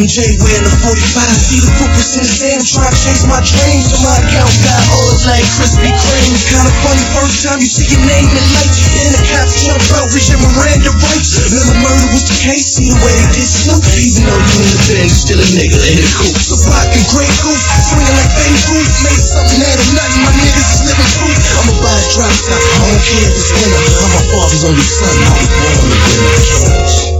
MJ 0.00 0.32
wearing 0.40 0.64
a 0.64 0.72
45. 0.80 0.96
See 1.36 1.60
the 1.60 1.68
footprints 1.76 2.16
in 2.16 2.24
the 2.24 2.32
sand, 2.32 2.64
trying 2.64 2.88
to 2.88 2.96
chase 2.96 3.20
my 3.28 3.36
dreams. 3.44 3.84
So 3.92 4.00
my 4.00 4.16
account 4.16 4.48
got 4.64 4.80
old 4.96 5.20
like 5.28 5.44
Krispy 5.60 5.92
Kreme. 5.92 6.32
Kinda 6.40 6.72
funny, 6.80 7.04
first 7.12 7.44
time 7.44 7.60
you 7.60 7.68
see 7.68 7.84
your 7.84 8.00
name 8.08 8.24
in 8.32 8.46
lights. 8.56 8.80
Then 8.96 9.12
the 9.12 9.20
cops 9.28 9.60
jump 9.60 9.84
out, 10.00 10.08
vision 10.08 10.40
Miranda 10.40 10.88
rights. 11.04 11.36
The 11.36 11.76
murder 11.84 12.08
was 12.16 12.24
the 12.32 12.36
case, 12.40 12.80
see 12.80 12.88
the 12.88 12.96
way 12.96 13.12
they 13.12 13.44
did 13.44 13.44
Snoop. 13.44 13.84
Even 14.00 14.24
though 14.24 14.40
you 14.40 14.56
in 14.64 14.72
the 14.72 15.04
you 15.04 15.12
still 15.12 15.36
a 15.36 15.48
nigga 15.52 15.76
in 15.76 16.00
the 16.00 16.08
coop. 16.16 16.32
So 16.32 16.56
rockin' 16.64 17.04
great 17.12 17.36
Goose, 17.44 17.60
swinging 17.92 18.16
like 18.16 18.32
Babe 18.40 18.56
Ruth. 18.72 18.92
Made 19.04 19.20
something 19.20 19.60
out 19.68 19.84
of 19.84 19.90
nothing, 20.00 20.22
my 20.24 20.32
niggas 20.32 20.64
is 20.64 20.80
living 20.88 21.12
proof. 21.20 21.36
I'ma 21.60 21.76
buy 21.84 21.92
a 21.92 22.04
drop 22.16 22.32
top, 22.48 22.56
I 22.56 22.88
don't 22.88 23.04
care 23.04 23.28
if 23.28 23.36
it's 23.36 23.52
winter. 23.52 23.84
I'm 24.00 24.10
my 24.16 24.24
father's 24.32 24.64
only 24.64 24.80
son, 24.80 25.12
I 25.12 25.28
was 25.28 25.48
born 25.60 25.76
a 25.76 25.88
winner. 25.92 27.19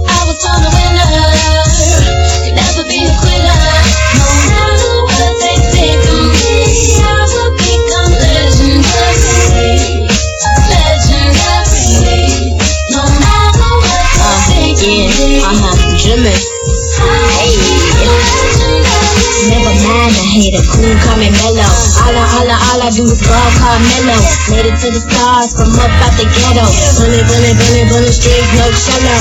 to 24.81 24.89
the 24.89 24.97
stars 24.97 25.53
from 25.53 25.69
up 25.77 25.93
out 26.01 26.13
the 26.17 26.25
ghetto. 26.25 26.65
Bullet, 26.97 27.21
bullet, 27.29 27.53
bullet, 27.53 27.85
bullet 27.93 28.13
streets, 28.17 28.49
no 28.57 28.65
cello. 28.73 29.13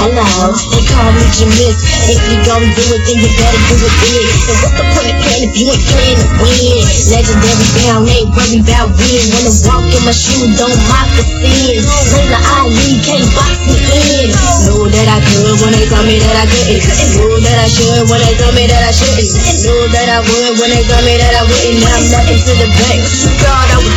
Hello, 0.00 0.56
they 0.72 0.80
call 0.88 1.12
me 1.12 1.20
Jamis. 1.36 1.84
If 2.08 2.20
you 2.32 2.40
gon' 2.48 2.64
do 2.64 2.84
it, 2.96 3.02
then 3.04 3.16
you 3.20 3.28
better 3.36 3.60
do 3.68 3.76
it 3.76 3.92
big. 4.00 4.24
So 4.48 4.52
what's 4.56 4.72
the 4.72 4.84
point 4.96 5.12
of 5.12 5.16
playing 5.20 5.44
if 5.48 5.52
you 5.52 5.68
ain't 5.68 5.84
playing 5.84 6.16
to 6.16 6.28
win? 6.40 6.80
Legendary 7.12 7.68
down, 7.76 8.08
ain't 8.08 8.32
worry 8.32 8.64
about 8.64 8.88
win. 8.96 9.24
Wanna 9.36 9.52
walk 9.68 9.84
in 9.84 10.00
my 10.00 10.16
shoes, 10.16 10.56
don't 10.56 10.72
mock 10.88 11.08
the 11.12 11.24
sin. 11.44 11.76
Layla 12.16 12.40
Ali 12.56 12.96
can't 13.04 13.28
box 13.36 13.52
me 13.68 13.76
in. 14.00 14.32
Know 14.64 14.88
that 14.88 15.08
I 15.12 15.20
could 15.20 15.60
when 15.60 15.76
they 15.76 15.84
told 15.92 16.08
me 16.08 16.16
that 16.24 16.36
I 16.40 16.48
couldn't. 16.48 16.80
Know 17.20 17.36
that 17.44 17.58
I 17.60 17.68
should 17.68 18.00
when 18.08 18.20
they 18.24 18.32
told 18.40 18.56
me 18.56 18.64
that 18.64 18.80
I 18.80 18.92
shouldn't. 18.96 19.28
Know 19.60 19.92
that 19.92 20.08
I 20.08 20.24
would 20.24 20.56
when 20.56 20.72
they 20.72 20.80
told 20.88 21.04
me 21.04 21.20
that 21.20 21.36
I 21.36 21.44
wouldn't. 21.44 21.84
Now 21.84 22.00
I'm 22.00 22.08
nothing 22.08 22.40
to 22.40 22.52
the 22.64 22.68
bank. 22.80 23.04
You 23.04 23.28
thought 23.44 23.68
I 23.68 23.78
was 23.84 23.96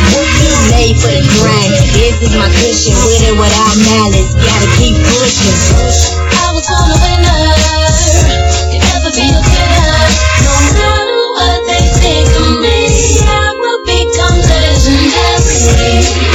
made 0.90 1.00
for 1.00 1.10
the 1.10 1.22
grind. 1.38 1.70
This 1.94 2.18
is 2.22 2.34
my 2.34 2.48
cushion, 2.50 2.94
with 3.06 3.22
it 3.22 3.34
without 3.38 3.76
malice. 3.86 4.34
Gotta 4.34 4.68
keep 4.78 4.96
pushing. 4.98 5.54
I 6.34 6.50
was 6.50 6.66
on 6.66 6.90
a 6.90 6.98
winner. 6.98 7.42
Never 8.74 9.10
be 9.14 9.26
a 9.30 9.38
quitter. 9.38 10.02
No 10.42 10.54
matter 10.74 11.20
what 11.38 11.58
they 11.66 11.84
think 12.02 12.30
of 12.34 12.60
me, 12.60 13.22
I 13.22 13.54
will 13.54 13.80
become. 13.86 14.38
Legendary. 14.50 16.29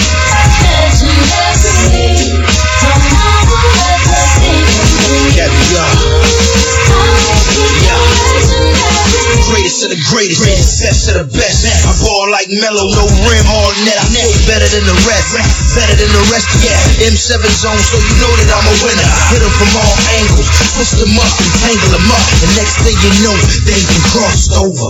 Greatest 9.85 10.41
the 10.41 10.49
greatest, 10.49 10.81
best 10.81 10.99
to 11.05 11.11
the 11.13 11.27
best. 11.29 11.61
I 11.61 11.93
ball 12.01 12.25
like 12.33 12.49
mellow, 12.49 12.89
no 12.89 13.05
rim, 13.05 13.45
all 13.53 13.69
net. 13.85 14.01
I 14.01 14.05
flow 14.17 14.33
better 14.49 14.65
than 14.73 14.81
the 14.81 14.97
rest, 15.05 15.37
better 15.77 15.93
than 15.93 16.09
the 16.09 16.25
rest. 16.33 16.49
Yeah, 16.65 17.05
M7 17.05 17.45
zone, 17.53 17.77
so 17.77 18.01
you 18.01 18.15
know 18.17 18.33
that 18.33 18.49
I'm 18.49 18.65
a 18.65 18.75
winner. 18.81 19.09
Hit 19.29 19.45
'em 19.45 19.53
from 19.53 19.69
all 19.77 19.95
angles, 20.17 20.49
twist 20.73 20.97
'em 21.05 21.13
up 21.21 21.29
and 21.37 21.51
tangle 21.61 22.01
'em 22.01 22.09
up. 22.17 22.25
The 22.41 22.49
next 22.57 22.81
thing 22.81 22.97
you 22.97 23.13
know, 23.29 23.37
they 23.69 23.77
been 23.85 24.01
crossed 24.09 24.57
over. 24.57 24.89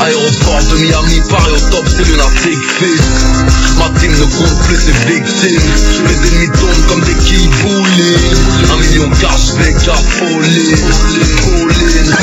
Aéroport 0.00 0.62
de 0.68 0.76
Miami, 0.82 1.22
Paris 1.30 1.52
au 1.52 1.70
top, 1.70 1.86
c'est 1.88 2.04
lunatique 2.04 2.58
fixe 2.78 3.22
Ma 3.78 3.88
team 4.00 4.10
ne 4.10 4.24
compte 4.24 4.58
plus 4.66 4.76
ses 4.76 4.92
victimes 5.06 5.60
Les 6.08 6.28
ennemis 6.28 6.50
tombent 6.58 6.86
comme 6.88 7.00
des 7.02 7.14
kiboulis 7.14 8.16
Un 8.72 8.76
million 8.78 9.08
cash, 9.20 9.52
à 9.86 9.94
folie 9.94 10.74
Pauline 11.44 12.16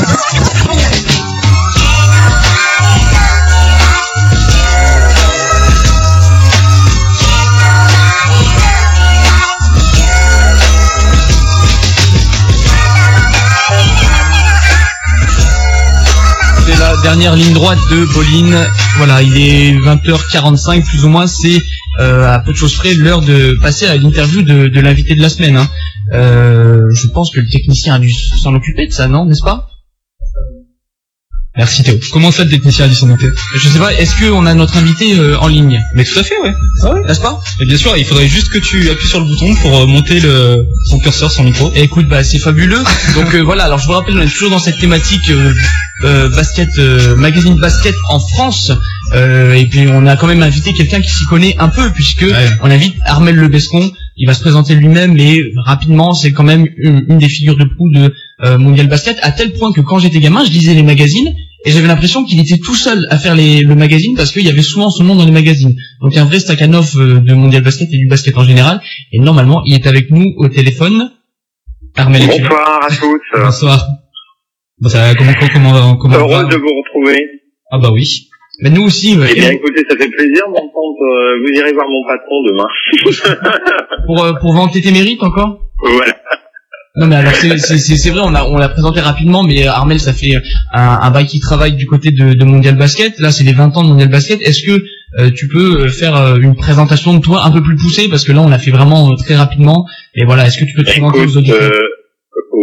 de 17.74 18.04
Bolin. 18.14 18.66
Voilà, 18.96 19.22
il 19.22 19.36
est 19.36 19.72
20h45 19.78 20.84
plus 20.84 21.04
ou 21.04 21.08
moins. 21.08 21.26
C'est 21.26 21.58
euh, 22.00 22.26
à 22.32 22.40
peu 22.40 22.52
de 22.52 22.56
choses 22.56 22.74
près 22.74 22.94
l'heure 22.94 23.20
de 23.20 23.58
passer 23.60 23.86
à 23.86 23.96
l'interview 23.96 24.42
de, 24.42 24.80
l'invité 24.80 25.14
de 25.14 25.22
la 25.22 25.28
semaine. 25.28 25.56
Hein. 25.56 25.68
Euh, 26.12 26.80
je 26.92 27.06
pense 27.06 27.30
que 27.30 27.40
le 27.40 27.48
technicien 27.48 27.94
a 27.94 27.98
dû 27.98 28.12
s'en 28.12 28.54
occuper 28.54 28.86
de 28.86 28.92
ça, 28.92 29.06
non, 29.06 29.24
n'est-ce 29.24 29.42
pas? 29.42 29.70
Merci 31.60 31.82
Théo. 31.82 32.00
Comment 32.10 32.30
ça 32.30 32.44
le 32.44 32.48
technicien 32.48 32.90
s'en 32.90 33.10
occuper 33.10 33.36
Je 33.54 33.68
sais 33.68 33.78
pas, 33.78 33.92
est-ce 33.92 34.18
qu'on 34.18 34.46
a 34.46 34.54
notre 34.54 34.78
invité 34.78 35.18
euh, 35.18 35.36
en 35.40 35.46
ligne 35.46 35.78
Mais 35.94 36.04
tout 36.04 36.18
à 36.18 36.22
fait, 36.22 36.38
ouais. 36.42 36.54
Ah 36.82 36.94
ouais 36.94 37.02
N'est-ce 37.06 37.20
pas 37.20 37.38
Et 37.60 37.66
bien 37.66 37.76
sûr, 37.76 37.94
il 37.98 38.06
faudrait 38.06 38.28
juste 38.28 38.48
que 38.48 38.56
tu 38.56 38.88
appuies 38.88 39.06
sur 39.06 39.20
le 39.20 39.26
bouton 39.26 39.54
pour 39.56 39.78
euh, 39.78 39.86
monter 39.86 40.20
le 40.20 40.66
son 40.88 40.98
curseur, 41.00 41.30
son 41.30 41.44
micro. 41.44 41.70
Et 41.74 41.82
écoute, 41.82 42.08
bah 42.08 42.24
c'est 42.24 42.38
fabuleux. 42.38 42.82
Donc 43.14 43.34
euh, 43.34 43.40
voilà, 43.42 43.64
alors 43.64 43.78
je 43.78 43.86
vous 43.86 43.92
rappelle, 43.92 44.16
on 44.16 44.22
est 44.22 44.30
toujours 44.30 44.48
dans 44.48 44.58
cette 44.58 44.78
thématique 44.78 45.28
euh, 45.28 45.52
euh, 46.04 46.30
basket, 46.30 46.70
euh, 46.78 47.14
magazine 47.16 47.56
basket 47.56 47.94
en 48.08 48.20
France. 48.20 48.72
Euh, 49.12 49.52
et 49.52 49.66
puis 49.66 49.86
on 49.86 50.06
a 50.06 50.16
quand 50.16 50.28
même 50.28 50.42
invité 50.42 50.72
quelqu'un 50.72 51.02
qui 51.02 51.10
s'y 51.10 51.26
connaît 51.26 51.56
un 51.58 51.68
peu, 51.68 51.90
puisque 51.90 52.24
on 52.62 52.70
invite 52.70 52.96
Armel 53.04 53.36
Lebescon. 53.36 53.92
Il 54.16 54.26
va 54.26 54.32
se 54.32 54.40
présenter 54.40 54.74
lui-même, 54.74 55.12
mais 55.12 55.42
rapidement, 55.66 56.14
c'est 56.14 56.32
quand 56.32 56.42
même 56.42 56.66
une, 56.78 57.04
une 57.06 57.18
des 57.18 57.28
figures 57.28 57.56
de 57.58 57.64
proue 57.64 57.90
de 57.90 58.14
euh, 58.44 58.56
Mondial 58.56 58.86
Basket, 58.86 59.18
à 59.20 59.30
tel 59.30 59.52
point 59.52 59.72
que 59.72 59.82
quand 59.82 59.98
j'étais 59.98 60.20
gamin, 60.20 60.42
je 60.42 60.50
lisais 60.50 60.72
les 60.72 60.82
magazines. 60.82 61.34
Et 61.66 61.70
j'avais 61.72 61.88
l'impression 61.88 62.24
qu'il 62.24 62.40
était 62.40 62.58
tout 62.58 62.74
seul 62.74 63.06
à 63.10 63.18
faire 63.18 63.34
les, 63.34 63.60
le 63.60 63.74
magazine 63.74 64.14
parce 64.16 64.32
qu'il 64.32 64.46
y 64.46 64.48
avait 64.50 64.62
souvent 64.62 64.88
son 64.90 65.04
nom 65.04 65.14
dans 65.14 65.26
les 65.26 65.30
magazines. 65.32 65.74
Donc 66.00 66.16
un 66.16 66.24
vrai 66.24 66.40
Stakhanov 66.40 66.90
euh, 66.96 67.20
de 67.20 67.34
Mondial 67.34 67.62
Basket 67.62 67.88
et 67.92 67.98
du 67.98 68.06
basket 68.06 68.36
en 68.38 68.44
général. 68.44 68.80
Et 69.12 69.18
normalement, 69.20 69.62
il 69.66 69.74
est 69.74 69.86
avec 69.86 70.10
nous 70.10 70.24
au 70.38 70.48
téléphone. 70.48 71.10
Armel, 71.96 72.22
Bonsoir 72.26 72.80
à 72.84 72.88
tous. 72.88 73.20
Bonsoir. 73.34 73.84
Bon, 74.80 74.88
ça, 74.88 75.14
comment, 75.14 75.32
comment, 75.52 75.72
comment, 75.72 75.96
comment 75.96 76.16
Heureux 76.16 76.44
de 76.48 76.56
vous 76.56 76.68
retrouver. 76.82 77.26
Ah 77.70 77.78
bah 77.78 77.90
oui. 77.92 78.28
Mais 78.62 78.70
nous 78.70 78.82
aussi, 78.82 79.12
Eh 79.28 79.34
bien, 79.34 79.50
écoutez, 79.50 79.82
ça 79.88 79.96
fait 79.96 80.08
plaisir 80.08 80.42
d'entendre. 80.46 81.02
euh, 81.02 81.40
vous 81.42 81.48
irez 81.58 81.72
voir 81.72 81.86
mon 81.88 82.06
patron 82.06 82.42
demain. 82.44 82.66
pour, 84.06 84.24
euh, 84.24 84.32
pour 84.40 84.54
vanter 84.54 84.80
tes 84.80 84.92
mérites 84.92 85.22
encore? 85.22 85.60
Voilà. 85.82 86.16
Non 86.96 87.06
mais 87.06 87.14
alors 87.16 87.32
c'est 87.32 88.10
vrai 88.10 88.20
on 88.24 88.34
a 88.34 88.42
on 88.44 88.56
l'a 88.58 88.68
présenté 88.68 88.98
rapidement 89.00 89.44
mais 89.44 89.64
euh, 89.66 89.70
Armel 89.70 90.00
ça 90.00 90.12
fait 90.12 90.34
un, 90.72 90.98
un 91.00 91.10
bail 91.12 91.26
qui 91.26 91.38
travaille 91.38 91.74
du 91.74 91.86
côté 91.86 92.10
de, 92.10 92.34
de 92.34 92.44
Mondial 92.44 92.76
Basket. 92.76 93.18
Là 93.20 93.30
c'est 93.30 93.44
les 93.44 93.52
20 93.52 93.76
ans 93.76 93.84
de 93.84 93.88
Mondial 93.90 94.08
Basket. 94.10 94.40
Est-ce 94.42 94.62
que 94.66 94.82
euh, 95.20 95.30
tu 95.30 95.46
peux 95.46 95.82
euh, 95.82 95.88
faire 95.88 96.16
euh, 96.16 96.38
une 96.40 96.56
présentation 96.56 97.14
de 97.14 97.20
toi 97.20 97.42
un 97.44 97.52
peu 97.52 97.62
plus 97.62 97.76
poussée? 97.76 98.08
Parce 98.10 98.24
que 98.24 98.32
là 98.32 98.40
on 98.40 98.48
l'a 98.48 98.58
fait 98.58 98.72
vraiment 98.72 99.08
euh, 99.10 99.14
très 99.24 99.36
rapidement. 99.36 99.86
Et 100.16 100.24
voilà 100.24 100.46
est-ce 100.46 100.58
que 100.58 100.64
tu 100.64 100.74
peux 100.74 100.82
te 100.82 100.90
présenter 100.90 101.20
aux 101.20 101.22
Écoute, 101.22 101.36
auditeurs? 101.36 101.62
euh, 101.62 101.78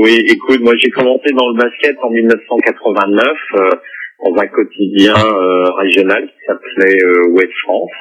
oui, 0.04 0.20
écoute, 0.28 0.60
moi 0.62 0.74
j'ai 0.84 0.92
commencé 0.92 1.32
dans 1.32 1.48
le 1.50 1.58
basket 1.64 1.96
en 2.04 2.10
1989 2.10 3.24
euh, 3.56 3.70
dans 4.26 4.42
un 4.42 4.48
quotidien 4.48 5.16
euh, 5.16 5.72
régional 5.80 6.22
qui 6.28 6.40
s'appelait 6.46 6.98
euh, 7.02 7.30
Ouest 7.32 7.54
France. 7.64 7.92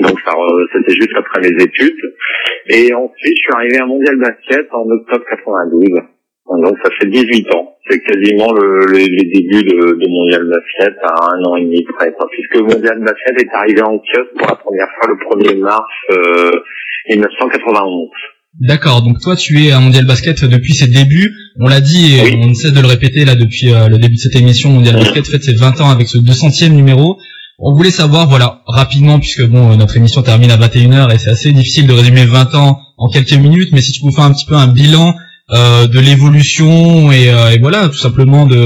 Donc 0.00 0.16
ça, 0.24 0.32
euh, 0.36 0.66
c'était 0.72 0.94
juste 0.94 1.16
après 1.16 1.40
mes 1.40 1.62
études. 1.62 1.96
Et 2.68 2.92
ensuite, 2.92 3.36
je 3.36 3.42
suis 3.42 3.54
arrivé 3.54 3.78
à 3.78 3.86
Mondial 3.86 4.16
Basket 4.18 4.66
en 4.72 4.84
octobre 4.90 5.24
92. 5.30 5.82
Donc 6.62 6.76
ça 6.84 6.90
fait 7.00 7.08
18 7.08 7.54
ans. 7.54 7.72
C'est 7.88 8.00
quasiment 8.02 8.52
le, 8.52 8.86
le- 8.86 8.98
les 8.98 9.26
débuts 9.32 9.64
de, 9.64 9.94
de 9.98 10.08
Mondial 10.08 10.44
Basket 10.48 10.94
à 11.02 11.34
un 11.34 11.42
an 11.50 11.56
et 11.56 11.62
demi 11.64 11.82
près. 11.96 12.12
Puisque 12.30 12.62
Mondial 12.62 12.98
Basket 13.00 13.40
est 13.42 13.54
arrivé 13.54 13.82
en 13.82 13.98
kiosque 13.98 14.36
pour 14.38 14.46
la 14.48 14.56
première 14.56 14.88
fois 14.98 15.08
le 15.08 15.16
1er 15.52 15.58
mars 15.60 15.82
euh, 16.10 16.50
1991. 17.08 18.10
D'accord, 18.60 19.02
donc 19.02 19.20
toi 19.20 19.36
tu 19.36 19.58
es 19.64 19.72
à 19.72 19.80
Mondial 19.80 20.06
Basket 20.06 20.44
depuis 20.44 20.72
ses 20.72 20.88
débuts. 20.88 21.30
On 21.60 21.68
l'a 21.68 21.80
dit 21.80 22.16
et 22.16 22.36
on 22.42 22.48
ne 22.48 22.54
cesse 22.54 22.72
de 22.72 22.80
le 22.80 22.86
répéter 22.86 23.24
là 23.26 23.34
depuis 23.34 23.72
euh, 23.72 23.88
le 23.88 23.98
début 23.98 24.14
de 24.14 24.20
cette 24.20 24.36
émission. 24.36 24.70
Mondial 24.70 24.94
Basket 25.00 25.26
fête 25.26 25.42
ses 25.44 25.54
20 25.54 25.80
ans 25.82 25.90
avec 25.90 26.06
ce 26.08 26.18
200e 26.18 26.72
numéro. 26.74 27.18
On 27.58 27.74
voulait 27.74 27.90
savoir, 27.90 28.28
voilà, 28.28 28.60
rapidement, 28.66 29.18
puisque 29.18 29.44
bon, 29.46 29.72
euh, 29.72 29.76
notre 29.76 29.96
émission 29.96 30.22
termine 30.22 30.50
à 30.50 30.56
21h 30.58 31.14
et 31.14 31.18
c'est 31.18 31.30
assez 31.30 31.52
difficile 31.52 31.86
de 31.86 31.92
résumer 31.94 32.26
20 32.26 32.54
ans 32.54 32.78
en 32.98 33.08
quelques 33.08 33.32
minutes, 33.32 33.70
mais 33.72 33.80
si 33.80 33.92
tu 33.92 34.00
pouvais 34.00 34.12
faire 34.12 34.24
un 34.26 34.32
petit 34.32 34.44
peu 34.46 34.54
un 34.56 34.66
bilan 34.68 35.14
euh, 35.54 35.86
de 35.86 35.98
l'évolution 36.00 37.10
et, 37.12 37.30
euh, 37.32 37.54
et 37.54 37.58
voilà, 37.58 37.88
tout 37.88 37.94
simplement 37.96 38.46
de, 38.46 38.56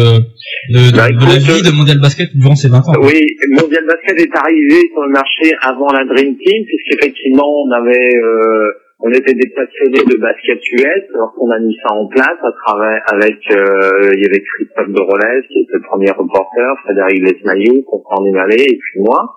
de, 0.73 0.91
de- 0.91 0.97
Bah, 0.97 1.09
de 1.11 1.25
la 1.27 1.37
vie 1.39 1.63
de 1.63 1.71
Mondial 1.71 2.01
Basket 2.01 2.31
durant 2.35 2.57
ces 2.57 2.69
20 2.69 2.79
ans. 2.79 2.93
Oui, 3.03 3.21
Mondial 3.51 3.85
Basket 3.87 4.19
est 4.27 4.37
arrivé 4.37 4.79
sur 4.93 5.03
le 5.07 5.13
marché 5.13 5.53
avant 5.63 5.93
la 5.93 6.05
Dream 6.05 6.35
Team, 6.37 6.65
puisqu'effectivement 6.67 7.47
on 7.47 7.71
avait, 7.71 8.17
euh, 8.17 8.73
on 9.03 9.11
était 9.11 9.35
des 9.35 9.49
passionnés 9.51 10.05
de 10.05 10.17
basket 10.21 10.61
US 10.73 11.05
lorsqu'on 11.15 11.51
a 11.51 11.59
mis 11.59 11.75
ça 11.83 11.95
en 11.95 12.07
place 12.07 12.39
à 12.43 12.53
travers 12.53 13.03
avec, 13.13 13.39
euh, 13.51 14.13
il 14.13 14.23
y 14.23 14.27
avait 14.27 14.43
Christophe 14.43 14.89
de 14.89 15.01
Rolles 15.01 15.45
qui 15.49 15.61
était 15.61 15.77
le 15.77 15.83
premier 15.83 16.11
reporter, 16.11 16.77
Frédéric 16.85 17.23
Lesmayou, 17.25 17.83
Constant 17.83 18.23
Numalé 18.23 18.57
et 18.61 18.79
puis 18.79 19.01
moi. 19.01 19.37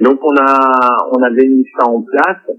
Donc 0.00 0.20
on 0.22 0.36
a, 0.40 1.08
on 1.12 1.22
avait 1.22 1.46
mis 1.46 1.66
ça 1.76 1.86
en 1.86 2.02
place. 2.02 2.56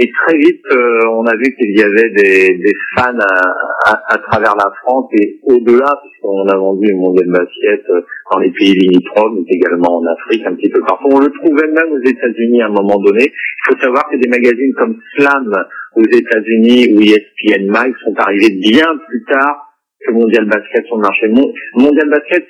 Et 0.00 0.08
très 0.12 0.36
vite, 0.38 0.62
euh, 0.70 1.00
on 1.10 1.26
a 1.26 1.34
vu 1.34 1.54
qu'il 1.56 1.76
y 1.76 1.82
avait 1.82 2.10
des, 2.10 2.54
des 2.56 2.72
fans 2.96 3.18
à, 3.18 3.90
à- 3.90 4.14
à 4.14 4.18
travers 4.18 4.54
la 4.54 4.70
France 4.82 5.10
et 5.20 5.40
au-delà, 5.42 5.90
puisqu'on 6.02 6.46
a 6.46 6.56
vendu 6.56 6.86
le 6.88 6.96
mondial 6.98 7.26
basket 7.28 7.82
euh, 7.90 8.00
dans 8.30 8.38
les 8.38 8.50
pays 8.52 8.74
limitrophes, 8.74 9.32
mais 9.34 9.42
également 9.48 9.98
en 9.98 10.06
Afrique, 10.06 10.46
un 10.46 10.54
petit 10.54 10.68
peu 10.70 10.80
partout. 10.82 11.08
On 11.10 11.18
le 11.18 11.30
trouvait 11.42 11.66
même 11.72 11.90
aux 11.92 12.00
États-Unis 12.08 12.62
à 12.62 12.66
un 12.66 12.70
moment 12.80 12.98
donné. 13.00 13.24
Il 13.32 13.74
faut 13.74 13.80
savoir 13.80 14.08
que 14.08 14.16
des 14.16 14.28
magazines 14.28 14.72
comme 14.78 14.96
Slam 15.16 15.52
aux 15.96 16.04
États-Unis 16.04 16.92
ou 16.94 17.00
ESPN 17.00 17.66
Mag 17.66 17.92
sont 18.04 18.14
arrivés 18.18 18.54
bien 18.60 18.86
plus 19.08 19.24
tard 19.24 19.64
que 20.06 20.12
Mondial 20.12 20.44
Basket 20.46 20.86
sur 20.86 20.94
le 20.96 21.02
marché. 21.02 21.26
Mon- 21.26 21.52
Mondial 21.74 22.08
Basket, 22.08 22.46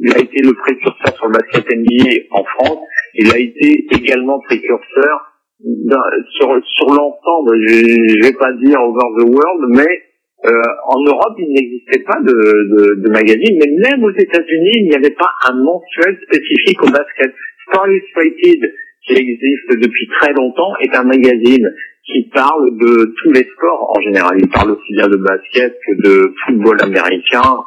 il 0.00 0.14
a 0.14 0.18
été 0.18 0.42
le 0.42 0.52
précurseur 0.54 1.14
sur 1.14 1.26
le 1.28 1.32
basket 1.32 1.64
NBA 1.70 2.26
en 2.32 2.42
France. 2.42 2.80
Il 3.14 3.30
a 3.32 3.38
été 3.38 3.86
également 3.94 4.40
précurseur 4.40 5.26
sur, 5.60 6.48
sur 6.64 6.86
l'ensemble, 6.86 7.58
je, 7.66 8.22
vais 8.22 8.36
pas 8.38 8.52
dire 8.52 8.80
over 8.80 9.08
the 9.18 9.28
world, 9.28 9.62
mais 9.70 10.08
Euh, 10.46 10.50
en 10.86 11.00
Europe, 11.02 11.34
il 11.38 11.50
n'existait 11.50 12.04
pas 12.04 12.20
de, 12.22 12.30
de, 12.30 13.02
de 13.02 13.08
magazine, 13.10 13.58
mais 13.58 13.90
même 13.90 14.04
aux 14.04 14.14
États-Unis, 14.14 14.70
il 14.76 14.88
n'y 14.88 14.94
avait 14.94 15.16
pas 15.18 15.32
un 15.50 15.54
mensuel 15.54 16.16
spécifique 16.22 16.80
au 16.80 16.86
basket. 16.86 17.34
Sport 17.66 17.88
Illustrated, 17.88 18.62
qui 19.04 19.14
existe 19.14 19.82
depuis 19.82 20.06
très 20.20 20.32
longtemps, 20.34 20.76
est 20.80 20.94
un 20.94 21.02
magazine 21.02 21.66
qui 22.04 22.30
parle 22.32 22.70
de 22.78 23.12
tous 23.18 23.32
les 23.32 23.50
sports 23.50 23.92
en 23.96 24.00
général. 24.00 24.38
Il 24.38 24.48
parle 24.48 24.70
aussi 24.70 24.92
bien 24.94 25.08
de 25.08 25.16
basket 25.16 25.74
que 25.74 26.02
de 26.06 26.32
football 26.46 26.76
américain, 26.82 27.58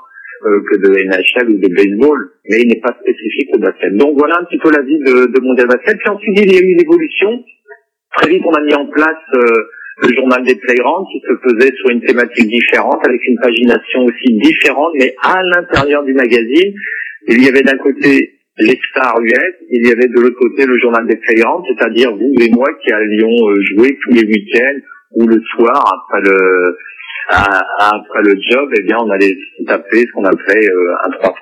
euh, 0.47 0.61
que 0.71 0.77
de 0.77 0.89
NHL 0.95 1.51
ou 1.51 1.59
de 1.59 1.75
baseball, 1.75 2.31
mais 2.49 2.61
il 2.61 2.67
n'est 2.69 2.79
pas 2.79 2.95
spécifique 3.01 3.49
au 3.53 3.59
basket. 3.59 3.93
Donc 3.97 4.17
voilà 4.17 4.39
un 4.39 4.45
petit 4.45 4.57
peu 4.59 4.71
la 4.71 4.81
vie 4.81 4.97
de, 4.97 5.27
de 5.27 5.39
Mondial 5.43 5.67
Basket. 5.67 5.97
Puis 5.99 6.09
ensuite, 6.09 6.39
il 6.39 6.53
y 6.53 6.57
a 6.57 6.61
eu 6.61 6.71
une 6.71 6.81
évolution. 6.81 7.43
Très 8.18 8.30
vite, 8.30 8.43
on 8.45 8.53
a 8.53 8.62
mis 8.62 8.76
en 8.76 8.88
place 8.88 9.24
euh, 9.36 9.64
le 10.03 10.16
journal 10.16 10.43
des 10.43 10.55
Playgrounds 10.55 11.07
qui 11.12 11.22
se 11.22 11.34
faisait 11.43 11.74
sur 11.78 11.89
une 11.91 12.01
thématique 12.01 12.47
différente, 12.47 12.99
avec 13.07 13.22
une 13.28 13.39
pagination 13.39 14.05
aussi 14.05 14.34
différente, 14.34 14.93
mais 14.97 15.16
à 15.22 15.41
l'intérieur 15.43 16.03
du 16.03 16.14
magazine, 16.14 16.74
il 17.28 17.43
y 17.43 17.47
avait 17.47 17.62
d'un 17.62 17.78
côté 17.78 18.39
les 18.57 18.80
stars 18.89 19.20
US, 19.22 19.55
il 19.70 19.88
y 19.88 19.91
avait 19.91 20.07
de 20.07 20.20
l'autre 20.20 20.38
côté 20.39 20.66
le 20.66 20.78
journal 20.80 21.07
des 21.07 21.16
Playgrounds, 21.16 21.66
c'est-à-dire 21.70 22.12
vous 22.16 22.34
et 22.41 22.49
moi 22.51 22.68
qui 22.84 22.91
allions 22.91 23.49
euh, 23.49 23.62
jouer 23.62 23.97
tous 24.03 24.12
les 24.12 24.26
week-ends 24.26 24.80
ou 25.16 25.28
le 25.28 25.41
soir 25.55 25.84
après 26.03 26.30
le 26.30 26.78
après 27.30 28.24
le 28.24 28.36
job, 28.49 28.70
eh 28.78 28.82
bien 28.84 28.97
on 28.99 29.09
allait 29.09 29.38
taper 29.66 29.99
ce 29.99 30.12
qu'on 30.12 30.26
appelait 30.26 30.68
euh, 30.68 30.95
un 31.05 31.09
3-3. 31.12 31.34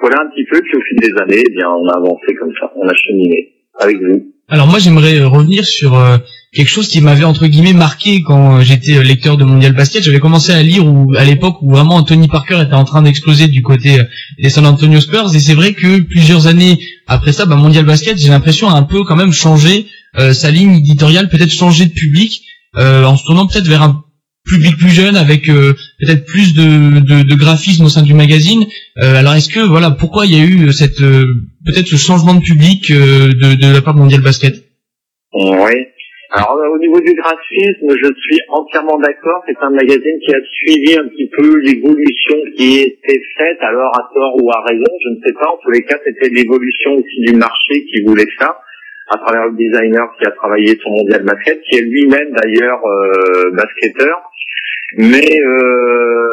Voilà 0.00 0.22
un 0.22 0.30
petit 0.30 0.44
peu, 0.44 0.60
puis 0.60 0.76
au 0.76 0.80
fil 0.82 0.98
des 0.98 1.14
années, 1.22 1.42
eh 1.46 1.50
bien 1.50 1.70
on 1.70 1.86
a 1.88 1.96
avancé 1.96 2.34
comme 2.38 2.52
ça, 2.60 2.70
on 2.76 2.86
a 2.86 2.94
cheminé 2.94 3.52
avec 3.78 3.96
vous. 4.02 4.32
Alors 4.50 4.66
moi 4.66 4.80
j'aimerais 4.80 5.20
euh, 5.20 5.28
revenir 5.28 5.64
sur 5.64 5.94
euh, 5.94 6.18
quelque 6.52 6.68
chose 6.68 6.88
qui 6.88 7.00
m'avait 7.00 7.24
entre 7.24 7.46
guillemets 7.46 7.72
marqué 7.72 8.22
quand 8.22 8.56
euh, 8.56 8.62
j'étais 8.62 9.02
lecteur 9.02 9.36
de 9.36 9.44
Mondial 9.44 9.72
Basket. 9.72 10.02
J'avais 10.02 10.18
commencé 10.18 10.52
à 10.52 10.62
lire 10.62 10.84
où, 10.84 11.14
à 11.16 11.24
l'époque 11.24 11.62
où 11.62 11.70
vraiment 11.70 12.02
Tony 12.02 12.26
Parker 12.26 12.60
était 12.60 12.74
en 12.74 12.84
train 12.84 13.02
d'exploser 13.02 13.46
du 13.46 13.62
côté 13.62 14.00
des 14.42 14.50
San 14.50 14.66
Antonio 14.66 15.00
Spurs 15.00 15.34
et 15.34 15.38
c'est 15.38 15.54
vrai 15.54 15.72
que 15.72 16.00
plusieurs 16.00 16.48
années 16.48 16.80
après 17.06 17.32
ça, 17.32 17.46
bah, 17.46 17.54
Mondial 17.54 17.84
Basket, 17.84 18.18
j'ai 18.18 18.28
l'impression 18.28 18.68
a 18.68 18.74
un 18.74 18.82
peu 18.82 19.04
quand 19.04 19.16
même 19.16 19.32
changé 19.32 19.86
sa 20.32 20.50
ligne 20.50 20.74
éditoriale, 20.74 21.28
peut-être 21.28 21.52
changé 21.52 21.86
de 21.86 21.92
public 21.92 22.42
euh, 22.76 23.04
en 23.04 23.16
se 23.16 23.24
tournant 23.24 23.46
peut-être 23.46 23.66
vers 23.66 23.82
un 23.82 24.04
public 24.44 24.76
plus 24.78 24.90
jeune 24.90 25.16
avec 25.16 25.48
euh, 25.48 25.74
peut-être 26.00 26.24
plus 26.26 26.54
de, 26.54 27.22
de, 27.22 27.34
graphisme 27.34 27.84
au 27.84 27.88
sein 27.88 28.02
du 28.02 28.14
magazine. 28.14 28.64
Euh, 29.02 29.16
alors 29.16 29.34
est-ce 29.34 29.48
que 29.48 29.60
voilà 29.60 29.90
pourquoi 29.90 30.26
il 30.26 30.32
y 30.32 30.40
a 30.40 30.44
eu 30.44 30.72
cette 30.72 31.00
euh, 31.00 31.34
peut-être 31.64 31.86
ce 31.86 31.96
changement 31.96 32.34
de 32.34 32.40
public 32.40 32.90
de, 32.90 33.54
de 33.54 33.74
la 33.74 33.82
part 33.82 33.94
de 33.94 34.00
Mondial 34.00 34.22
Basket? 34.22 34.54
Oui. 35.34 35.76
Alors 36.32 36.54
au 36.54 36.78
niveau 36.78 37.00
du 37.00 37.12
graphisme, 37.14 37.90
je 37.90 38.06
suis 38.06 38.38
entièrement 38.50 38.98
d'accord. 38.98 39.42
C'est 39.46 39.58
un 39.60 39.70
magazine 39.70 40.18
qui 40.24 40.32
a 40.32 40.38
suivi 40.46 40.94
un 40.94 41.08
petit 41.08 41.28
peu 41.36 41.58
l'évolution 41.58 42.36
qui 42.56 42.78
était 42.78 43.22
faite, 43.36 43.58
alors 43.62 43.90
à 43.98 44.08
tort 44.14 44.36
ou 44.40 44.48
à 44.50 44.62
raison, 44.68 44.92
je 45.04 45.10
ne 45.10 45.20
sais 45.26 45.34
pas. 45.34 45.50
En 45.50 45.58
tous 45.60 45.72
les 45.72 45.82
cas, 45.82 45.98
c'était 46.04 46.28
l'évolution 46.30 46.94
aussi 46.94 47.20
du 47.26 47.34
marché 47.34 47.84
qui 47.84 48.02
voulait 48.06 48.30
ça, 48.38 48.60
à 49.10 49.18
travers 49.18 49.46
le 49.46 49.56
designer 49.56 50.08
qui 50.18 50.26
a 50.26 50.30
travaillé 50.32 50.78
sur 50.78 50.90
Mondial 50.90 51.24
Basket, 51.24 51.60
qui 51.62 51.78
est 51.78 51.82
lui-même 51.82 52.30
d'ailleurs 52.32 52.80
euh, 52.86 53.50
basketteur. 53.52 54.22
Mais 54.96 55.40
euh, 55.40 56.28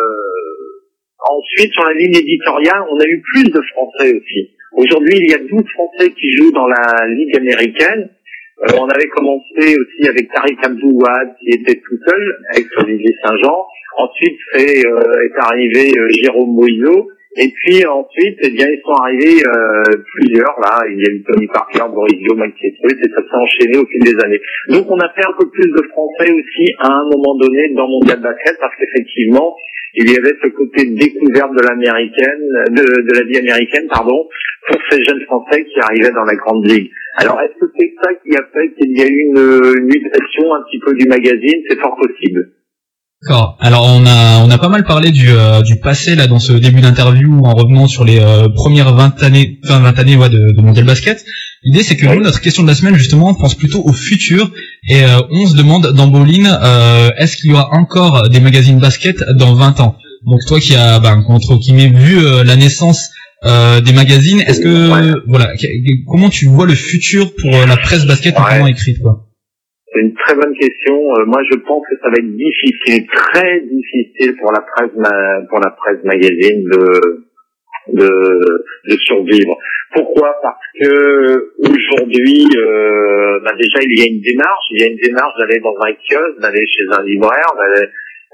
ensuite, 1.19 1.71
sur 1.73 1.86
la 1.86 1.93
ligne 1.93 2.15
éditoriale, 2.15 2.84
on 2.89 2.99
a 2.99 3.05
eu 3.05 3.21
plus 3.21 3.45
de 3.45 3.61
Français 3.73 4.15
aussi. 4.15 4.51
Aujourd'hui, 4.73 5.17
il 5.17 5.32
y 5.32 5.34
a 5.34 5.39
12 5.39 5.49
Français 5.73 6.11
qui 6.11 6.32
jouent 6.38 6.51
dans 6.51 6.67
la 6.67 7.07
Ligue 7.07 7.36
américaine. 7.36 8.09
Euh, 8.63 8.73
on 8.80 8.88
avait 8.88 9.07
commencé 9.09 9.78
aussi 9.78 10.09
avec 10.09 10.32
Tariq 10.34 10.57
Abdouad 10.63 11.36
qui 11.39 11.49
était 11.49 11.80
tout 11.80 11.97
seul 12.07 12.38
avec 12.51 12.65
Olivier 12.78 13.13
Saint-Jean. 13.23 13.65
Ensuite 13.97 14.39
c'est, 14.53 14.86
euh, 14.86 15.25
est 15.25 15.39
arrivé 15.39 15.91
euh, 15.97 16.09
Jérôme 16.23 16.55
Moïseau. 16.55 17.07
Et 17.40 17.54
puis 17.54 17.86
ensuite, 17.86 18.38
eh 18.42 18.50
bien, 18.50 18.66
ils 18.68 18.82
sont 18.82 18.98
arrivés 18.98 19.42
euh, 19.46 19.84
plusieurs 20.16 20.58
là. 20.60 20.82
Il 20.90 20.98
y 20.98 21.06
a 21.06 21.14
eu 21.14 21.24
Tony 21.24 21.48
Parker, 21.48 21.86
Boris 21.94 22.18
Dio, 22.18 22.36
Mike 22.36 22.56
Pietruit, 22.56 22.98
et 22.98 23.10
ça 23.14 23.22
s'est 23.22 23.38
enchaîné 23.38 23.78
au 23.78 23.86
fil 23.86 24.02
des 24.02 24.18
années. 24.26 24.42
Donc 24.70 24.90
on 24.90 24.98
a 25.00 25.10
fait 25.14 25.26
un 25.26 25.34
peu 25.38 25.48
plus 25.50 25.70
de 25.70 25.84
français 25.90 26.32
aussi 26.34 26.66
à 26.80 26.92
un 26.92 27.06
moment 27.06 27.38
donné 27.38 27.70
dans 27.76 27.88
Mondial 27.88 28.22
Basket 28.22 28.58
parce 28.60 28.76
qu'effectivement, 28.76 29.56
il 29.94 30.12
y 30.12 30.18
avait 30.18 30.34
ce 30.42 30.48
côté 30.50 30.86
découverte 30.86 31.54
de 31.54 31.68
l'américaine, 31.68 32.46
de, 32.70 33.02
de 33.02 33.14
la 33.18 33.24
vie 33.26 33.38
américaine, 33.38 33.88
pardon, 33.88 34.28
pour 34.68 34.82
ces 34.90 35.04
jeunes 35.04 35.22
Français 35.22 35.64
qui 35.64 35.80
arrivaient 35.80 36.14
dans 36.14 36.26
la 36.26 36.36
grande 36.36 36.66
ligue. 36.68 36.92
Alors, 37.18 37.42
est-ce 37.42 37.58
que 37.60 37.72
c'est 37.78 37.94
ça 38.04 38.14
qui 38.16 38.36
a 38.36 38.44
fait 38.54 38.74
qu'il 38.78 38.98
y 38.98 39.02
a 39.02 39.08
eu 39.08 39.20
une, 39.30 39.80
une 39.80 39.86
mutation 39.86 40.54
un 40.54 40.62
petit 40.70 40.80
peu 40.80 40.94
du 40.94 41.08
magazine? 41.08 41.64
C'est 41.68 41.80
fort 41.80 41.98
possible. 41.98 42.52
D'accord. 43.28 43.57
Alors 43.59 43.86
on 43.86 44.05
a 44.05 44.38
on 44.38 44.49
a 44.49 44.57
pas 44.57 44.69
mal 44.69 44.86
parlé 44.86 45.11
du 45.11 45.32
euh, 45.32 45.61
du 45.61 45.75
passé 45.75 46.15
là 46.15 46.28
dans 46.28 46.39
ce 46.39 46.53
début 46.53 46.80
d'interview 46.80 47.41
en 47.43 47.51
revenant 47.55 47.86
sur 47.86 48.05
les 48.05 48.19
euh, 48.21 48.47
premières 48.47 48.93
20 48.93 49.21
années 49.21 49.59
enfin 49.65 49.80
20 49.80 49.99
années 49.99 50.15
ouais, 50.15 50.30
de, 50.30 50.53
de 50.55 50.61
Mondial 50.61 50.86
Basket. 50.86 51.25
L'idée 51.61 51.84
c'est 51.84 51.97
que 51.97 52.05
nous 52.05 52.21
notre 52.21 52.39
question 52.39 52.63
de 52.63 52.69
la 52.69 52.75
semaine 52.75 52.95
justement 52.95 53.34
pense 53.34 53.55
plutôt 53.55 53.84
au 53.84 53.91
futur 53.91 54.49
et 54.88 55.03
euh, 55.03 55.19
on 55.30 55.45
se 55.45 55.57
demande 55.57 55.91
dans 55.91 56.07
Bowling 56.07 56.47
euh, 56.47 57.09
est-ce 57.17 57.36
qu'il 57.36 57.49
y 57.49 57.53
aura 57.53 57.73
encore 57.73 58.30
des 58.30 58.39
magazines 58.39 58.80
basket 58.80 59.21
dans 59.36 59.55
20 59.55 59.82
ans? 59.82 59.97
Donc 60.25 60.39
toi 60.47 60.61
qui 60.61 60.78
as 60.78 60.97
ben, 61.01 61.21
entre 61.28 61.57
guillemets 61.57 61.89
vu 61.89 62.19
euh, 62.19 62.45
la 62.45 62.55
naissance 62.55 63.09
euh, 63.43 63.82
des 63.82 63.91
magazines, 63.91 64.39
est-ce 64.39 64.61
que 64.61 65.28
voilà 65.28 65.51
comment 66.07 66.30
tu 66.30 66.45
vois 66.45 66.65
le 66.65 66.75
futur 66.75 67.36
pour 67.36 67.51
la 67.51 67.75
presse 67.75 68.05
basket 68.05 68.39
notamment 68.39 68.67
écrite 68.67 69.01
quoi? 69.01 69.26
C'est 69.98 70.04
une 70.04 70.14
très 70.14 70.36
bonne 70.36 70.54
question. 70.56 70.93
Euh, 71.16 71.26
moi, 71.26 71.41
je 71.50 71.58
pense 71.58 71.82
que 71.89 71.95
ça 72.04 72.10
va 72.10 72.18
être 72.20 72.36
difficile, 72.36 73.08
très 73.08 73.62
difficile 73.62 74.36
pour 74.39 74.52
la 74.52 74.62
presse, 74.62 74.91
ma- 74.95 75.41
pour 75.50 75.60
la 75.60 75.72
presse 75.72 76.04
magazine 76.04 76.64
de, 76.70 77.26
de, 77.93 78.39
de 78.89 78.95
survivre. 78.98 79.58
Pourquoi? 79.93 80.36
Parce 80.43 80.60
que 80.80 81.54
aujourd'hui, 81.62 82.45
euh, 82.58 83.39
bah 83.43 83.54
déjà, 83.58 83.80
il 83.82 83.98
y 83.98 84.04
a 84.04 84.08
une 84.14 84.22
démarche. 84.22 84.66
Il 84.72 84.82
y 84.82 84.84
a 84.84 84.88
une 84.91 84.98
démarche 85.02 85.34
d'aller 85.39 85.60
dans 85.62 85.76
un 85.82 85.93
kiosque, 85.93 86.39
d'aller 86.41 86.66
chez 86.68 86.84
un 86.91 87.04
libraire, 87.04 87.48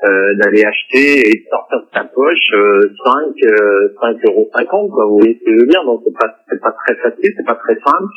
euh, 0.03 0.35
d'aller 0.35 0.63
acheter 0.65 1.23
et 1.29 1.35
de 1.39 1.45
sortir 1.49 1.79
de 1.79 1.87
sa 1.93 2.03
poche 2.03 2.49
euh, 2.53 2.81
5 3.05 3.33
euh, 3.47 3.87
5 4.01 4.17
euros 4.27 4.49
50 4.53 4.91
quoi 4.91 5.05
vous 5.05 5.17
voyez 5.19 5.39
ce 5.39 5.45
que 5.45 5.51
je 5.51 5.59
veux 5.61 5.67
dire? 5.67 5.83
Donc 5.85 6.01
c'est 6.03 6.13
pas 6.13 6.35
c'est 6.49 6.59
pas 6.59 6.75
très 6.83 6.95
facile 6.95 7.31
c'est 7.37 7.47
pas 7.47 7.55
très 7.55 7.75
simple. 7.75 8.11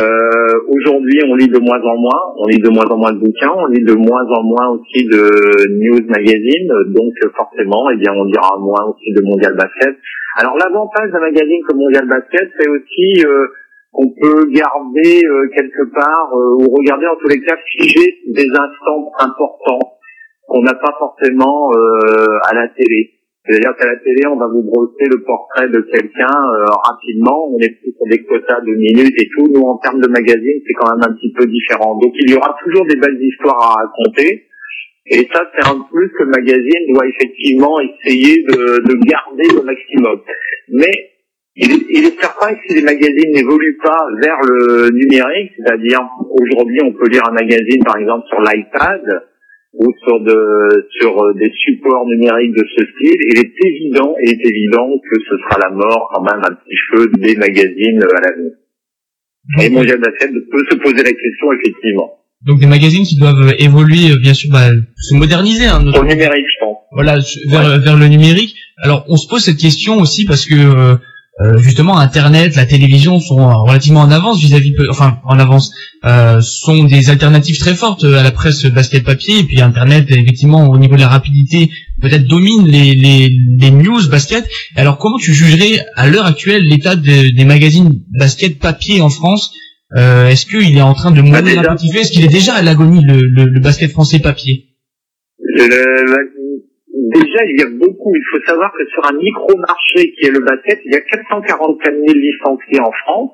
Euh, 0.00 0.72
aujourd'hui 0.72 1.20
on 1.28 1.34
lit 1.34 1.48
de 1.48 1.58
moins 1.58 1.80
en 1.80 1.96
moins 1.96 2.22
on 2.38 2.46
lit 2.46 2.60
de 2.60 2.70
moins 2.70 2.86
en 2.86 2.96
moins 2.96 3.12
de 3.12 3.18
bouquins 3.18 3.52
on 3.56 3.66
lit 3.66 3.84
de 3.84 3.92
moins 3.92 4.24
en 4.24 4.42
moins 4.42 4.68
aussi 4.68 5.04
de 5.04 5.68
news 5.68 6.00
magazine 6.08 6.72
donc 6.96 7.12
euh, 7.24 7.30
forcément 7.36 7.90
eh 7.90 7.96
bien 7.96 8.12
on 8.16 8.24
lira 8.24 8.56
moins 8.58 8.84
aussi 8.88 9.12
de 9.12 9.22
mondial 9.22 9.54
basket. 9.54 9.96
Alors 10.40 10.56
l'avantage 10.56 11.10
d'un 11.10 11.20
magazine 11.20 11.60
comme 11.68 11.78
mondial 11.78 12.08
basket 12.08 12.48
c'est 12.58 12.68
aussi 12.68 13.26
euh, 13.26 13.48
qu'on 13.92 14.08
peut 14.08 14.48
garder 14.48 15.20
euh, 15.26 15.48
quelque 15.54 15.92
part 15.92 16.30
ou 16.32 16.72
regarder 16.72 17.06
en 17.06 17.16
tous 17.16 17.28
les 17.28 17.40
cas 17.40 17.56
figer 17.72 18.16
des 18.28 18.48
instants 18.48 19.12
importants 19.20 19.97
qu'on 20.48 20.62
n'a 20.62 20.74
pas 20.74 20.96
forcément 20.98 21.70
euh, 21.76 22.48
à 22.48 22.54
la 22.54 22.68
télé. 22.68 23.12
C'est-à-dire 23.44 23.76
qu'à 23.78 23.86
la 23.86 23.96
télé, 23.96 24.26
on 24.26 24.36
va 24.36 24.46
vous 24.46 24.62
brosser 24.62 25.08
le 25.08 25.22
portrait 25.22 25.68
de 25.68 25.80
quelqu'un 25.92 26.36
euh, 26.36 26.64
rapidement, 26.84 27.48
on 27.48 27.58
est 27.60 27.80
plus 27.80 27.92
sur 27.96 28.06
des 28.10 28.24
quotas 28.24 28.60
de 28.60 28.72
minutes 28.72 29.14
et 29.16 29.28
tout. 29.36 29.48
Nous, 29.52 29.62
en 29.62 29.78
termes 29.78 30.00
de 30.00 30.08
magazine, 30.08 30.60
c'est 30.66 30.74
quand 30.74 30.96
même 30.96 31.04
un 31.08 31.14
petit 31.14 31.32
peu 31.32 31.46
différent. 31.46 31.96
Donc, 31.96 32.12
il 32.14 32.30
y 32.32 32.36
aura 32.36 32.56
toujours 32.64 32.86
des 32.86 32.96
belles 32.96 33.20
histoires 33.22 33.60
à 33.60 33.84
raconter. 33.84 34.48
Et 35.10 35.26
ça, 35.32 35.40
c'est 35.54 35.66
un 35.68 35.80
plus 35.90 36.10
que 36.10 36.24
le 36.24 36.30
magazine 36.30 36.92
doit 36.92 37.06
effectivement 37.06 37.80
essayer 37.80 38.42
de, 38.44 38.84
de 38.84 38.94
garder 39.08 39.48
au 39.56 39.62
maximum. 39.62 40.20
Mais 40.68 41.16
il 41.56 41.72
est, 41.72 41.86
il 41.90 42.04
est 42.06 42.20
certain 42.20 42.54
que 42.54 42.60
si 42.68 42.74
les 42.74 42.82
magazines 42.82 43.32
n'évoluent 43.32 43.78
pas 43.82 43.98
vers 44.22 44.38
le 44.46 44.90
numérique, 44.90 45.52
c'est-à-dire 45.56 46.00
aujourd'hui 46.38 46.80
on 46.84 46.92
peut 46.92 47.08
lire 47.08 47.26
un 47.28 47.32
magazine 47.32 47.82
par 47.84 47.96
exemple 47.96 48.26
sur 48.28 48.40
l'iPad 48.40 49.02
ou 49.74 49.86
sur 50.04 50.20
de 50.20 50.88
sur 50.98 51.22
euh, 51.22 51.34
des 51.34 51.52
supports 51.64 52.06
numériques 52.06 52.54
de 52.56 52.64
ce 52.76 52.84
style, 52.84 53.20
il 53.32 53.38
est 53.38 53.52
évident, 53.66 54.14
il 54.22 54.30
est 54.30 54.44
évident 54.44 54.88
que 54.98 55.20
ce 55.28 55.36
sera 55.36 55.68
la 55.68 55.70
mort 55.70 56.10
quand 56.12 56.22
même 56.22 56.42
un 56.42 56.54
petit 56.54 56.76
peu 56.92 57.10
des 57.18 57.36
magazines 57.36 58.02
euh, 58.02 58.16
à 58.16 58.20
l'avenir. 58.28 58.52
Et 59.60 59.70
Mondial 59.70 60.00
Basket 60.00 60.30
peut 60.50 60.64
se 60.70 60.76
poser 60.76 61.02
la 61.02 61.12
question 61.12 61.52
effectivement. 61.52 62.18
Donc 62.46 62.60
des 62.60 62.66
magazines 62.66 63.04
qui 63.04 63.16
doivent 63.16 63.54
évoluer, 63.58 64.10
euh, 64.10 64.16
bien 64.20 64.34
sûr, 64.34 64.50
bah, 64.52 64.70
se 64.96 65.14
moderniser. 65.14 65.66
Hein, 65.66 65.84
Au 65.86 66.04
numérique, 66.04 66.46
je 66.46 66.64
pense. 66.64 66.76
Voilà, 66.92 67.18
vers, 67.50 67.80
vers 67.80 67.96
le 67.96 68.06
numérique. 68.08 68.56
Alors, 68.82 69.04
on 69.08 69.16
se 69.16 69.28
pose 69.28 69.42
cette 69.42 69.58
question 69.58 69.98
aussi 69.98 70.24
parce 70.24 70.46
que 70.46 70.54
euh, 70.54 70.96
euh, 71.40 71.58
justement, 71.58 71.98
Internet, 71.98 72.56
la 72.56 72.66
télévision 72.66 73.20
sont 73.20 73.40
euh, 73.40 73.52
relativement 73.54 74.00
en 74.00 74.10
avance 74.10 74.40
vis-à-vis, 74.40 74.74
enfin 74.90 75.20
en 75.24 75.38
avance, 75.38 75.70
euh, 76.04 76.40
sont 76.40 76.84
des 76.84 77.10
alternatives 77.10 77.58
très 77.58 77.74
fortes 77.74 78.04
euh, 78.04 78.18
à 78.18 78.22
la 78.22 78.30
presse 78.32 78.64
basket 78.66 79.04
papier. 79.04 79.38
Et 79.40 79.44
puis 79.44 79.60
Internet, 79.60 80.06
effectivement, 80.10 80.66
au 80.68 80.78
niveau 80.78 80.96
de 80.96 81.00
la 81.00 81.08
rapidité, 81.08 81.70
peut-être 82.00 82.26
domine 82.26 82.66
les, 82.66 82.94
les, 82.94 83.28
les 83.60 83.70
news 83.70 84.08
basket. 84.08 84.48
Alors, 84.76 84.98
comment 84.98 85.18
tu 85.18 85.32
jugerais 85.32 85.84
à 85.96 86.08
l'heure 86.08 86.26
actuelle 86.26 86.62
l'état 86.64 86.96
de- 86.96 87.34
des 87.36 87.44
magazines 87.44 88.00
basket 88.18 88.58
papier 88.58 89.00
en 89.00 89.10
France? 89.10 89.52
Euh, 89.96 90.28
Est-ce 90.28 90.44
qu'il 90.44 90.76
est 90.76 90.82
en 90.82 90.92
train 90.94 91.12
de 91.12 91.22
mourir 91.22 91.62
petit 91.76 91.90
feu 91.92 92.00
Est-ce 92.00 92.12
qu'il 92.12 92.24
est 92.24 92.28
déjà 92.28 92.54
à 92.54 92.62
l'agonie 92.62 93.02
le, 93.04 93.20
le, 93.22 93.44
le 93.46 93.60
basket 93.60 93.90
français 93.92 94.18
papier? 94.18 94.66
Le- 95.40 96.37
déjà, 97.14 97.44
il 97.44 97.60
y 97.60 97.62
a 97.62 97.70
beaucoup. 97.70 98.12
Il 98.14 98.24
faut 98.30 98.44
savoir 98.46 98.72
que 98.72 98.84
sur 98.86 99.04
un 99.06 99.16
micro-marché 99.16 100.12
qui 100.12 100.26
est 100.26 100.30
le 100.30 100.40
basket, 100.40 100.80
il 100.84 100.92
y 100.92 100.96
a 100.96 101.00
444 101.00 101.94
000 101.94 102.04
licenciés 102.06 102.80
en 102.80 102.92
France. 103.04 103.32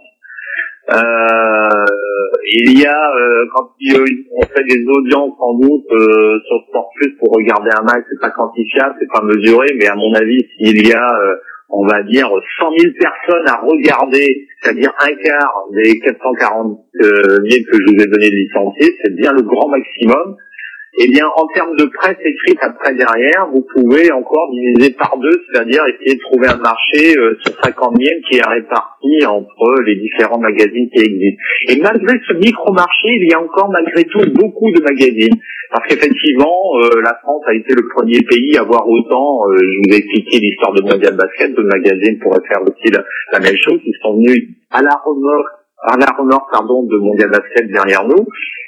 Euh, 0.93 1.69
il 2.53 2.79
y 2.79 2.85
a, 2.85 3.11
euh, 3.17 3.47
quand 3.55 3.71
on 3.81 4.47
fait 4.47 4.65
des 4.69 4.85
audiences 4.87 5.33
sans 5.39 5.55
doute 5.55 5.87
euh, 5.93 6.39
sur 6.47 6.61
Sport 6.69 6.91
Plus 6.97 7.17
pour 7.17 7.33
regarder 7.33 7.71
un 7.79 7.83
match, 7.83 8.05
c'est 8.11 8.21
pas 8.21 8.31
quantifiable, 8.31 8.95
c'est 9.01 9.09
pas 9.11 9.23
mesuré, 9.23 9.67
mais 9.79 9.87
à 9.87 9.95
mon 9.95 10.13
avis, 10.15 10.45
s'il 10.57 10.87
y 10.87 10.93
a, 10.93 11.09
euh, 11.09 11.37
on 11.71 11.87
va 11.87 12.03
dire, 12.03 12.29
100 12.59 12.71
000 12.79 12.93
personnes 13.01 13.49
à 13.49 13.61
regarder, 13.65 14.47
c'est-à-dire 14.61 14.93
un 15.01 15.15
quart 15.15 15.65
des 15.73 15.99
440 16.01 16.79
000 17.01 17.11
que 17.11 17.79
je 17.79 17.85
vous 17.87 18.03
ai 18.03 18.07
donné 18.07 18.29
de 18.29 18.37
licenciés, 18.37 18.95
c'est 19.03 19.15
bien 19.17 19.33
le 19.33 19.43
grand 19.43 19.69
maximum. 19.69 20.37
Eh 20.97 21.09
bien, 21.09 21.27
en 21.27 21.47
termes 21.49 21.75
de 21.77 21.87
presse 21.87 22.19
écrite 22.25 22.59
après 22.63 22.95
derrière, 22.95 23.49
vous 23.53 23.67
pouvez 23.75 24.13
encore 24.13 24.51
diviser 24.53 24.95
par 24.95 25.19
deux, 25.19 25.43
c'est-à-dire 25.51 25.83
essayer 25.87 26.15
de 26.15 26.21
trouver 26.21 26.47
un 26.47 26.59
marché 26.59 27.19
euh, 27.19 27.37
sur 27.45 27.53
50 27.65 27.97
000 27.99 28.21
qui 28.31 28.39
est 28.39 28.47
réparti 28.47 29.27
entre 29.27 29.83
les 29.87 29.97
différents 29.97 30.39
magazines 30.39 30.89
qui 30.95 31.01
existent. 31.01 31.43
Et 31.69 31.81
malgré 31.81 32.15
ce 32.29 32.35
micro-marché, 32.35 33.09
il 33.09 33.29
y 33.29 33.35
a 33.35 33.41
encore 33.41 33.71
malgré 33.71 34.05
tout 34.05 34.23
beaucoup 34.35 34.71
de 34.71 34.83
magazines. 34.83 35.35
Parce 35.73 35.89
qu'effectivement, 35.89 36.61
euh, 36.79 37.03
la 37.03 37.19
France 37.23 37.43
a 37.49 37.55
été 37.55 37.75
le 37.75 37.89
premier 37.89 38.21
pays 38.23 38.57
à 38.57 38.61
avoir 38.61 38.89
autant, 38.89 39.51
euh, 39.51 39.57
je 39.59 39.79
vous 39.83 39.95
ai 39.95 39.99
expliqué 39.99 40.39
l'histoire 40.39 40.75
de 40.75 40.83
Mondial 40.83 41.17
Basket, 41.17 41.57
de 41.57 41.63
magazines 41.63 42.19
pourraient 42.21 42.47
faire 42.47 42.63
aussi 42.63 42.93
la, 42.93 43.03
la 43.33 43.41
même 43.41 43.57
chose, 43.57 43.81
ils 43.85 43.99
sont 44.01 44.15
venus 44.15 44.51
à 44.71 44.83
la 44.83 44.95
remorque, 45.05 45.64
la 45.99 46.07
remorque 46.17 46.51
pardon, 46.51 46.83
de 46.83 46.97
Mondial 46.99 47.31
Basket 47.31 47.71
derrière 47.71 48.07
nous. 48.07 48.27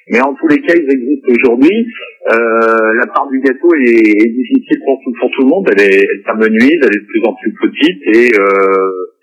Mais 0.09 0.21
en 0.21 0.35
tous 0.35 0.47
les 0.47 0.61
cas, 0.63 0.75
ils 0.77 0.91
existent 0.91 1.33
aujourd'hui. 1.33 1.87
Euh, 2.33 2.93
la 2.95 3.07
part 3.09 3.27
du 3.29 3.41
gâteau 3.41 3.75
est, 3.75 4.23
est 4.23 4.31
difficile 4.31 4.79
pour 4.85 5.01
tout, 5.03 5.13
pour 5.19 5.31
tout 5.31 5.43
le 5.43 5.49
monde. 5.49 5.69
Elle 5.73 5.83
est, 5.83 5.99
elle 5.99 6.23
s'amenuise, 6.25 6.79
elle 6.83 6.95
est 6.95 7.03
de 7.03 7.07
plus 7.07 7.23
en 7.27 7.35
plus 7.35 7.53
petite. 7.55 8.01
Et 8.15 8.31
euh, 8.39 9.17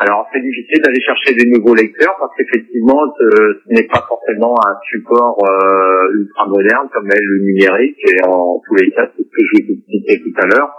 alors, 0.00 0.26
c'est 0.32 0.42
difficile 0.42 0.82
d'aller 0.82 1.00
chercher 1.00 1.34
des 1.34 1.50
nouveaux 1.50 1.74
lecteurs 1.74 2.16
parce 2.18 2.34
qu'effectivement, 2.36 2.98
ce, 3.18 3.60
ce 3.62 3.74
n'est 3.74 3.86
pas 3.86 4.04
forcément 4.08 4.54
un 4.58 4.74
support 4.90 5.38
euh, 5.44 6.18
ultra 6.18 6.46
moderne 6.48 6.88
comme 6.92 7.10
est 7.10 7.22
le 7.22 7.44
numérique. 7.44 7.98
Et 8.08 8.24
en 8.24 8.60
tous 8.66 8.74
les 8.74 8.90
cas, 8.90 9.10
c'est 9.14 9.22
ce 9.22 9.28
que 9.28 9.42
je 9.42 9.62
vous 9.62 9.72
expliquais 9.72 10.18
tout 10.18 10.34
à 10.42 10.46
l'heure. 10.46 10.70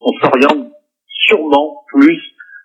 On 0.00 0.12
s'oriente 0.20 0.72
sûrement 1.06 1.84
plus 1.94 2.18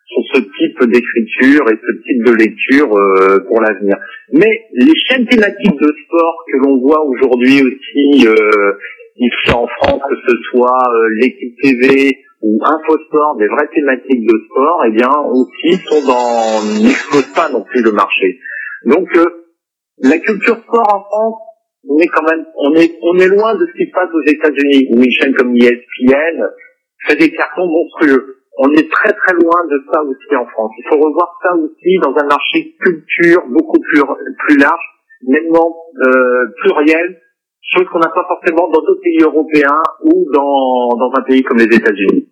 sur 0.07 0.23
ce 0.33 0.39
type 0.39 0.89
d'écriture 0.89 1.69
et 1.69 1.75
ce 1.75 1.91
type 2.03 2.23
de 2.25 2.31
lecture 2.31 2.95
euh, 2.95 3.39
pour 3.47 3.61
l'avenir. 3.61 3.95
Mais 4.31 4.65
les 4.73 4.93
chaînes 5.07 5.25
thématiques 5.25 5.79
de 5.79 5.93
sport 6.05 6.45
que 6.51 6.57
l'on 6.57 6.77
voit 6.77 7.03
aujourd'hui 7.05 7.61
aussi 7.61 8.27
euh, 8.27 8.73
ici 9.17 9.51
en 9.53 9.67
France, 9.67 10.01
que 10.09 10.15
ce 10.27 10.35
soit 10.49 10.83
euh, 10.89 11.09
l'équipe 11.19 11.55
TV 11.61 12.17
ou 12.41 12.59
Infosport, 12.63 13.35
des 13.37 13.47
vraies 13.47 13.69
thématiques 13.73 14.25
de 14.25 14.45
sport, 14.45 14.83
eh 14.87 14.91
bien 14.91 15.09
aussi 15.31 15.77
sont 15.85 16.05
dans 16.07 16.83
n'explosent 16.83 17.33
pas 17.33 17.49
non 17.49 17.63
plus 17.63 17.81
le 17.81 17.91
marché. 17.91 18.39
Donc 18.85 19.07
euh, 19.17 19.25
la 19.99 20.17
culture 20.19 20.57
sport 20.57 20.87
en 20.93 21.03
France, 21.03 21.41
on 21.89 21.97
est 21.99 22.07
quand 22.07 22.23
même 22.23 22.45
on 22.57 22.75
est 22.75 22.97
on 23.01 23.17
est 23.17 23.27
loin 23.27 23.55
de 23.55 23.65
ce 23.65 23.77
qui 23.77 23.89
se 23.89 23.93
passe 23.93 24.09
aux 24.13 24.23
États-Unis 24.23 24.87
où 24.91 25.01
une 25.01 25.11
chaîne 25.11 25.33
comme 25.33 25.55
ESPN 25.55 26.43
fait 27.07 27.15
des 27.15 27.31
cartons 27.31 27.67
monstrueux. 27.67 28.36
On 28.57 28.69
est 28.73 28.89
très 28.89 29.13
très 29.13 29.33
loin 29.33 29.59
de 29.69 29.77
ça 29.91 30.01
aussi 30.01 30.35
en 30.35 30.45
France. 30.47 30.71
Il 30.79 30.85
faut 30.89 30.97
revoir 30.97 31.37
ça 31.41 31.55
aussi 31.55 31.93
dans 32.01 32.13
un 32.17 32.27
marché 32.27 32.75
culture 32.81 33.43
beaucoup 33.49 33.79
plus 33.79 34.01
plus 34.47 34.57
large, 34.57 34.85
nettement 35.27 35.75
euh, 36.01 36.45
pluriel, 36.61 37.21
chose 37.61 37.85
qu'on 37.91 37.99
n'a 37.99 38.09
pas 38.09 38.25
forcément 38.27 38.67
dans 38.69 38.81
d'autres 38.81 39.01
pays 39.03 39.21
européens 39.21 39.81
ou 40.03 40.25
dans 40.33 40.89
dans 40.97 41.11
un 41.19 41.23
pays 41.23 41.43
comme 41.43 41.59
les 41.59 41.69
États-Unis. 41.69 42.27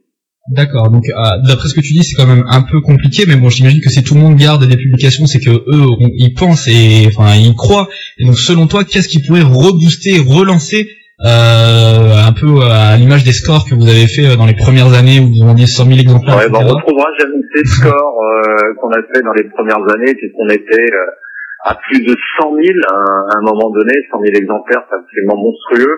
D'accord. 0.50 0.92
Donc, 0.92 1.04
euh, 1.10 1.14
d'après 1.48 1.70
ce 1.70 1.74
que 1.74 1.82
tu 1.82 1.94
dis, 1.94 2.04
c'est 2.04 2.16
quand 2.16 2.28
même 2.28 2.46
un 2.48 2.62
peu 2.62 2.80
compliqué, 2.82 3.24
mais 3.28 3.36
bon, 3.36 3.50
j'imagine 3.50 3.82
que 3.82 3.90
si 3.90 4.04
tout 4.04 4.14
le 4.14 4.22
monde 4.22 4.36
garde 4.36 4.64
des 4.64 4.78
publications, 4.78 5.26
c'est 5.26 5.40
que 5.40 5.50
eux, 5.50 5.88
ils 6.18 6.34
pensent 6.36 6.68
et 6.68 7.08
enfin, 7.08 7.36
ils 7.36 7.56
croient. 7.56 7.88
Et 8.20 8.26
donc, 8.26 8.38
selon 8.38 8.68
toi, 8.68 8.84
qu'est-ce 8.84 9.10
qui 9.10 9.24
pourrait 9.24 9.42
rebooster, 9.42 10.20
relancer 10.20 10.88
euh, 11.24 12.28
un 12.28 12.34
peu 12.34 12.60
à 12.68 12.98
l'image 12.98 13.24
des 13.24 13.32
scores 13.32 13.64
que 13.70 13.76
vous 13.76 13.88
avez 13.88 14.08
fait 14.08 14.28
euh, 14.28 14.36
dans 14.36 14.46
les 14.46 14.56
premières 14.56 14.92
années 14.94 15.20
où 15.24 15.28
vous 15.32 15.48
vendiez 15.48 15.66
100 15.66 15.86
000 15.86 16.00
exemplaires 16.00 16.36
Ouais, 16.38 16.48
etc. 16.48 16.60
on 16.60 16.76
retrouvera 16.76 17.08
jamais 17.20 17.40
ces 17.56 17.64
scores 17.66 18.20
euh, 18.20 18.74
qu'on 18.82 18.92
a 18.92 19.02
fait 19.14 19.22
dans 19.24 19.34
les 19.34 19.46
premières 19.50 19.80
années, 19.96 20.14
puisqu'on 20.16 20.50
était 20.50 20.92
euh, 20.92 21.68
à 21.72 21.76
plus 21.76 22.04
de 22.04 22.14
100 22.42 22.52
000 22.52 22.60
à, 22.92 22.96
un- 23.00 23.26
à 23.32 23.38
un 23.40 23.42
moment 23.48 23.72
donné. 23.72 23.94
100 24.12 24.20
000 24.22 24.34
exemplaires, 24.36 24.84
c'est 24.90 24.96
absolument 25.00 25.38
monstrueux. 25.38 25.98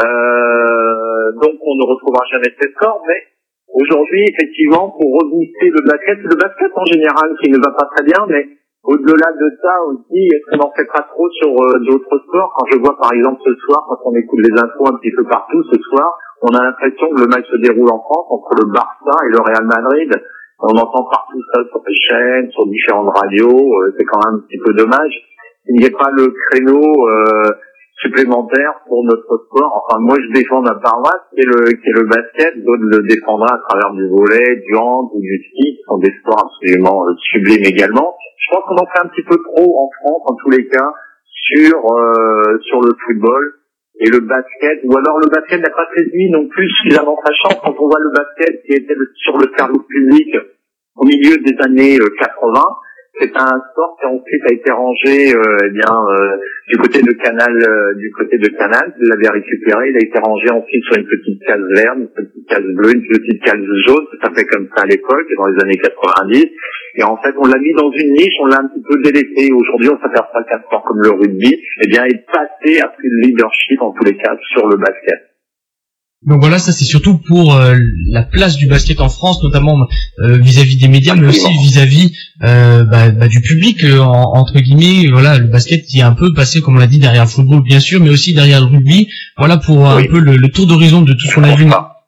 Euh, 0.00 1.32
donc 1.40 1.56
on 1.60 1.74
ne 1.76 1.84
retrouvera 1.84 2.24
jamais 2.32 2.48
ces 2.60 2.70
scores, 2.72 3.02
mais 3.06 3.20
aujourd'hui, 3.72 4.24
effectivement, 4.32 4.88
pour 4.90 5.20
rebooster 5.20 5.68
le 5.68 5.82
basket, 5.84 6.18
le 6.24 6.36
basket 6.36 6.72
en 6.76 6.84
général 6.86 7.28
qui 7.42 7.50
ne 7.50 7.58
va 7.58 7.72
pas 7.76 7.88
très 7.94 8.04
bien, 8.04 8.24
mais 8.28 8.55
au-delà 8.86 9.30
de 9.34 9.48
ça 9.60 9.74
aussi, 9.90 10.30
est-ce 10.30 10.46
qu'on 10.50 10.62
n'en 10.62 10.72
fait 10.72 10.86
pas 10.86 11.02
trop 11.10 11.28
sur 11.30 11.50
euh, 11.50 11.78
d'autres 11.90 12.18
sports? 12.22 12.54
Quand 12.56 12.66
je 12.70 12.78
vois 12.78 12.96
par 12.98 13.12
exemple 13.12 13.42
ce 13.44 13.54
soir, 13.66 13.84
quand 13.88 13.98
on 14.06 14.14
écoute 14.14 14.38
les 14.46 14.54
infos 14.54 14.86
un 14.86 14.96
petit 14.98 15.10
peu 15.10 15.24
partout 15.24 15.62
ce 15.64 15.78
soir, 15.90 16.14
on 16.42 16.54
a 16.54 16.62
l'impression 16.62 17.10
que 17.10 17.20
le 17.20 17.26
match 17.26 17.46
se 17.50 17.56
déroule 17.56 17.90
en 17.90 17.98
France 17.98 18.26
entre 18.30 18.62
le 18.62 18.70
Barça 18.70 19.14
et 19.26 19.30
le 19.34 19.40
Real 19.42 19.66
Madrid. 19.66 20.10
On 20.60 20.72
entend 20.78 21.04
partout 21.10 21.42
ça 21.52 21.60
sur 21.68 21.82
les 21.86 21.98
chaînes, 22.08 22.50
sur 22.52 22.66
différentes 22.66 23.10
radios. 23.16 23.50
euh, 23.50 23.94
c'est 23.98 24.04
quand 24.04 24.20
même 24.24 24.38
un 24.38 24.46
petit 24.46 24.58
peu 24.64 24.72
dommage. 24.72 25.14
Il 25.68 25.80
n'y 25.80 25.86
ait 25.86 25.90
pas 25.90 26.10
le 26.14 26.32
créneau 26.46 26.78
euh, 26.78 27.50
supplémentaire 28.02 28.80
pour 28.88 29.04
notre 29.04 29.46
sport. 29.48 29.84
Enfin, 29.84 30.00
moi, 30.00 30.16
je 30.20 30.32
défends 30.32 30.60
ma 30.60 30.74
paroisse, 30.74 31.24
qui 31.34 31.40
est 31.40 31.46
le, 31.46 31.72
qui 31.72 31.88
est 31.88 31.96
le 31.96 32.04
basket. 32.04 32.62
D'autres 32.62 32.84
le 32.84 33.02
défendront 33.08 33.46
à 33.46 33.60
travers 33.68 33.92
du 33.92 34.08
volet, 34.08 34.62
du 34.64 34.76
hand 34.76 35.10
ou 35.14 35.20
du 35.20 35.36
ski, 35.48 35.76
qui 35.76 35.82
sont 35.86 35.98
des 35.98 36.12
sports 36.20 36.44
absolument 36.44 37.06
euh, 37.08 37.14
sublimes 37.32 37.64
également. 37.64 38.16
Je 38.38 38.54
pense 38.54 38.64
qu'on 38.68 38.76
en 38.76 38.86
fait 38.86 39.00
un 39.02 39.08
petit 39.08 39.24
peu 39.24 39.36
trop 39.36 39.64
en 39.64 39.90
France, 40.00 40.22
en 40.26 40.34
tous 40.36 40.50
les 40.50 40.68
cas, 40.68 40.92
sur 41.24 41.76
euh, 41.92 42.58
sur 42.68 42.80
le 42.80 42.92
football 43.04 43.54
et 43.98 44.10
le 44.10 44.20
basket, 44.20 44.80
ou 44.84 44.96
alors 44.96 45.18
le 45.18 45.28
basket 45.28 45.60
n'a 45.60 45.70
pas 45.70 45.88
saisi 45.96 46.28
non 46.30 46.46
plus 46.48 46.68
suffisamment 46.68 47.16
sa 47.24 47.32
chance 47.32 47.60
quand 47.64 47.74
on 47.78 47.88
voit 47.88 48.00
le 48.00 48.12
basket 48.12 48.62
qui 48.66 48.72
était 48.72 48.94
sur 49.24 49.38
le 49.38 49.46
service 49.56 49.82
public 49.88 50.36
au 50.96 51.04
milieu 51.06 51.36
des 51.38 51.56
années 51.64 51.96
euh, 51.98 52.14
80. 52.18 52.60
C'est 53.18 53.34
un 53.34 53.60
sport 53.72 53.96
qui 53.98 54.06
ensuite 54.06 54.42
a 54.44 54.52
été 54.52 54.70
rangé 54.72 55.34
euh, 55.34 55.40
eh 55.64 55.70
bien 55.70 55.88
euh, 55.88 56.36
du 56.68 56.76
côté 56.76 57.00
de 57.00 57.12
Canal, 57.12 57.56
euh, 57.56 57.94
du 57.94 58.10
côté 58.10 58.36
de 58.36 58.48
Canal, 58.48 58.92
il 59.00 59.08
l'avait 59.08 59.30
récupéré, 59.30 59.88
il 59.88 59.96
a 59.96 60.04
été 60.04 60.18
rangé 60.18 60.50
ensuite 60.50 60.84
sur 60.84 60.98
une 60.98 61.06
petite 61.06 61.40
case 61.46 61.64
verte, 61.76 61.96
une 61.96 62.08
petite 62.08 62.46
case 62.46 62.68
bleue, 62.74 62.94
une 62.94 63.06
petite 63.08 63.42
case 63.42 63.64
jaune, 63.86 64.04
ça 64.20 64.28
fait 64.36 64.44
comme 64.44 64.68
ça 64.76 64.82
à 64.82 64.86
l'époque, 64.86 65.26
dans 65.38 65.46
les 65.46 65.62
années 65.64 65.78
90. 65.78 66.44
Et 66.96 67.04
en 67.04 67.16
fait, 67.16 67.32
on 67.38 67.46
l'a 67.46 67.58
mis 67.58 67.72
dans 67.72 67.90
une 67.90 68.12
niche, 68.12 68.36
on 68.40 68.46
l'a 68.46 68.58
un 68.60 68.68
petit 68.68 68.82
peu 68.86 69.00
délaissé. 69.00 69.50
Aujourd'hui, 69.50 69.88
on 69.88 70.00
s'aperçoit 70.00 70.44
qu'un 70.44 70.60
sport 70.60 70.84
comme 70.84 71.00
le 71.00 71.10
rugby, 71.10 71.56
eh 71.84 71.88
bien, 71.88 72.04
est 72.04 72.24
passé 72.26 72.80
à 72.80 72.88
pris 72.88 73.08
le 73.08 73.28
leadership 73.28 73.80
en 73.80 73.92
tous 73.92 74.04
les 74.04 74.16
cas 74.18 74.36
sur 74.52 74.68
le 74.68 74.76
basket. 74.76 75.35
Donc 76.26 76.40
voilà, 76.40 76.58
ça 76.58 76.72
c'est 76.72 76.84
surtout 76.84 77.18
pour 77.18 77.54
euh, 77.54 77.76
la 78.10 78.22
place 78.22 78.56
du 78.56 78.66
basket 78.66 79.00
en 79.00 79.08
France, 79.08 79.42
notamment 79.44 79.86
euh, 80.20 80.38
vis-à-vis 80.38 80.76
des 80.76 80.88
médias, 80.88 81.14
mais 81.14 81.28
aussi 81.28 81.46
vis-à-vis 81.62 82.12
euh, 82.42 82.82
bah, 82.84 83.10
bah, 83.10 83.28
du 83.28 83.40
public, 83.40 83.84
euh, 83.84 84.00
en- 84.00 84.32
entre 84.36 84.58
guillemets. 84.58 85.08
Voilà, 85.10 85.38
le 85.38 85.46
basket 85.46 85.86
qui 85.86 86.00
est 86.00 86.02
un 86.02 86.12
peu 86.14 86.32
passé, 86.34 86.60
comme 86.60 86.76
on 86.76 86.80
l'a 86.80 86.88
dit, 86.88 86.98
derrière 86.98 87.22
le 87.24 87.28
football 87.28 87.62
bien 87.62 87.78
sûr, 87.80 88.00
mais 88.02 88.10
aussi 88.10 88.34
derrière 88.34 88.60
le 88.60 88.66
rugby. 88.66 89.08
Voilà 89.38 89.56
pour 89.56 89.86
un 89.88 90.02
peu 90.08 90.18
le, 90.18 90.36
le 90.36 90.48
tour 90.48 90.66
d'horizon 90.66 91.02
de 91.02 91.12
tout 91.12 91.26
ce 91.26 91.34
qu'on 91.36 91.44
a 91.44 91.54
vu 91.56 91.64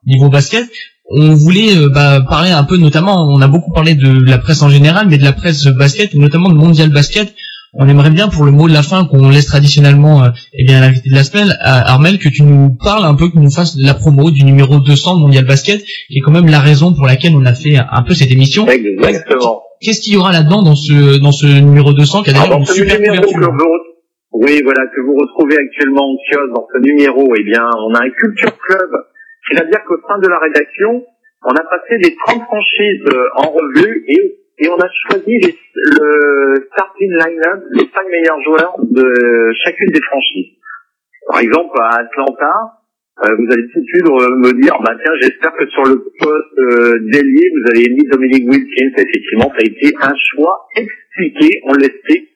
niveau 0.07 0.29
basket. 0.29 0.67
On 1.11 1.33
voulait 1.35 1.75
bah, 1.89 2.21
parler 2.29 2.51
un 2.51 2.65
peu, 2.65 2.77
notamment, 2.77 3.17
on 3.33 3.41
a 3.41 3.49
beaucoup 3.49 3.73
parlé 3.73 3.95
de 3.95 4.11
la 4.25 4.37
presse 4.39 4.61
en 4.63 4.69
général, 4.69 5.07
mais 5.09 5.17
de 5.17 5.25
la 5.25 5.33
presse 5.33 5.65
basket, 5.65 6.13
ou 6.15 6.19
notamment 6.21 6.49
de 6.51 6.55
mondial 6.55 6.91
basket. 6.91 7.35
On 7.81 7.89
aimerait 7.89 8.11
bien, 8.11 8.29
pour 8.29 8.45
le 8.45 8.51
mot 8.51 8.69
de 8.69 8.73
la 8.73 8.83
fin, 8.83 9.07
qu'on 9.07 9.31
laisse 9.31 9.47
traditionnellement 9.47 10.25
euh, 10.25 10.31
eh 10.53 10.65
bien 10.65 10.81
l'invité 10.81 11.11
de 11.11 11.15
la 11.15 11.25
semaine, 11.25 11.57
à 11.61 11.93
Armel, 11.93 12.19
que 12.19 12.29
tu 12.29 12.43
nous 12.43 12.71
parles 12.71 13.05
un 13.05 13.15
peu, 13.15 13.29
que 13.29 13.35
tu 13.35 13.39
nous 13.39 13.53
fasses 13.53 13.77
la 13.79 13.95
promo 13.95 14.31
du 14.31 14.45
numéro 14.45 14.81
200 14.81 15.17
de 15.17 15.21
Mondial 15.21 15.45
Basket, 15.45 15.83
qui 15.85 16.19
est 16.19 16.21
quand 16.21 16.33
même 16.33 16.49
la 16.49 16.61
raison 16.61 16.93
pour 16.93 17.07
laquelle 17.07 17.35
on 17.37 17.47
a 17.47 17.55
fait 17.55 17.77
un 17.77 18.03
peu 18.03 18.15
cette 18.15 18.33
émission. 18.33 18.67
Exactement. 18.67 19.63
Qu'est-ce 19.81 20.01
qu'il 20.01 20.15
y 20.15 20.17
aura 20.17 20.33
là-dedans 20.33 20.63
dans 20.63 20.75
ce 20.75 21.21
dans 21.21 21.31
ce 21.31 21.47
numéro 21.47 21.93
200 21.93 22.25
qui 22.25 22.31
a 22.31 22.33
d'ailleurs 22.33 22.49
dans 22.49 22.59
une 22.59 22.67
super 22.67 22.99
couverture 22.99 23.53
oui, 24.33 24.61
voilà, 24.63 24.87
que 24.95 25.01
vous 25.01 25.17
retrouvez 25.17 25.57
actuellement 25.57 26.13
en 26.13 26.17
kiosque 26.17 26.53
dans 26.55 26.67
ce 26.73 26.79
numéro, 26.79 27.35
eh 27.35 27.43
bien, 27.43 27.65
on 27.79 27.95
a 27.95 28.05
un 28.05 28.11
culture 28.11 28.57
club. 28.59 28.91
C'est-à-dire 29.49 29.83
qu'au 29.87 29.97
sein 30.07 30.19
de 30.19 30.29
la 30.29 30.39
rédaction, 30.39 31.03
on 31.43 31.55
a 31.55 31.65
passé 31.65 31.97
les 32.03 32.15
30 32.27 32.43
franchises 32.45 33.07
euh, 33.13 33.25
en 33.37 33.51
revue 33.51 34.05
et, 34.09 34.39
et 34.61 34.69
on 34.69 34.77
a 34.77 34.89
choisi 35.09 35.39
les- 35.45 35.59
le 35.75 36.67
starting 36.73 37.11
line-up, 37.13 37.63
les 37.73 37.89
5 37.95 38.07
meilleurs 38.11 38.41
joueurs 38.43 38.75
de 38.81 39.53
chacune 39.65 39.91
des 39.93 40.03
franchises. 40.03 40.53
Par 41.31 41.41
exemple, 41.41 41.77
à 41.81 42.01
Atlanta, 42.01 42.53
euh, 43.25 43.35
vous 43.37 43.47
allez 43.53 43.67
tout 43.73 43.81
de 43.81 43.87
suite 43.87 44.05
me 44.07 44.53
dire, 44.61 44.75
bah 44.85 44.95
tiens, 45.03 45.13
j'espère 45.21 45.53
que 45.55 45.67
sur 45.69 45.83
le 45.85 45.97
poste 46.19 46.59
euh, 46.59 46.99
d'ailier, 47.13 47.47
vous 47.55 47.71
avez 47.71 47.89
mis 47.91 48.05
Dominique 48.11 48.49
Wilkins. 48.51 48.93
Effectivement, 48.97 49.51
ça 49.51 49.59
a 49.61 49.67
été 49.67 49.95
un 50.01 50.15
choix 50.35 50.67
expliqué, 50.77 51.61
on 51.65 51.75
l'explique 51.75 52.29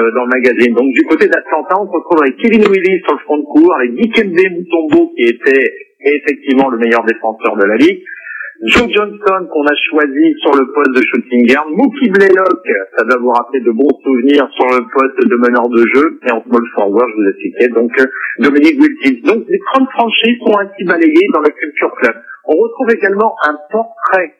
euh, 0.00 0.10
dans 0.12 0.24
le 0.24 0.28
magazine. 0.28 0.74
Donc 0.74 0.92
du 0.92 1.02
côté 1.04 1.26
d'Atlanta, 1.28 1.74
on 1.80 1.86
se 1.86 1.92
retrouve 1.92 2.20
avec 2.22 2.36
Kevin 2.36 2.64
Willis 2.70 3.02
sur 3.04 3.14
le 3.14 3.20
front 3.24 3.38
de 3.38 3.44
cours, 3.44 3.74
avec 3.76 3.94
Dikembe 3.96 4.36
Mutombo 4.56 5.12
qui 5.16 5.24
était 5.24 5.74
effectivement 6.04 6.68
le 6.70 6.78
meilleur 6.78 7.04
défenseur 7.04 7.56
de 7.56 7.64
la 7.66 7.76
ligue. 7.76 8.02
Joe 8.64 8.88
Johnson 8.88 9.46
qu'on 9.52 9.66
a 9.66 9.76
choisi 9.90 10.34
sur 10.40 10.52
le 10.56 10.72
poste 10.72 10.96
de 10.96 11.02
shooting 11.12 11.46
guard, 11.46 11.68
Mookie 11.68 12.08
Blaylock, 12.08 12.64
ça 12.96 13.04
doit 13.04 13.18
vous 13.20 13.30
rappeler 13.30 13.60
de 13.60 13.70
bons 13.70 14.00
souvenirs 14.02 14.48
sur 14.56 14.66
le 14.72 14.86
poste 14.88 15.28
de 15.28 15.36
meneur 15.36 15.68
de 15.68 15.84
jeu, 15.92 16.18
et 16.26 16.32
en 16.32 16.42
small 16.42 16.64
forward, 16.74 17.06
je 17.10 17.16
vous 17.20 17.28
expliquais, 17.28 17.68
donc 17.68 17.92
euh, 18.00 18.06
Dominique 18.38 18.80
Wilkins. 18.80 19.28
Donc 19.28 19.44
les 19.48 19.58
30 19.74 19.90
franchises 19.90 20.38
sont 20.40 20.58
ainsi 20.58 20.84
balayées 20.84 21.28
dans 21.34 21.40
le 21.40 21.50
Culture 21.50 21.92
Club. 22.00 22.14
On 22.46 22.56
retrouve 22.56 22.90
également 22.92 23.36
un 23.46 23.56
portrait 23.70 24.32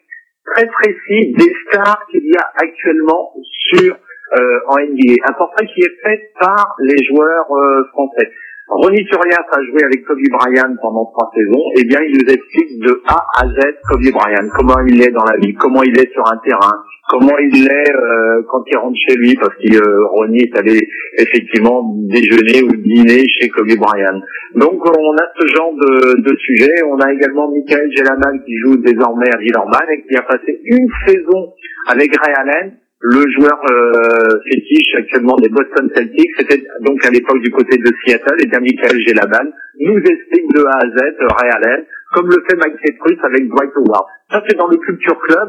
très 0.54 0.66
précis 0.66 1.34
des 1.36 1.52
stars 1.68 2.06
qu'il 2.10 2.24
y 2.24 2.36
a 2.36 2.52
actuellement 2.56 3.34
sur 3.68 3.96
euh, 4.38 4.60
en 4.68 4.76
NBA. 4.80 5.28
Un 5.28 5.32
portrait 5.34 5.66
qui 5.66 5.80
est 5.80 5.96
fait 6.02 6.30
par 6.40 6.74
les 6.80 7.04
joueurs 7.04 7.52
euh, 7.52 7.84
français. 7.92 8.30
Ronnie 8.68 9.04
Turias 9.06 9.46
a 9.52 9.62
joué 9.62 9.84
avec 9.84 10.04
Kobe 10.04 10.18
Bryant 10.32 10.74
pendant 10.82 11.04
trois 11.06 11.30
saisons. 11.34 11.62
Eh 11.78 11.84
bien, 11.84 12.00
il 12.02 12.18
nous 12.18 12.32
explique 12.32 12.80
de 12.80 13.00
A 13.06 13.26
à 13.38 13.46
Z 13.46 13.58
Kobe 13.88 14.10
Bryant, 14.12 14.48
comment 14.56 14.80
il 14.86 15.00
est 15.02 15.12
dans 15.12 15.24
la 15.24 15.36
vie, 15.38 15.54
comment 15.54 15.82
il 15.84 15.96
est 15.98 16.10
sur 16.12 16.26
un 16.26 16.36
terrain, 16.38 16.74
comment 17.08 17.38
il 17.38 17.64
est 17.64 17.94
euh, 17.94 18.42
quand 18.50 18.64
il 18.66 18.76
rentre 18.76 18.98
chez 19.06 19.14
lui, 19.14 19.34
parce 19.36 19.54
que 19.54 19.76
euh, 19.76 20.06
Ronnie 20.06 20.42
est 20.42 20.58
allé 20.58 20.88
effectivement 21.16 21.94
déjeuner 22.10 22.64
ou 22.64 22.74
dîner 22.74 23.24
chez 23.38 23.48
Kobe 23.50 23.76
Bryant. 23.78 24.20
Donc, 24.56 24.84
on 24.84 25.14
a 25.14 25.26
ce 25.38 25.46
genre 25.54 25.72
de, 25.72 26.20
de 26.22 26.36
sujet. 26.36 26.82
On 26.90 26.98
a 26.98 27.12
également 27.12 27.48
Michael 27.48 27.88
Gelaman 27.96 28.42
qui 28.44 28.56
joue 28.58 28.76
désormais 28.78 29.30
à 29.32 29.38
Villerman 29.38 29.86
et 29.92 30.02
qui 30.02 30.16
a 30.16 30.22
passé 30.22 30.60
une 30.64 30.88
saison 31.06 31.52
avec 31.88 32.10
Ray 32.16 32.34
Allen 32.34 32.78
le 33.00 33.30
joueur 33.30 33.60
euh, 33.70 34.40
fétiche 34.50 34.94
actuellement 34.96 35.36
des 35.36 35.50
Boston 35.50 35.90
Celtics, 35.94 36.30
c'était 36.38 36.62
donc 36.80 37.04
à 37.04 37.10
l'époque 37.10 37.40
du 37.40 37.50
côté 37.50 37.76
de 37.76 37.90
Seattle, 38.02 38.40
et 38.42 38.46
bien 38.46 38.60
Michael 38.60 39.00
Gelaban 39.06 39.50
nous 39.80 39.98
explique 39.98 40.48
de 40.54 40.64
A 40.64 40.78
à 40.78 40.88
Z 40.88 41.02
euh, 41.20 41.56
Allen, 41.56 41.84
comme 42.14 42.28
le 42.28 42.42
fait 42.48 42.56
Mike 42.56 42.80
Petrus 42.82 43.18
avec 43.22 43.48
Dwight 43.48 43.70
Howard. 43.76 44.06
Ça 44.30 44.42
c'est 44.48 44.56
dans 44.56 44.68
le 44.68 44.78
Culture 44.78 45.18
Club. 45.28 45.48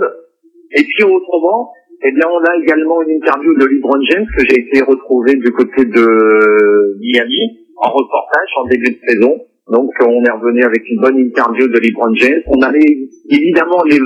Et 0.75 0.83
puis 0.83 1.03
autrement, 1.03 1.71
eh 2.03 2.11
bien 2.11 2.27
on 2.29 2.43
a 2.43 2.57
également 2.61 3.01
une 3.03 3.11
interview 3.11 3.53
de 3.55 3.65
LeBron 3.65 4.01
James 4.11 4.27
que 4.37 4.43
j'ai 4.45 4.59
été 4.59 4.83
retrouvé 4.83 5.35
du 5.35 5.51
côté 5.51 5.85
de 5.85 6.97
Miami 6.99 7.59
en 7.77 7.89
reportage 7.91 8.49
en 8.57 8.65
début 8.65 8.91
de 8.91 8.99
saison. 9.07 9.39
Donc 9.71 9.91
on 10.01 10.23
est 10.23 10.31
revenu 10.31 10.63
avec 10.63 10.83
une 10.89 10.99
bonne 10.99 11.17
interview 11.17 11.67
de 11.69 11.79
LeBron 11.79 12.13
James. 12.15 12.41
On 12.47 12.61
avait 12.61 13.07
évidemment 13.29 13.83
les 13.89 13.99
20 13.99 14.05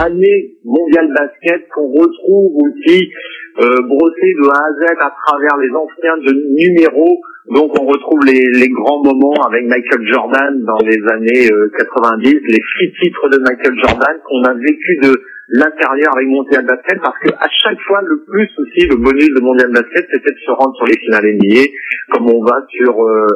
année 0.00 0.56
mondiale 0.64 1.12
basket 1.12 1.68
qu'on 1.68 1.92
retrouve 1.92 2.56
aussi 2.64 3.10
euh, 3.60 3.82
brossé 3.84 4.32
de 4.40 4.48
A 4.48 4.56
à 4.56 4.72
Z 4.80 4.96
à 5.00 5.12
travers 5.26 5.56
les 5.58 5.70
anciens 5.70 6.16
de 6.18 6.32
numéros. 6.56 7.20
Donc 7.50 7.72
on 7.78 7.84
retrouve 7.84 8.24
les, 8.24 8.40
les 8.60 8.68
grands 8.68 9.02
moments 9.02 9.36
avec 9.46 9.66
Michael 9.66 10.06
Jordan 10.10 10.64
dans 10.64 10.86
les 10.86 11.00
années 11.12 11.48
euh, 11.52 11.70
90, 11.76 12.32
les 12.32 12.62
six 12.78 12.92
titres 13.02 13.28
de 13.28 13.38
Michael 13.38 13.76
Jordan 13.84 14.16
qu'on 14.24 14.42
a 14.44 14.54
vécu 14.54 14.96
de 15.02 15.20
l'intérieur 15.48 16.16
avec 16.16 16.28
Mondial 16.28 16.64
Basket 16.64 17.00
parce 17.02 17.18
que 17.18 17.28
à 17.34 17.48
chaque 17.62 17.80
fois 17.80 18.00
le 18.06 18.24
plus 18.24 18.48
aussi 18.56 18.86
le 18.88 18.96
bonus 18.96 19.28
de 19.28 19.40
Mondial 19.40 19.70
Basket 19.72 20.06
c'était 20.10 20.32
de 20.32 20.38
se 20.38 20.50
rendre 20.52 20.74
sur 20.76 20.86
les 20.86 20.98
finales 20.98 21.26
NBA 21.26 21.68
comme 22.12 22.30
on 22.30 22.42
va 22.42 22.64
sur 22.70 23.04
euh, 23.04 23.26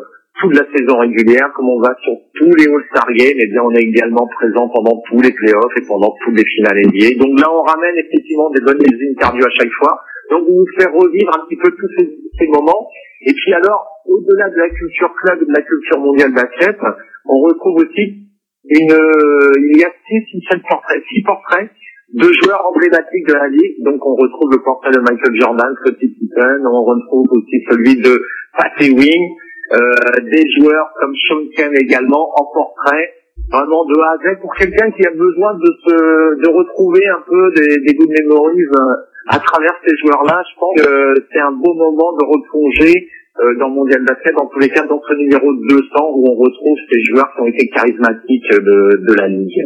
toute 0.40 0.54
la 0.54 0.66
saison 0.76 0.98
régulière, 0.98 1.50
comme 1.54 1.68
on 1.68 1.80
va 1.80 1.96
sur 2.02 2.12
tous 2.34 2.52
les 2.56 2.68
All-Star 2.68 3.08
Games, 3.14 3.38
eh 3.40 3.48
bien, 3.48 3.62
on 3.64 3.72
est 3.72 3.82
également 3.82 4.26
présent 4.26 4.68
pendant 4.68 5.00
tous 5.08 5.20
les 5.20 5.32
playoffs 5.32 5.72
et 5.80 5.86
pendant 5.86 6.14
toutes 6.24 6.36
les 6.36 6.44
finales 6.44 6.76
NBA. 6.84 7.16
Donc 7.18 7.40
là, 7.40 7.48
on 7.48 7.62
ramène 7.62 7.96
effectivement 7.96 8.50
des 8.50 8.60
bonnes 8.60 8.80
interviews 8.84 9.46
à 9.46 9.54
chaque 9.56 9.72
fois. 9.80 10.00
Donc, 10.30 10.44
on 10.48 10.52
vous 10.52 10.70
fait 10.76 10.88
revivre 10.88 11.32
un 11.36 11.46
petit 11.46 11.56
peu 11.56 11.70
tous 11.70 11.88
ces, 11.96 12.04
ces 12.38 12.46
moments. 12.48 12.88
Et 13.22 13.32
puis 13.32 13.52
alors, 13.54 13.86
au-delà 14.06 14.50
de 14.50 14.56
la 14.56 14.68
culture 14.70 15.12
club 15.24 15.42
et 15.42 15.46
de 15.46 15.54
la 15.56 15.62
culture 15.62 15.98
mondiale 15.98 16.32
basket, 16.32 16.76
on 17.24 17.38
retrouve 17.40 17.76
aussi 17.80 18.28
une, 18.68 18.92
euh, 18.92 19.52
il 19.56 19.78
y 19.80 19.84
a 19.84 19.92
six, 20.06 20.42
sept 20.50 20.62
portraits, 20.68 21.02
six 21.08 21.22
portraits 21.22 21.70
de 22.12 22.28
joueurs 22.42 22.62
emblématiques 22.66 23.26
de 23.26 23.34
la 23.34 23.48
ligue. 23.48 23.82
Donc, 23.84 24.04
on 24.04 24.14
retrouve 24.14 24.52
le 24.52 24.62
portrait 24.62 24.92
de 24.92 25.00
Michael 25.00 25.34
Jordan, 25.40 25.74
Scottie 25.80 26.08
Pippen, 26.08 26.66
on 26.66 26.84
retrouve 26.84 27.26
aussi 27.32 27.64
celui 27.70 27.96
de 28.00 28.22
Patty 28.56 28.92
Wing, 28.92 29.24
euh, 29.24 29.45
des 29.72 30.44
joueurs 30.58 30.88
comme 31.00 31.14
Sean 31.28 31.42
Kemp 31.56 31.74
également 31.74 32.30
en 32.38 32.44
portrait, 32.54 33.12
vraiment 33.50 33.84
de 33.84 33.94
A 34.00 34.32
à 34.32 34.36
pour 34.40 34.54
quelqu'un 34.54 34.90
qui 34.90 35.06
a 35.06 35.10
besoin 35.10 35.54
de 35.54 35.70
se 35.84 36.40
de 36.42 36.48
retrouver 36.48 37.06
un 37.08 37.22
peu 37.26 37.52
des, 37.56 37.78
des 37.86 37.94
good 37.94 38.10
memories 38.10 38.62
euh, 38.62 39.28
à 39.28 39.38
travers 39.38 39.74
ces 39.86 39.94
joueurs-là. 39.98 40.42
Je 40.50 40.58
pense 40.58 40.74
que 40.76 41.14
c'est 41.32 41.40
un 41.40 41.52
beau 41.52 41.74
moment 41.74 42.12
de 42.18 42.24
replonger 42.26 43.08
euh, 43.38 43.58
dans 43.58 43.68
Mondial 43.70 44.04
Basket, 44.04 44.34
dans 44.34 44.46
tous 44.46 44.58
les 44.58 44.68
cas 44.68 44.86
dans 44.86 45.00
ce 45.08 45.14
numéro 45.14 45.52
200 45.52 45.84
où 46.14 46.24
on 46.30 46.34
retrouve 46.34 46.76
ces 46.90 47.00
joueurs 47.10 47.28
qui 47.34 47.42
ont 47.42 47.46
été 47.46 47.68
charismatiques 47.68 48.50
de, 48.50 49.06
de 49.06 49.14
la 49.14 49.28
ligue. 49.28 49.62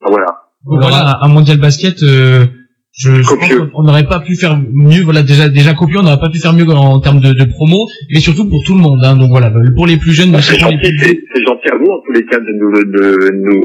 Voilà. 0.00 0.26
Voilà, 0.66 1.18
un 1.22 1.28
mondial 1.28 1.58
basket. 1.58 2.02
euh, 2.02 2.44
je, 2.96 3.10
je 3.22 3.22
pense 3.34 3.70
qu'on 3.72 3.82
n'aurait 3.82 4.06
pas 4.06 4.20
pu 4.20 4.36
faire 4.36 4.58
mieux. 4.72 5.02
Voilà, 5.02 5.22
déjà 5.22 5.48
déjà 5.48 5.74
copié, 5.74 5.96
on 5.98 6.02
n'aurait 6.04 6.20
pas 6.20 6.30
pu 6.30 6.38
faire 6.38 6.52
mieux 6.52 6.68
en 6.68 7.00
termes 7.00 7.20
de, 7.20 7.32
de 7.32 7.44
promo, 7.44 7.88
mais 8.12 8.20
surtout 8.20 8.48
pour 8.48 8.62
tout 8.64 8.74
le 8.74 8.80
monde. 8.80 9.00
Hein, 9.04 9.16
donc 9.16 9.30
voilà, 9.30 9.50
pour 9.74 9.86
les 9.86 9.96
plus 9.96 10.12
jeunes, 10.12 10.30
mais 10.30 10.40
C'est 10.42 10.58
gentil, 10.58 10.76
gentil 10.76 11.68
à 11.72 11.76
vous 11.76 11.90
en 11.90 12.00
tous 12.06 12.12
les 12.14 12.24
cas 12.24 12.38
de 12.38 12.52
nous 12.60 12.72
de 12.92 13.30
nous 13.44 13.60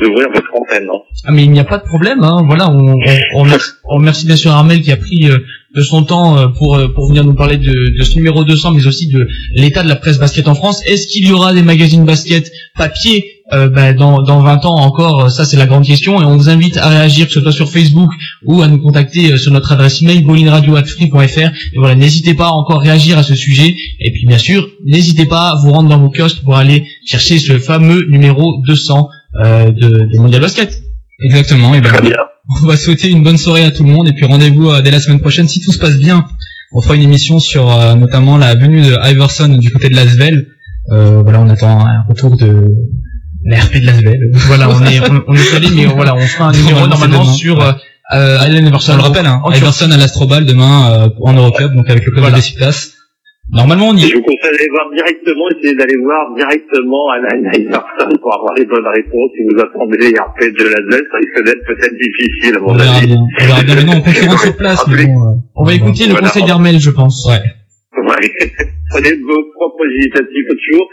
d'ouvrir 0.00 0.28
votre 0.34 0.50
antenne. 0.60 0.88
hein. 0.92 0.98
Ah 1.26 1.32
mais 1.32 1.44
il 1.44 1.50
n'y 1.50 1.60
a 1.60 1.64
pas 1.64 1.78
de 1.78 1.84
problème, 1.84 2.22
hein. 2.22 2.42
voilà, 2.46 2.70
on, 2.70 2.88
on, 2.92 2.94
on 3.36 3.42
remercie, 3.42 3.70
on 3.88 3.94
remercie 3.96 4.26
bien 4.26 4.36
sûr 4.36 4.50
Armel 4.52 4.82
qui 4.82 4.92
a 4.92 4.96
pris 4.98 5.30
euh, 5.30 5.38
de 5.74 5.80
son 5.80 6.04
temps 6.04 6.36
euh, 6.36 6.48
pour 6.48 6.76
euh, 6.76 6.88
pour 6.88 7.08
venir 7.08 7.24
nous 7.24 7.34
parler 7.34 7.56
de, 7.56 7.72
de 7.98 8.04
ce 8.04 8.16
numéro 8.16 8.44
200, 8.44 8.72
mais 8.72 8.86
aussi 8.86 9.08
de 9.08 9.26
l'état 9.54 9.82
de 9.82 9.88
la 9.88 9.96
presse 9.96 10.18
basket 10.18 10.46
en 10.46 10.54
France. 10.54 10.82
Est-ce 10.86 11.06
qu'il 11.08 11.26
y 11.26 11.32
aura 11.32 11.54
des 11.54 11.62
magazines 11.62 12.04
basket 12.04 12.50
papier 12.76 13.33
euh, 13.52 13.68
bah, 13.68 13.92
dans 13.92 14.22
dans 14.22 14.40
20 14.40 14.64
ans 14.64 14.76
encore 14.76 15.30
Ça 15.30 15.44
c'est 15.44 15.58
la 15.58 15.66
grande 15.66 15.84
question 15.84 16.20
et 16.22 16.24
on 16.24 16.36
vous 16.36 16.48
invite 16.48 16.78
à 16.78 16.88
réagir 16.88 17.26
que 17.26 17.32
ce 17.32 17.40
soit 17.40 17.52
sur 17.52 17.70
Facebook 17.70 18.10
ou 18.46 18.62
à 18.62 18.68
nous 18.68 18.78
contacter 18.78 19.32
euh, 19.32 19.36
sur 19.36 19.52
notre 19.52 19.72
adresse 19.72 20.00
email 20.00 20.22
bolinradio@free.fr. 20.22 21.38
Et 21.38 21.78
voilà, 21.78 21.94
n'hésitez 21.94 22.34
pas 22.34 22.46
à 22.46 22.52
encore 22.52 22.80
réagir 22.80 23.18
à 23.18 23.22
ce 23.22 23.34
sujet 23.34 23.74
et 24.00 24.12
puis 24.12 24.26
bien 24.26 24.38
sûr, 24.38 24.66
n'hésitez 24.86 25.26
pas 25.26 25.50
à 25.50 25.54
vous 25.56 25.72
rendre 25.72 25.88
dans 25.88 25.98
vos 25.98 26.10
kiosques 26.10 26.42
pour 26.42 26.56
aller 26.56 26.86
chercher 27.04 27.38
ce 27.38 27.58
fameux 27.58 28.06
numéro 28.08 28.62
200 28.66 29.08
euh, 29.44 29.70
de, 29.70 29.88
de 30.12 30.18
Mondial 30.18 30.40
Basket. 30.40 30.82
Exactement. 31.22 31.74
Et 31.74 31.80
ben, 31.80 31.90
on 32.62 32.66
va 32.66 32.76
souhaiter 32.76 33.10
une 33.10 33.22
bonne 33.22 33.38
soirée 33.38 33.64
à 33.64 33.70
tout 33.70 33.84
le 33.84 33.90
monde 33.90 34.08
et 34.08 34.12
puis 34.12 34.26
rendez-vous 34.26 34.70
euh, 34.70 34.82
dès 34.82 34.90
la 34.90 35.00
semaine 35.00 35.20
prochaine 35.20 35.48
si 35.48 35.60
tout 35.60 35.72
se 35.72 35.78
passe 35.78 35.98
bien. 35.98 36.26
On 36.72 36.80
fera 36.80 36.96
une 36.96 37.02
émission 37.02 37.38
sur 37.38 37.70
euh, 37.70 37.94
notamment 37.94 38.36
la 38.36 38.54
venue 38.54 38.82
de 38.82 38.96
Iverson 39.10 39.48
du 39.48 39.70
côté 39.70 39.88
de 39.88 39.94
Lasvel. 39.94 40.48
Euh, 40.90 41.22
voilà, 41.22 41.40
on 41.40 41.48
attend 41.48 41.86
un 41.86 42.02
retour 42.08 42.36
de 42.36 42.66
l'RP 43.44 43.80
de 43.80 43.86
Lasvel. 43.86 44.30
Voilà, 44.32 44.68
on 44.70 44.80
est 44.86 45.00
on, 45.10 45.24
on 45.28 45.34
est 45.34 45.38
salé, 45.38 45.68
mais 45.74 45.86
voilà, 45.86 46.14
on 46.14 46.20
fera 46.20 46.48
un 46.48 46.52
numéro 46.52 46.86
normalement 46.86 47.24
sur 47.24 47.58
Ouais. 47.58 47.64
euh, 47.64 48.16
euh, 48.16 48.38
Allen 48.40 48.66
Iverson. 48.66 48.92
On 48.94 48.96
le 48.96 49.02
rappelle, 49.02 49.26
hein, 49.26 49.42
Iverson 49.54 49.90
à 49.90 49.96
l'Astrobal 49.96 50.44
demain 50.46 50.74
euh, 50.90 51.08
en 51.22 51.32
Eurocup, 51.34 51.72
donc 51.74 51.88
avec 51.90 52.04
le 52.04 52.12
club 52.12 52.24
de 52.26 52.30
Besiktas. 52.34 52.90
Normalement, 53.52 53.88
on 53.90 53.94
y 53.96 54.00
Je 54.08 54.14
vous 54.16 54.22
conseille 54.22 54.40
d'aller 54.56 54.68
voir 54.72 54.86
directement, 54.96 55.44
essayez 55.52 55.76
d'aller 55.76 55.96
voir 56.00 56.32
directement 56.34 57.02
Alan 57.12 57.44
Iverson 57.52 58.16
pour 58.22 58.32
avoir 58.34 58.54
les 58.56 58.64
bonnes 58.64 58.88
réponses. 58.88 59.30
Si 59.36 59.42
vous 59.44 59.60
attendez 59.60 59.98
les 59.98 60.16
RP 60.16 60.40
de 60.58 60.64
la 60.64 60.80
Z, 60.80 61.02
ça 61.12 61.16
risque 61.20 61.44
d'être 61.44 61.64
peut-être 61.66 61.92
difficile 61.92 62.56
à 62.56 62.60
mon 62.60 62.70
on 62.70 62.74
verra 62.74 62.96
avis. 62.96 63.06
bien. 63.08 63.16
On 63.20 63.44
verra 63.46 63.62
bien. 63.62 63.74
Mais 63.76 63.84
non, 63.84 64.02
on 64.32 64.36
sur 64.38 64.56
place. 64.56 64.82
Mais 64.88 65.04
bon, 65.06 65.20
euh, 65.20 65.36
On 65.56 65.64
va 65.64 65.74
écouter 65.74 66.04
le 66.06 66.12
Voilà. 66.12 66.28
conseil 66.28 66.44
d'Armel, 66.44 66.80
je 66.80 66.90
pense. 66.90 67.26
Ouais. 67.28 67.42
Ouais. 68.00 68.32
Prenez 68.90 69.12
vos 69.28 69.42
propres 69.60 69.84
initiatives, 69.92 70.48
toujours 70.48 70.88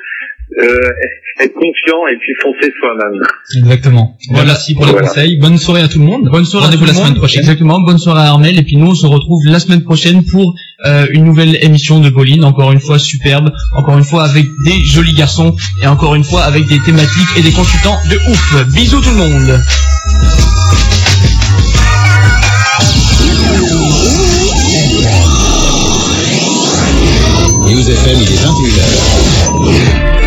être 0.60 1.54
confiant 1.54 2.08
et 2.12 2.18
puis 2.20 2.34
foncer 2.42 2.72
soi-même. 2.80 3.22
Exactement. 3.58 4.18
Voilà, 4.30 4.46
merci 4.48 4.74
pour 4.76 4.86
les 4.86 4.92
Voilà. 4.92 5.08
conseils. 5.08 5.38
Bonne 5.38 5.58
soirée 5.58 5.82
à 5.82 5.88
tout 5.88 6.00
le 6.00 6.06
monde. 6.06 6.30
Bonne 6.30 6.46
soirée 6.46 6.68
à 6.68 6.70
tout 6.72 6.78
Rendez-vous 6.78 6.94
la 6.98 7.06
semaine 7.06 7.16
prochaine. 7.18 7.40
Exactement. 7.42 7.80
Bonne 7.82 7.98
soirée 7.98 8.22
à 8.22 8.28
Armel. 8.30 8.58
Et 8.60 8.64
puis 8.64 8.78
nous, 8.78 8.88
on 8.88 8.96
se 8.96 9.06
retrouve 9.08 9.46
la 9.46 9.60
semaine 9.60 9.84
prochaine 9.84 10.24
pour 10.26 10.54
euh, 10.86 11.08
une 11.12 11.24
nouvelle 11.24 11.58
émission 11.64 12.00
de 12.00 12.10
Boline. 12.10 12.44
Encore 12.44 12.72
une 12.72 12.80
fois 12.82 13.00
superbe. 13.00 13.50
Encore 13.78 13.98
une 13.98 14.04
fois 14.04 14.24
avec 14.24 14.46
des 14.66 14.80
jolis 14.84 15.14
garçons. 15.14 15.56
Et 15.84 15.88
encore 15.88 16.16
une 16.16 16.24
fois 16.24 16.42
avec 16.44 16.68
des 16.68 16.80
thématiques 16.80 17.30
et 17.38 17.42
des 17.42 17.52
consultants 17.52 17.98
de 18.10 18.16
ouf. 18.30 18.66
Bisous 18.74 19.02
tout 19.02 19.10
le 19.10 19.16
monde. 19.18 19.62
News 27.68 27.90
FM, 27.90 28.18
il 28.22 28.34
est 28.34 28.42
21h. 28.44 30.21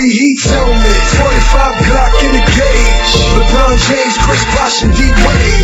see, 0.00 0.10
he 0.10 0.34
me 0.34 0.94
45 1.18 1.74
Glock 1.84 2.24
in 2.24 2.32
the 2.32 2.44
cage. 2.56 3.12
LeBron 3.36 3.76
James, 3.88 4.16
Chris 4.18 4.44
Bosh, 4.54 4.82
and 4.84 4.96
D 4.96 5.02
Wade 5.26 5.59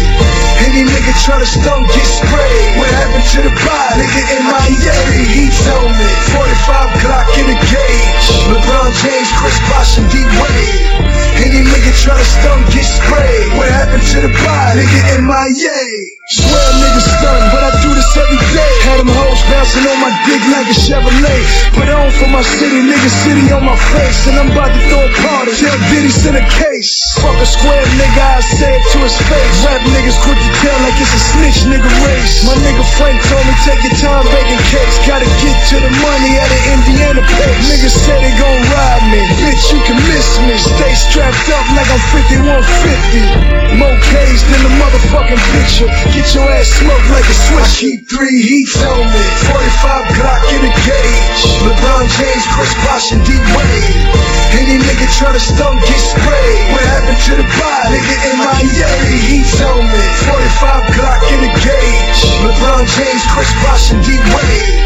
try 1.27 1.43
to 1.43 1.47
stunt, 1.47 1.83
get 1.91 2.07
sprayed. 2.07 2.79
What 2.79 2.87
happened 3.03 3.27
to 3.35 3.41
the 3.43 3.55
body? 3.67 3.99
Nigga 3.99 4.23
in 4.31 4.43
Miami, 4.47 5.23
He 5.27 5.51
on 5.75 5.91
me, 5.99 6.11
45 6.39 7.03
Glock 7.03 7.27
in 7.43 7.47
the 7.51 7.59
gauge. 7.67 8.27
LeBron 8.47 8.91
James, 9.03 9.31
Chris 9.35 9.59
Bosh, 9.67 9.99
and 9.99 10.07
D-Wade. 10.07 11.27
Any 11.43 11.67
nigga 11.67 11.91
try 11.99 12.15
to 12.15 12.23
stunt, 12.23 12.63
get 12.71 12.87
sprayed. 12.87 13.49
What 13.59 13.67
happened 13.75 14.07
to 14.15 14.19
the 14.23 14.33
body? 14.47 14.87
Nigga, 14.87 15.19
MIA. 15.27 15.83
Swear 16.27 16.69
niggas 16.83 17.07
stunned, 17.07 17.47
but 17.55 17.63
I 17.63 17.71
do 17.83 17.91
this 17.95 18.11
every 18.19 18.41
day. 18.51 18.73
Had 18.87 18.99
them 19.03 19.11
hoes 19.11 19.43
bouncing 19.51 19.87
on 19.87 19.99
my 20.03 20.11
dick 20.27 20.43
like 20.51 20.67
a 20.67 20.75
Chevrolet. 20.75 21.43
Put 21.75 21.87
on 21.87 22.11
for 22.19 22.27
my 22.31 22.43
city, 22.43 22.83
nigga, 22.83 23.11
city 23.23 23.47
on 23.55 23.63
my 23.63 23.79
face. 23.95 24.27
And 24.27 24.35
I'm 24.35 24.51
about 24.51 24.75
to 24.75 24.81
throw 24.91 25.07
a 25.07 25.13
party. 25.23 25.55
Tell 25.55 25.79
Diddy 25.87 26.11
send 26.11 26.35
a 26.35 26.47
case. 26.51 26.99
Fuck 27.23 27.39
a 27.39 27.47
square 27.47 27.85
nigga, 27.95 28.23
I 28.27 28.41
say 28.43 28.75
it 28.75 28.83
to 28.95 28.99
his 29.07 29.15
face. 29.27 29.55
Rap 29.63 29.83
niggas 29.87 30.19
quick 30.27 30.39
to 30.39 30.51
tell 30.67 30.79
like 30.83 30.99
it's 30.99 31.16
a 31.17 31.19
snitch 31.33 31.61
nigga 31.65 31.89
race. 32.05 32.45
My 32.45 32.53
nigga 32.61 32.85
Frank 33.01 33.17
told 33.33 33.45
me 33.49 33.55
take 33.65 33.81
your 33.81 33.97
time 33.97 34.25
baking 34.29 34.61
cakes. 34.69 34.97
Gotta 35.09 35.25
get 35.41 35.57
to 35.73 35.77
the 35.81 35.93
money 36.05 36.33
at 36.37 36.51
an 36.53 36.63
Indiana 36.77 37.23
pace. 37.25 37.65
Niggas 37.73 37.97
say 38.05 38.17
they 38.21 38.35
gon' 38.37 38.61
ride 38.69 39.05
me. 39.09 39.21
Bitch, 39.41 39.65
you 39.73 39.81
can 39.89 39.97
miss 40.05 40.29
me. 40.45 40.55
Stay 40.61 40.93
strapped 40.93 41.49
up 41.49 41.67
like 41.73 41.89
I'm 41.89 42.03
5150. 42.13 43.57
More 43.81 43.97
K's 43.97 44.43
than 44.45 44.61
the 44.69 44.73
motherfucking 44.77 45.43
picture. 45.57 45.89
Get 46.13 46.29
your 46.37 46.49
ass 46.53 46.69
smoked 46.77 47.09
like 47.09 47.25
a 47.25 47.37
switch. 47.49 47.65
I 47.65 47.81
keep 47.81 48.01
three 48.13 48.41
heats 48.45 48.77
on 48.85 49.05
me. 49.09 49.23
45 49.49 50.17
Glock 50.21 50.43
in 50.53 50.63
a 50.69 50.73
gauge. 50.85 51.43
LeBron 51.65 52.05
James, 52.21 52.45
Chris 52.53 52.73
Bosh, 52.85 53.13
and 53.17 53.23
D-Wade. 53.25 54.37
Any 54.57 54.81
nigga 54.81 55.07
try 55.19 55.33
to 55.33 55.41
stunt, 55.41 55.81
get 55.81 56.01
sprayed. 56.01 56.61
What 56.73 56.85
happened 56.85 57.21
to 57.29 57.33
the 57.41 57.47
body? 57.57 57.97
Nigga 57.97 58.17
in 58.31 58.37
my 58.39 58.57
Three 58.57 59.21
heats 59.21 59.61
on 59.61 59.85
me. 59.85 60.03
45 60.27 60.97
Glock 60.97 61.06
in 61.33 61.39
the 61.45 61.53
gauge. 61.63 62.21
LeBron 62.43 62.85
James, 62.97 63.25
Chris 63.33 63.51
Bosh, 63.63 63.93
and 63.93 64.03
D-Wade. 64.05 64.77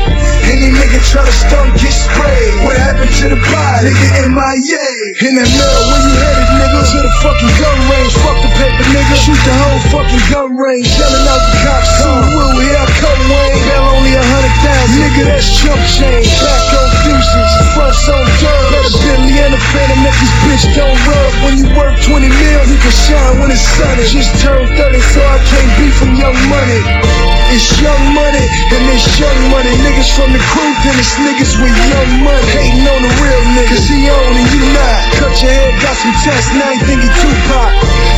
Any 0.50 0.74
nigga 0.74 0.98
try 1.06 1.24
to 1.24 1.32
stunt, 1.32 1.72
get 1.78 1.94
sprayed. 1.94 2.54
What 2.64 2.76
happened 2.76 3.14
to 3.22 3.26
the 3.30 3.40
body? 3.40 3.90
Nigga 3.90 4.26
in 4.26 4.34
my 4.34 4.54
In 5.00 5.32
that 5.32 5.48
mirror, 5.48 5.82
where 5.88 6.02
you 6.04 6.12
headed, 6.12 6.48
nigga? 6.60 6.80
To 6.92 6.98
the 7.00 7.12
fucking 7.24 7.52
gun 7.56 7.78
range. 7.88 8.12
Fuck 8.20 8.36
the 8.44 8.52
paper, 8.52 8.84
nigga. 8.92 9.16
Shoot 9.16 9.40
the 9.48 9.54
whole 9.56 9.80
fucking 9.88 10.24
gun 10.28 10.60
range. 10.60 10.92
Yelling 10.92 11.24
out 11.24 11.40
the 11.40 11.56
cops. 11.64 11.88
Come, 12.04 12.28
Will, 12.36 12.52
here 12.60 12.76
I 12.76 12.84
come, 13.00 13.22
Wayne. 13.32 13.64
Hell, 13.64 13.96
only 13.96 14.12
a 14.12 14.20
hundred 14.20 14.54
thousand. 14.60 15.00
Nigga, 15.00 15.22
that's 15.24 15.48
chump 15.56 15.80
change. 15.88 16.28
Back 16.44 16.68
on 16.76 16.88
fuses. 17.00 17.52
Fronts 17.72 18.04
on 18.12 18.28
dirt. 18.44 18.64
Let 18.76 18.84
a 18.84 18.92
Bentley 19.00 19.36
and 19.40 19.52
a 19.56 19.60
Phantom 19.72 20.04
if 20.04 20.16
this 20.20 20.34
bitch 20.44 20.64
don't 20.76 21.00
rub. 21.08 21.32
When 21.48 21.54
you 21.56 21.66
work 21.72 21.96
20 22.04 22.28
mil, 22.28 22.62
you 22.68 22.76
can 22.76 22.92
shine 22.92 23.40
when 23.40 23.48
it's 23.48 23.64
sunny. 23.80 24.04
Just 24.04 24.36
turned 24.44 24.68
30, 24.76 25.00
so 25.00 25.20
I 25.24 25.40
can't 25.48 25.72
be 25.80 25.88
from 25.96 26.12
Young 26.12 26.36
Money. 26.52 27.29
It's 27.50 27.66
Young 27.82 28.14
Money, 28.14 28.46
and 28.46 28.82
it's 28.94 29.18
Young 29.18 29.40
Money. 29.50 29.74
Niggas 29.82 30.14
from 30.14 30.30
the 30.30 30.38
crew, 30.38 30.70
then 30.86 30.94
it's 31.02 31.18
niggas 31.18 31.58
with 31.58 31.74
Young 31.90 32.22
Money. 32.22 32.46
Hating 32.46 32.86
on 32.86 33.00
the 33.02 33.12
real 33.18 33.42
niggas, 33.58 33.90
he 33.90 34.06
on 34.06 34.32
and 34.38 34.48
you 34.54 34.62
not. 34.70 35.00
Cut 35.18 35.34
your 35.42 35.50
head, 35.50 35.74
got 35.82 35.96
some 35.98 36.14
tests, 36.22 36.54
now 36.54 36.70
you 36.70 36.82
think 36.86 37.02
he 37.02 37.10
Tupac. 37.10 37.70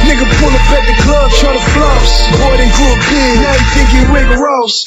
Nigga 0.05 0.27
pull 0.37 0.53
up 0.53 0.69
at 0.77 0.85
the 0.85 0.97
club, 1.01 1.31
tryna 1.41 1.65
floss. 1.73 2.29
Boy, 2.45 2.61
they 2.61 2.69
grew 2.77 2.93
a 2.93 2.99
big, 3.09 3.35
now 3.41 3.57
you 3.57 3.69
think 3.73 3.89
he 3.89 4.01
Rick 4.13 4.29
Ross. 4.37 4.85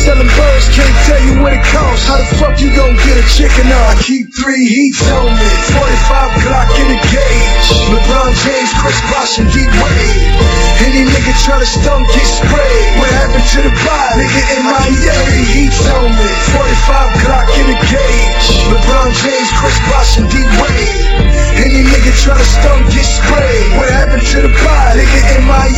Selling 0.00 0.32
birds, 0.32 0.64
can't 0.72 0.96
tell 1.04 1.20
you 1.28 1.44
what 1.44 1.52
it 1.52 1.60
costs. 1.68 2.08
How 2.08 2.16
the 2.16 2.24
fuck 2.40 2.56
you 2.56 2.72
gon' 2.72 2.96
get 3.04 3.20
a 3.20 3.24
chicken 3.36 3.68
out? 3.68 3.92
I 3.92 4.00
keep 4.00 4.32
three 4.32 4.64
heats 4.64 5.04
on 5.12 5.28
me, 5.28 5.50
45 5.76 6.40
Glock 6.40 6.68
in 6.80 6.88
a 6.96 7.00
gauge. 7.12 7.68
LeBron 7.92 8.32
James, 8.40 8.72
Chris 8.80 8.96
Bosh, 9.12 9.36
and 9.44 9.48
D-Wade. 9.52 10.24
Any 10.88 11.04
nigga 11.04 11.36
try 11.44 11.60
to 11.60 11.68
stunt, 11.68 12.08
get 12.16 12.24
sprayed. 12.24 12.88
What 12.96 13.12
happened 13.12 13.44
to 13.44 13.60
the 13.60 13.74
body? 13.84 14.24
Nigga 14.24 14.42
in 14.56 14.60
my 14.64 14.80
Three 14.80 15.44
heats 15.52 15.84
on 15.92 16.08
me, 16.16 16.28
45 16.56 17.20
Glock 17.20 17.48
in 17.60 17.66
a 17.68 17.78
gauge. 17.92 18.46
LeBron 18.72 19.10
James, 19.20 19.50
Chris 19.60 19.76
Bosh, 19.92 20.16
and 20.16 20.28
D-Wade. 20.32 21.20
Any 21.60 21.84
nigga 21.84 22.12
try 22.24 22.40
to 22.40 22.48
stunt, 22.48 22.88
get 22.88 23.04
sprayed. 23.04 23.68
What 23.76 23.92
happened 23.92 24.24
to 24.32 24.48
the 24.48 24.52
body? 24.64 25.04
Nigga 25.04 25.20
in 25.36 25.44
my 25.44 25.68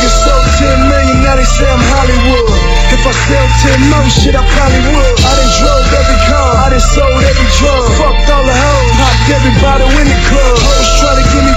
Niggas 0.00 0.24
sold 0.24 0.48
10 0.64 0.88
million, 0.88 1.20
now 1.20 1.36
they 1.36 1.44
say 1.44 1.68
I'm 1.68 1.76
Hollywood. 1.92 2.48
If 2.88 3.04
I 3.04 3.12
sell 3.12 3.46
10 3.68 3.92
more 3.92 4.08
shit, 4.08 4.32
I 4.32 4.40
probably 4.40 4.80
would. 4.96 5.16
I 5.20 5.32
done 5.36 5.52
drove 5.60 5.92
every 5.92 6.20
car, 6.24 6.50
I 6.56 6.66
done 6.72 6.80
sold 6.80 7.20
every 7.20 7.48
drug. 7.60 7.84
Fucked 8.00 8.32
all 8.32 8.44
the 8.48 8.56
hoes, 8.56 8.90
popped 8.96 9.28
everybody 9.28 9.84
in 10.00 10.08
the 10.08 10.20
club. 10.32 10.56
Hoes 10.56 10.88
try 11.04 11.12
to 11.20 11.24
give 11.28 11.44
me 11.44 11.52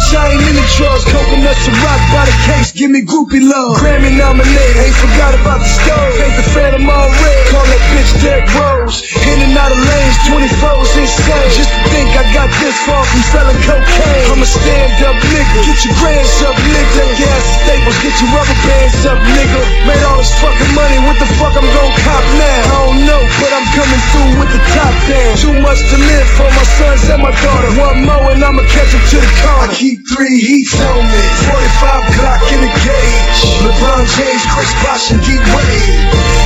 bitch, 0.00 0.16
I 0.16 0.32
ain't 0.32 0.44
in 0.48 0.56
the 0.56 0.66
drugs. 0.76 1.04
Coconuts 1.04 1.64
and 1.68 1.76
rock 1.84 2.00
by 2.12 2.24
the 2.24 2.36
case, 2.48 2.72
give 2.72 2.90
me 2.90 3.02
groupie 3.04 3.44
love. 3.44 3.76
Grammy 3.76 4.16
nominated, 4.16 4.76
ain't 4.80 4.96
forgot 4.96 5.34
about 5.36 5.60
the 5.60 5.70
stove. 5.70 6.12
Paint 6.16 6.36
the 6.36 6.46
phantom 6.56 6.88
all 6.88 7.08
red, 7.08 7.40
call 7.52 7.64
that 7.64 7.82
bitch 7.92 8.12
Derek 8.24 8.48
Rose. 8.56 9.04
In 9.28 9.38
and 9.44 9.54
out 9.56 9.72
of 9.72 9.80
lanes, 9.80 10.16
24's 10.28 10.92
insane. 10.96 11.50
Just 11.52 11.70
to 11.70 11.80
think 11.92 12.08
I 12.16 12.24
got 12.32 12.48
this 12.60 12.76
far 12.88 13.04
from 13.04 13.22
selling 13.32 13.60
cocaine. 13.64 14.26
I'm 14.32 14.40
a 14.40 14.48
stand 14.48 14.92
up 15.04 15.16
nigga, 15.20 15.60
get 15.68 15.78
your 15.84 15.94
grands 16.00 16.36
up, 16.48 16.56
nigga. 16.56 16.88
Take 16.96 17.14
your 17.20 17.30
ass 17.30 17.44
to 17.44 17.54
Staples, 17.60 17.98
get 18.00 18.14
your 18.20 18.30
rubber 18.32 18.58
bands 18.64 19.00
up, 19.06 19.20
nigga. 19.20 19.60
Made 19.84 20.02
all 20.08 20.18
this 20.18 20.32
fucking 20.40 20.72
money, 20.74 20.98
what 21.04 21.16
the 21.20 21.28
fuck 21.36 21.54
I'm 21.54 21.66
gon' 21.66 21.92
cop 22.04 22.24
now? 22.40 22.60
I 22.60 22.78
don't 22.88 23.00
know, 23.04 23.22
but 23.40 23.50
I'm 23.52 23.66
coming 23.76 24.02
through 24.10 24.32
with 24.40 24.50
the 24.54 24.62
top 24.72 24.94
down. 25.06 25.32
Too 25.36 25.54
much 25.60 25.80
to 25.92 25.96
live 25.98 26.28
for 26.38 26.48
my 26.48 26.66
sons 26.78 27.04
and 27.10 27.22
my 27.22 27.34
daughter. 27.44 27.70
One 27.80 28.04
more 28.06 28.32
and 28.32 28.42
I'ma 28.42 28.62
catch 28.64 28.92
him 28.94 29.02
to 29.12 29.18
the 29.20 29.32
corner. 29.44 29.89
Three 29.98 30.38
heats 30.38 30.78
on 30.78 31.02
me, 31.02 31.24
45 31.50 32.14
Glock 32.14 32.42
in 32.54 32.62
the 32.62 32.70
gauge. 32.86 33.38
LeBron 33.66 34.06
James, 34.06 34.44
Chris 34.46 34.70
Bosh, 34.86 35.10
and 35.10 35.18
D-Wade. 35.26 35.98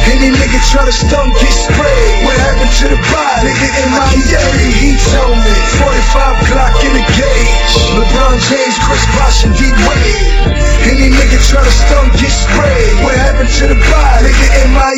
Any 0.09 0.33
nigga 0.33 0.61
try 0.73 0.89
to 0.89 0.93
stunt, 0.93 1.29
get 1.37 1.53
sprayed. 1.53 2.25
What 2.25 2.41
happened 2.41 2.73
to 2.81 2.87
the 2.89 3.01
body? 3.13 3.53
Nigga 3.53 3.85
in 3.85 3.91
my 3.93 4.09
Three 4.17 4.73
heats 4.81 5.13
on 5.21 5.37
me, 5.45 5.53
45 5.77 6.49
Glock 6.49 6.75
in 6.89 6.93
the 6.97 7.05
gauge. 7.05 7.73
LeBron 7.93 8.41
James, 8.49 8.77
Chris 8.81 9.05
Bosh, 9.13 9.45
and 9.45 9.53
D-Wade. 9.61 10.25
Any 10.89 11.13
nigga 11.13 11.37
try 11.45 11.61
to 11.61 11.75
stunt, 11.85 12.17
get 12.17 12.33
sprayed. 12.33 12.97
What 13.05 13.13
happened 13.13 13.53
to 13.61 13.67
the 13.69 13.79
body? 13.93 14.33
Nigga 14.33 14.65
in 14.65 14.71
my 14.73 14.97